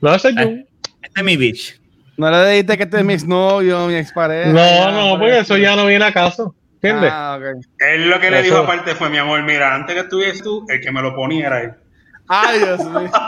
[0.00, 0.54] No, ese es Jun.
[0.54, 0.66] Eh,
[1.02, 1.80] este es mi bitch.
[2.18, 4.50] No le dijiste que este es mi exnovio, mi expareja.
[4.50, 6.52] No, no, porque eso ya no viene a caso.
[6.74, 7.10] ¿Entiendes?
[7.12, 7.38] Ah,
[7.78, 10.80] Él lo que le dijo aparte fue, mi amor, mira, antes que estuvieras tú, el
[10.80, 11.72] que me lo ponía era él.
[12.26, 13.10] Ay, Dios mío.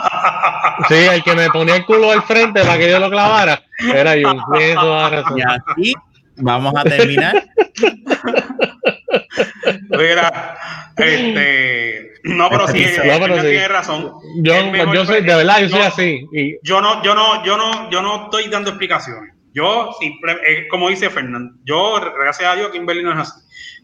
[0.87, 3.61] Sí, el que me ponía el culo al frente para que yo lo clavara
[3.93, 4.33] era yo.
[4.57, 5.93] Y así
[6.37, 7.45] vamos a terminar.
[9.89, 10.57] Mira,
[10.97, 14.13] este, no, pero sí, no, pero tiene razón.
[14.37, 14.53] Yo,
[14.93, 16.25] yo soy, de verdad, yo soy así.
[16.31, 16.57] Y...
[16.63, 19.33] Yo no, yo no, yo no, yo no estoy dando explicaciones.
[19.53, 23.41] Yo, eh, como dice Fernando, yo, gracias a Dios, Kimberly no es así.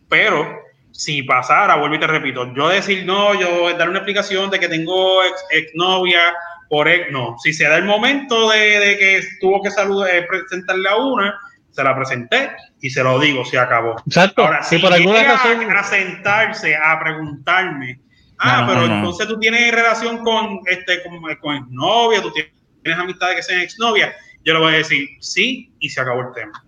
[0.08, 0.48] Pero
[0.92, 4.70] si pasara, vuelvo y te repito, yo decir no, yo dar una explicación de que
[4.70, 6.34] tengo ex, novia
[6.70, 7.36] por ex, no.
[7.44, 11.40] Si se da el momento de, de que tuvo que saludar, eh, presentarle a una,
[11.78, 12.50] se la presenté
[12.82, 13.98] y se lo digo, se acabó.
[14.08, 14.44] Exacto.
[14.44, 15.62] Ahora, si por alguna razón.
[15.70, 18.00] A, sentarse, a preguntarme,
[18.40, 23.44] ah, pero entonces tú tienes relación con, este, con, con novia, tú tienes amistades que
[23.44, 24.12] sean exnovia,
[24.44, 26.64] yo le voy a decir sí y se acabó el tema.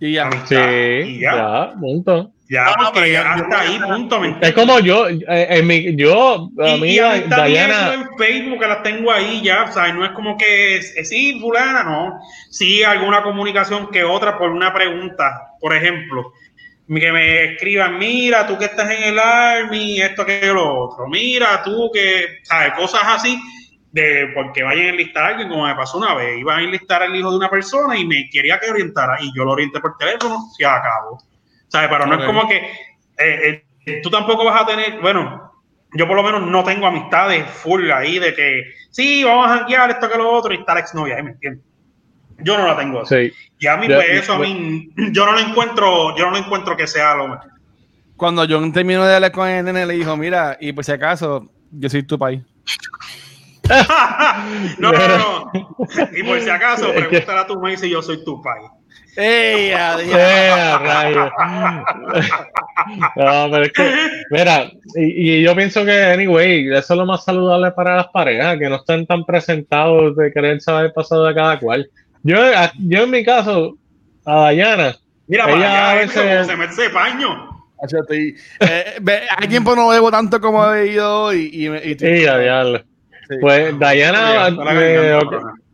[0.00, 0.30] Y ya.
[0.46, 1.34] Sí, y ya.
[1.34, 2.32] ya, punto.
[2.52, 4.22] Ya, no, porque ya hasta ahí, punto.
[4.42, 7.94] Es como yo, eh, en mi, yo, amiga, y, Diana.
[7.94, 11.40] en Facebook, que las tengo ahí ya, o sea, no es como que, es, sí,
[11.40, 12.20] fulana, no.
[12.50, 16.30] Sí, alguna comunicación que otra por una pregunta, por ejemplo,
[16.86, 21.62] que me escriban, mira, tú que estás en el Army, esto, que lo otro, mira,
[21.64, 22.74] tú que, ¿sabes?
[22.74, 23.40] Cosas así,
[23.92, 27.02] de porque vayan a enlistar a alguien, como me pasó una vez, iban a enlistar
[27.02, 29.96] al hijo de una persona y me quería que orientara, y yo lo orienté por
[29.96, 31.31] teléfono, se acabó.
[31.72, 31.88] ¿Sabes?
[31.90, 32.56] Pero no es como que
[33.18, 35.50] eh, eh, tú tampoco vas a tener, bueno,
[35.94, 39.90] yo por lo menos no tengo amistades full ahí de que sí, vamos a janguear
[39.90, 41.64] esto que lo otro y estar exnovia, ¿me entiendes?
[42.38, 43.32] Yo no la tengo Sí.
[43.58, 46.76] Y a mí, pues, eso a mí, yo no lo encuentro, yo no lo encuentro
[46.76, 47.50] que sea lo mejor.
[48.16, 51.48] Cuando John terminó de hablar con el nene, le dijo, mira, y por si acaso,
[51.70, 52.42] yo soy tu país.
[54.78, 55.52] no, no, no,
[56.12, 58.68] Y por si acaso, pregúntale a tu maíz si yo soy tu país.
[59.14, 61.30] ¡Ey, ¡Eh, rayo!
[63.16, 63.94] no, pero es que,
[64.30, 68.58] mira, y, y, yo pienso que, anyway, eso es lo más saludable para las parejas,
[68.58, 71.90] que no estén tan presentados de querer saber el pasado de cada cual.
[72.22, 72.38] Yo,
[72.78, 73.76] yo en mi caso,
[74.24, 76.46] a Dayana, mira, ella a veces...
[76.46, 77.50] se mete ese paño.
[78.10, 82.82] Eh, hay tiempo no bebo tanto como he bebido y, y, y, sí, a diablo.
[83.28, 83.36] Sí.
[83.40, 84.46] Pues Dayana,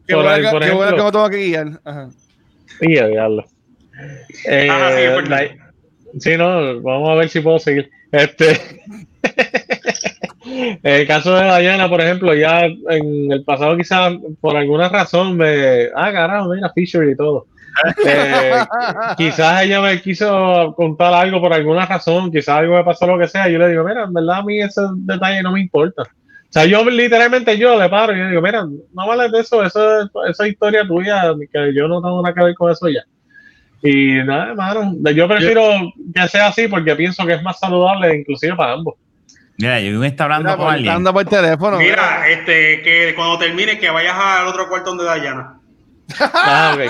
[0.06, 1.80] qué bueno que, que no tengo que guiar.
[1.84, 2.08] Ajá.
[2.80, 3.44] Y a diablo.
[4.46, 7.90] Eh, ah, sí, sí, no, vamos a ver si puedo seguir.
[8.12, 8.60] Este.
[10.82, 15.88] el caso de Diana, por ejemplo, ya en el pasado quizás por alguna razón me...
[15.94, 17.46] Ah, carajo, mira, Fisher y todo.
[18.06, 18.52] Eh,
[19.16, 23.28] quizás ella me quiso contar algo por alguna razón, quizás algo me pasó, lo que
[23.28, 23.48] sea.
[23.48, 26.04] Yo le digo, mira, en verdad a mí ese detalle no me importa.
[26.48, 29.62] O sea, yo literalmente yo le paro y yo digo, mira, no vale de eso,
[29.62, 33.02] eso esa historia tuya, que yo no tengo nada que ver con eso ya.
[33.82, 35.62] Y nada, hermano, yo prefiero
[36.14, 38.94] que sea así porque pienso que es más saludable inclusive para ambos.
[39.58, 40.94] Mira, yo está hablando con alguien.
[40.94, 41.78] Anda por teléfono.
[41.78, 45.58] Mira, este, que cuando termine que vayas al otro cuarto donde Dayana.
[46.18, 46.80] Ah, ok.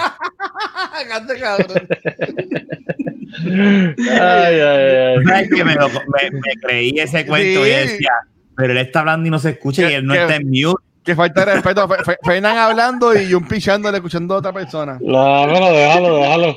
[3.98, 5.48] ay, ay, ay.
[5.48, 8.12] que me, me, creí ese cuento y decía,
[8.58, 10.82] pero él está hablando y no se escucha y él no está en mute.
[11.04, 11.88] Que falta de respeto.
[12.24, 14.98] Fernan hablando y un pichándole escuchando a otra persona.
[15.00, 16.56] No, no, déjalo, déjalo.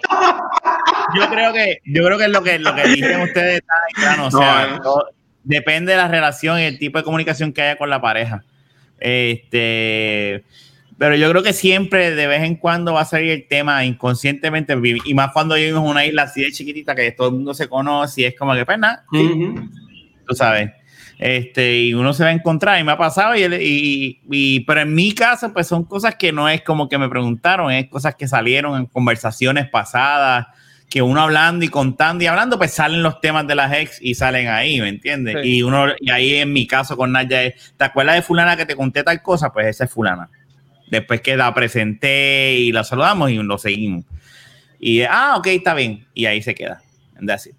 [1.15, 4.31] yo creo que yo creo que lo que lo que dicen ustedes está claro, o
[4.31, 4.79] sea,
[5.43, 8.43] depende de la relación y el tipo de comunicación que haya con la pareja.
[8.99, 10.43] Este,
[10.97, 14.75] pero yo creo que siempre de vez en cuando va a salir el tema inconscientemente
[15.05, 17.69] y más cuando vivimos en una isla así de chiquitita que todo el mundo se
[17.69, 20.71] conoce y es como que pues nada, tú sabes.
[21.21, 24.95] Este, y uno se va a encontrar y me ha pasado y, y, pero en
[24.95, 28.27] mi caso pues son cosas que no es como que me preguntaron, es cosas que
[28.27, 30.47] salieron en conversaciones pasadas,
[30.89, 34.15] que uno hablando y contando y hablando, pues salen los temas de las ex y
[34.15, 35.45] salen ahí, ¿me entiendes?
[35.45, 38.65] Y uno, y ahí en mi caso con Naya es, ¿te acuerdas de fulana que
[38.65, 39.53] te conté tal cosa?
[39.53, 40.27] Pues esa es fulana.
[40.89, 44.05] Después que la presenté y la saludamos y lo seguimos.
[44.79, 46.07] Y, ah, ok, está bien.
[46.15, 46.81] Y ahí se queda.
[47.29, 47.51] Así.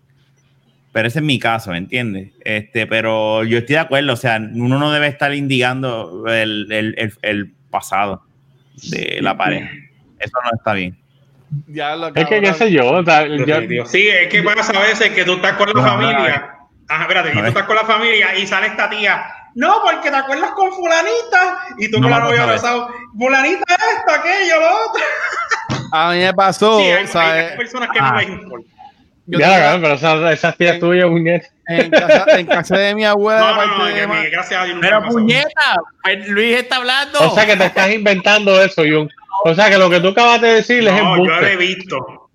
[0.93, 2.33] Pero ese es mi caso, ¿me entiendes?
[2.45, 7.15] Este, pero yo estoy de acuerdo, o sea, uno no debe estar indicando el, el,
[7.23, 8.23] el, pasado
[8.91, 9.71] de la pareja.
[10.19, 10.99] Eso no está bien.
[11.69, 13.03] Ya lo es que qué sé yo,
[13.87, 16.59] Sí, es que pasa a veces que tú estás con la familia.
[16.89, 19.25] Ajá, espérate, y tú estás con la familia y sale esta tía.
[19.55, 22.89] No, porque te acuerdas con fulanita y tú no, con la novia abrazado.
[23.19, 25.03] Fulanita esto, aquello, lo otro.
[25.93, 28.73] A mí me pasó, sí, hay, hay personas que no les importa
[29.39, 31.49] ya, pero esa, esa tía tuya, puñeta.
[31.67, 33.41] En casa, en casa de mi abuela.
[33.41, 34.79] No, no, no, mi, gracias a Dios.
[34.81, 37.21] Pero puñeta, pues, Luis está hablando.
[37.21, 39.09] O sea que te estás inventando eso, Jun.
[39.45, 41.25] O sea que lo que tú acabas de decir es embuste.
[41.25, 42.31] yo lo he visto.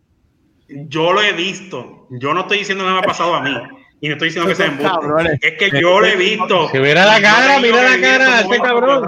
[0.67, 2.07] Yo lo he visto.
[2.09, 3.55] Yo no estoy diciendo que me ha pasado a mí.
[3.99, 5.39] Y no estoy diciendo que sea embuste.
[5.41, 6.69] Es que yo lo he visto.
[6.69, 9.05] Si mira la cara, mira la cara, ese cabrón.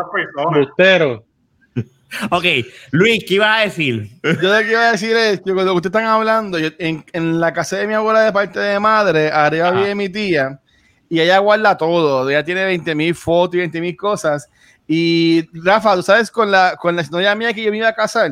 [0.54, 1.29] Bustero.
[2.32, 2.46] Ok,
[2.92, 4.10] Luis, ¿qué ibas a decir?
[4.24, 7.54] Yo lo que iba a decir es que cuando ustedes están hablando, en, en, la
[7.54, 10.60] casa de mi abuela de parte de madre, arriba vive mi tía,
[11.10, 12.30] y ella guarda todo.
[12.30, 14.50] Ella tiene 20 mil fotos y 20 mil cosas.
[14.88, 17.96] Y Rafa, ¿tú sabes con la, con la novia mía que yo me iba a
[17.96, 18.32] casar?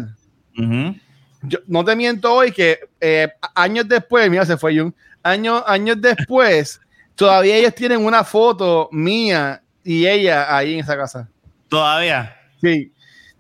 [1.43, 6.01] yo, no te miento hoy que eh, años después, mira, se fue Jun, años, años
[6.01, 6.81] después,
[7.15, 11.29] todavía ellos tienen una foto mía y ella ahí en esa casa.
[11.69, 12.35] ¿Todavía?
[12.61, 12.91] Sí.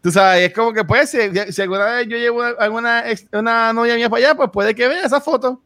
[0.07, 3.03] Tú sabes, es como que pues, si, alguna vez yo llevo alguna
[3.33, 5.61] una novia mía para allá, pues puede que vea esa foto.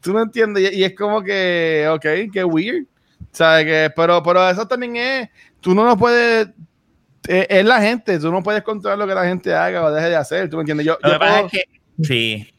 [0.00, 0.72] Tú no entiendes.
[0.72, 2.86] Y, es como que, ok, qué weird.
[3.30, 3.66] ¿Sabes?
[3.66, 5.28] Que, pero, pero eso también es,
[5.60, 6.48] tú no lo puedes,
[7.28, 10.08] eh, es, la gente, tú no puedes controlar lo que la gente haga o deje
[10.08, 10.50] de hacer.
[10.50, 10.84] ¿Tú me entiendes?
[10.84, 11.62] Yo, yo puedo, que,
[12.02, 12.52] sí.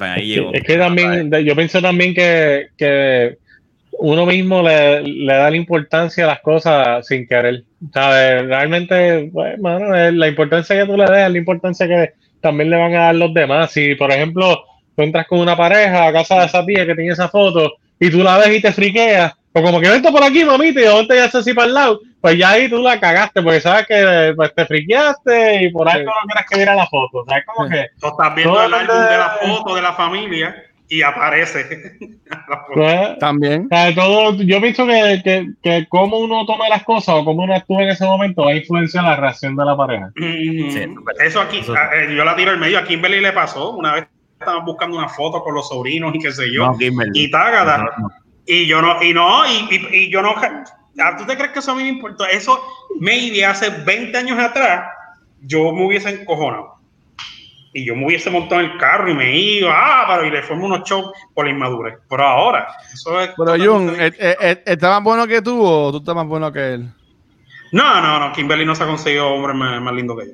[0.00, 0.54] ahí llegó.
[0.54, 3.36] Es que también, yo pienso también que, que
[3.98, 7.64] uno mismo le, le, da la importancia a las cosas sin querer.
[7.92, 8.46] ¿Sabes?
[8.46, 12.94] Realmente, bueno, la importancia que tú le des es la importancia que también le van
[12.94, 13.72] a dar los demás.
[13.72, 14.64] Si, por ejemplo,
[14.96, 18.10] tú entras con una pareja a casa de esa tía que tiene esa foto y
[18.10, 21.06] tú la ves y te friqueas, o como que vente por aquí, mamita, y yo
[21.06, 24.32] te ya así para el lado, pues ya ahí tú la cagaste, porque sabes que
[24.36, 27.24] pues, te friqueaste y por ahí no quieres que viera la foto.
[27.26, 27.44] ¿Sabes?
[27.46, 27.86] Como que.
[28.00, 31.98] Tú estás viendo el álbum de la foto de la familia y aparece.
[32.72, 33.68] Pues, también.
[33.94, 37.54] todo, yo he visto que, que, que cómo uno toma las cosas o cómo uno
[37.54, 40.10] actúa en ese momento va a influenciar la reacción de la pareja.
[41.18, 42.78] eso aquí, eh, yo la tiro al medio.
[42.78, 43.70] A Kimberly le pasó.
[43.70, 44.06] Una vez
[44.38, 46.76] estaban buscando una foto con los sobrinos y qué sé yo.
[47.14, 47.90] y tágada.
[48.46, 50.34] Y yo no, y no, y, y, yo no.
[51.18, 52.28] ¿Tú te crees que eso a mí me importa?
[52.28, 52.60] Eso,
[53.00, 54.90] maybe hace 20 años atrás,
[55.40, 56.77] yo me hubiese encojonado
[57.72, 60.42] y yo me hubiese montado en el carro y me iba, ah, pero y le
[60.42, 61.98] formo unos shows por la inmadurez.
[62.08, 63.30] Pero ahora, eso es.
[63.36, 66.52] Pero Jun, ¿e-, e-, e-, ¿está más bueno que tú o tú estás más bueno
[66.52, 66.90] que él?
[67.72, 70.32] No, no, no, Kimberly no se ha conseguido hombre más, lindo que yo.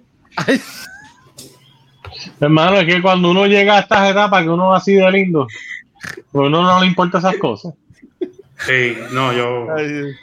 [2.41, 5.49] Hermano, es que cuando uno llega a estas etapas que uno ha sido lindo,
[6.31, 7.75] pues uno no le importa esas cosas.
[8.59, 9.67] Sí, no, yo.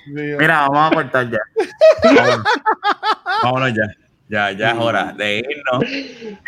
[0.07, 1.39] Mira, vamos a cortar ya.
[3.43, 4.00] Vámonos ya.
[4.31, 5.83] Ya, ya es hora de irnos.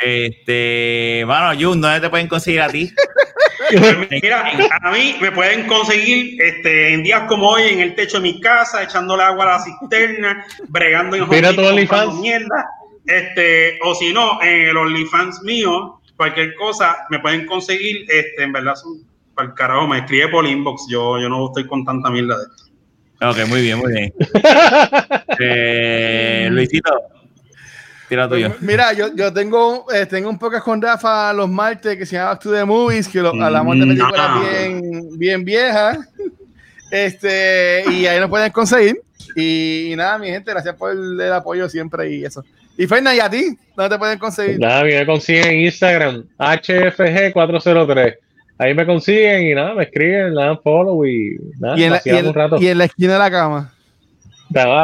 [0.02, 2.90] Este, bueno, Jun, ¿dónde te pueden conseguir a ti?
[4.10, 4.46] Mira,
[4.82, 8.40] a mí me pueden conseguir este, en días como hoy en el techo de mi
[8.40, 12.22] casa, echándole agua a la cisterna, bregando en Mira tu OnlyFans.
[12.22, 12.70] mierda.
[13.06, 18.54] Este, o si no, en el OnlyFans mío, cualquier cosa, me pueden conseguir, este, en
[18.54, 19.06] verdad, son,
[19.36, 22.44] para el carajo, me escribe por inbox, yo, yo no estoy con tanta mierda de
[22.44, 22.64] esto.
[23.30, 24.14] Ok, muy bien, muy bien.
[25.40, 26.94] eh, Luisito,
[28.08, 32.16] pues, mira, yo, yo tengo, eh, tengo un poco con Rafa los martes que se
[32.16, 35.98] llama Back to the Movies, que lo, hablamos de películas mm, bien, bien viejas.
[36.92, 39.02] Este, y ahí nos pueden conseguir.
[39.36, 42.44] Y, nada, mi gente, gracias por el, apoyo siempre y eso.
[42.78, 43.58] Y Fernández, ¿y a ti?
[43.76, 44.60] ¿Dónde te pueden conseguir?
[44.60, 48.18] Nada, me consiguen en Instagram, HFG403.
[48.60, 52.02] Ahí me consiguen y nada, me escriben, le dan follow y nada, y en, la,
[52.06, 53.74] y, en la esquina de la cama.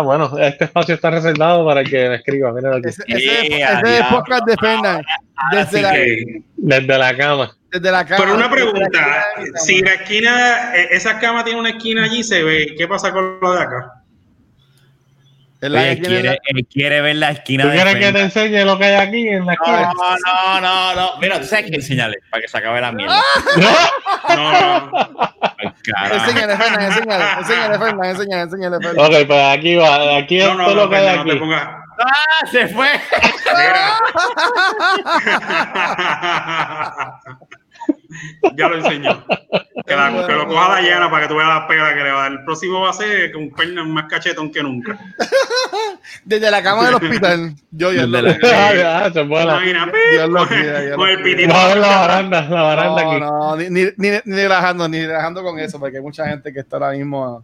[0.03, 2.51] Bueno, este espacio está reservado para que me escriba.
[2.53, 2.89] Mira aquí.
[2.89, 5.01] Ese, ese, ese es el podcast de Fernan.
[5.51, 5.93] Desde la,
[6.57, 7.57] desde la cama.
[7.71, 8.23] desde la cama.
[8.23, 9.25] Pero una la pregunta,
[9.55, 13.39] si la esquina, eh, esa cama tiene una esquina allí, se ve, ¿qué pasa con
[13.41, 13.98] lo de acá?
[15.61, 18.77] Oye, tiene quiere, él quiere ver la esquina ¿Tú de quieres que te enseñe lo
[18.77, 19.91] que hay aquí en la esquina?
[19.93, 21.11] No, no, no, no.
[21.19, 23.21] Mira, tú sabes que enseñale para que se acabe la mierda.
[23.57, 24.91] No, no.
[25.57, 26.15] Ay, carajo.
[26.15, 29.05] Enséñale, Fernan, enséñale, enséñale, Fernan, enséñale, enséñale, Fernan.
[29.05, 31.39] Ok, pues aquí va, aquí es No, todo no, lo que hay te aquí.
[31.39, 31.63] pongas.
[32.01, 32.45] ¡Ah!
[32.49, 32.89] Se fue.
[33.57, 33.99] Mira.
[38.55, 39.25] ya lo enseñó.
[39.85, 42.19] Que, la- que lo coja Dayana para que tú veas las pegas que le va
[42.19, 42.31] a dar.
[42.33, 44.99] El próximo va a ser con pernas más cachetón que nunca.
[46.25, 47.53] Desde la cama del hospital.
[47.71, 48.39] Yo, yo, Desde lo- la-
[50.95, 51.47] con, el pitito.
[51.53, 53.19] Vamos a ver la baranda, la baranda No, aquí.
[53.19, 56.77] no, ni, ni, ni, relajando, ni relajando con eso, porque hay mucha gente que está
[56.77, 57.43] ahora mismo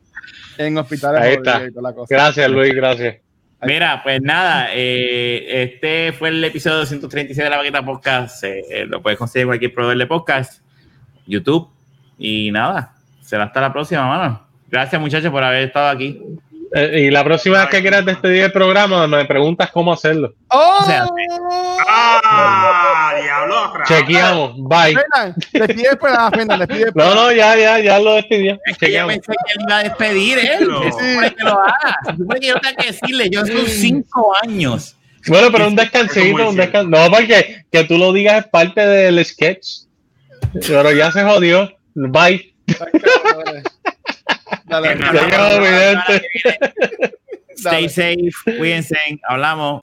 [0.57, 1.21] en hospitales.
[1.21, 1.63] Ahí está.
[1.65, 2.13] y toda la cosa.
[2.13, 3.15] Gracias, Luis, gracias.
[3.65, 8.43] Mira, pues nada, eh, este fue el episodio 236 de la Vaqueta Podcast.
[8.43, 10.61] Eh, eh, lo puedes conseguir en cualquier proveedor de podcast,
[11.25, 11.69] YouTube.
[12.17, 14.47] Y nada, será hasta la próxima, mano.
[14.69, 16.21] Gracias, muchachos, por haber estado aquí.
[16.77, 20.33] Eh, y la próxima vez que quieras despedir el programa, me preguntas cómo hacerlo.
[20.49, 20.79] ¡Oh!
[20.81, 21.07] O sea,
[21.87, 23.13] ¡Ah!
[23.21, 23.73] ¡Diablo!
[23.87, 24.93] Chequeamos, bye.
[25.53, 28.59] Despide el programa, Fernan, despide No, no, ya, ya, ya lo despidió.
[28.65, 31.97] Es que yo pensé que él iba a despedir, supone que lo haga.
[32.07, 34.97] Se supone que yo tengo que decirle, yo son cinco años.
[35.27, 36.89] Bueno, pero un descansito, un descanso.
[36.89, 39.85] No, porque que tú lo digas es parte del sketch.
[40.67, 41.71] Pero ya se jodió.
[41.93, 42.53] Bye.
[44.65, 46.21] Dale, dale.
[47.55, 48.97] Stay safe, cuídense,
[49.27, 49.79] hablamos.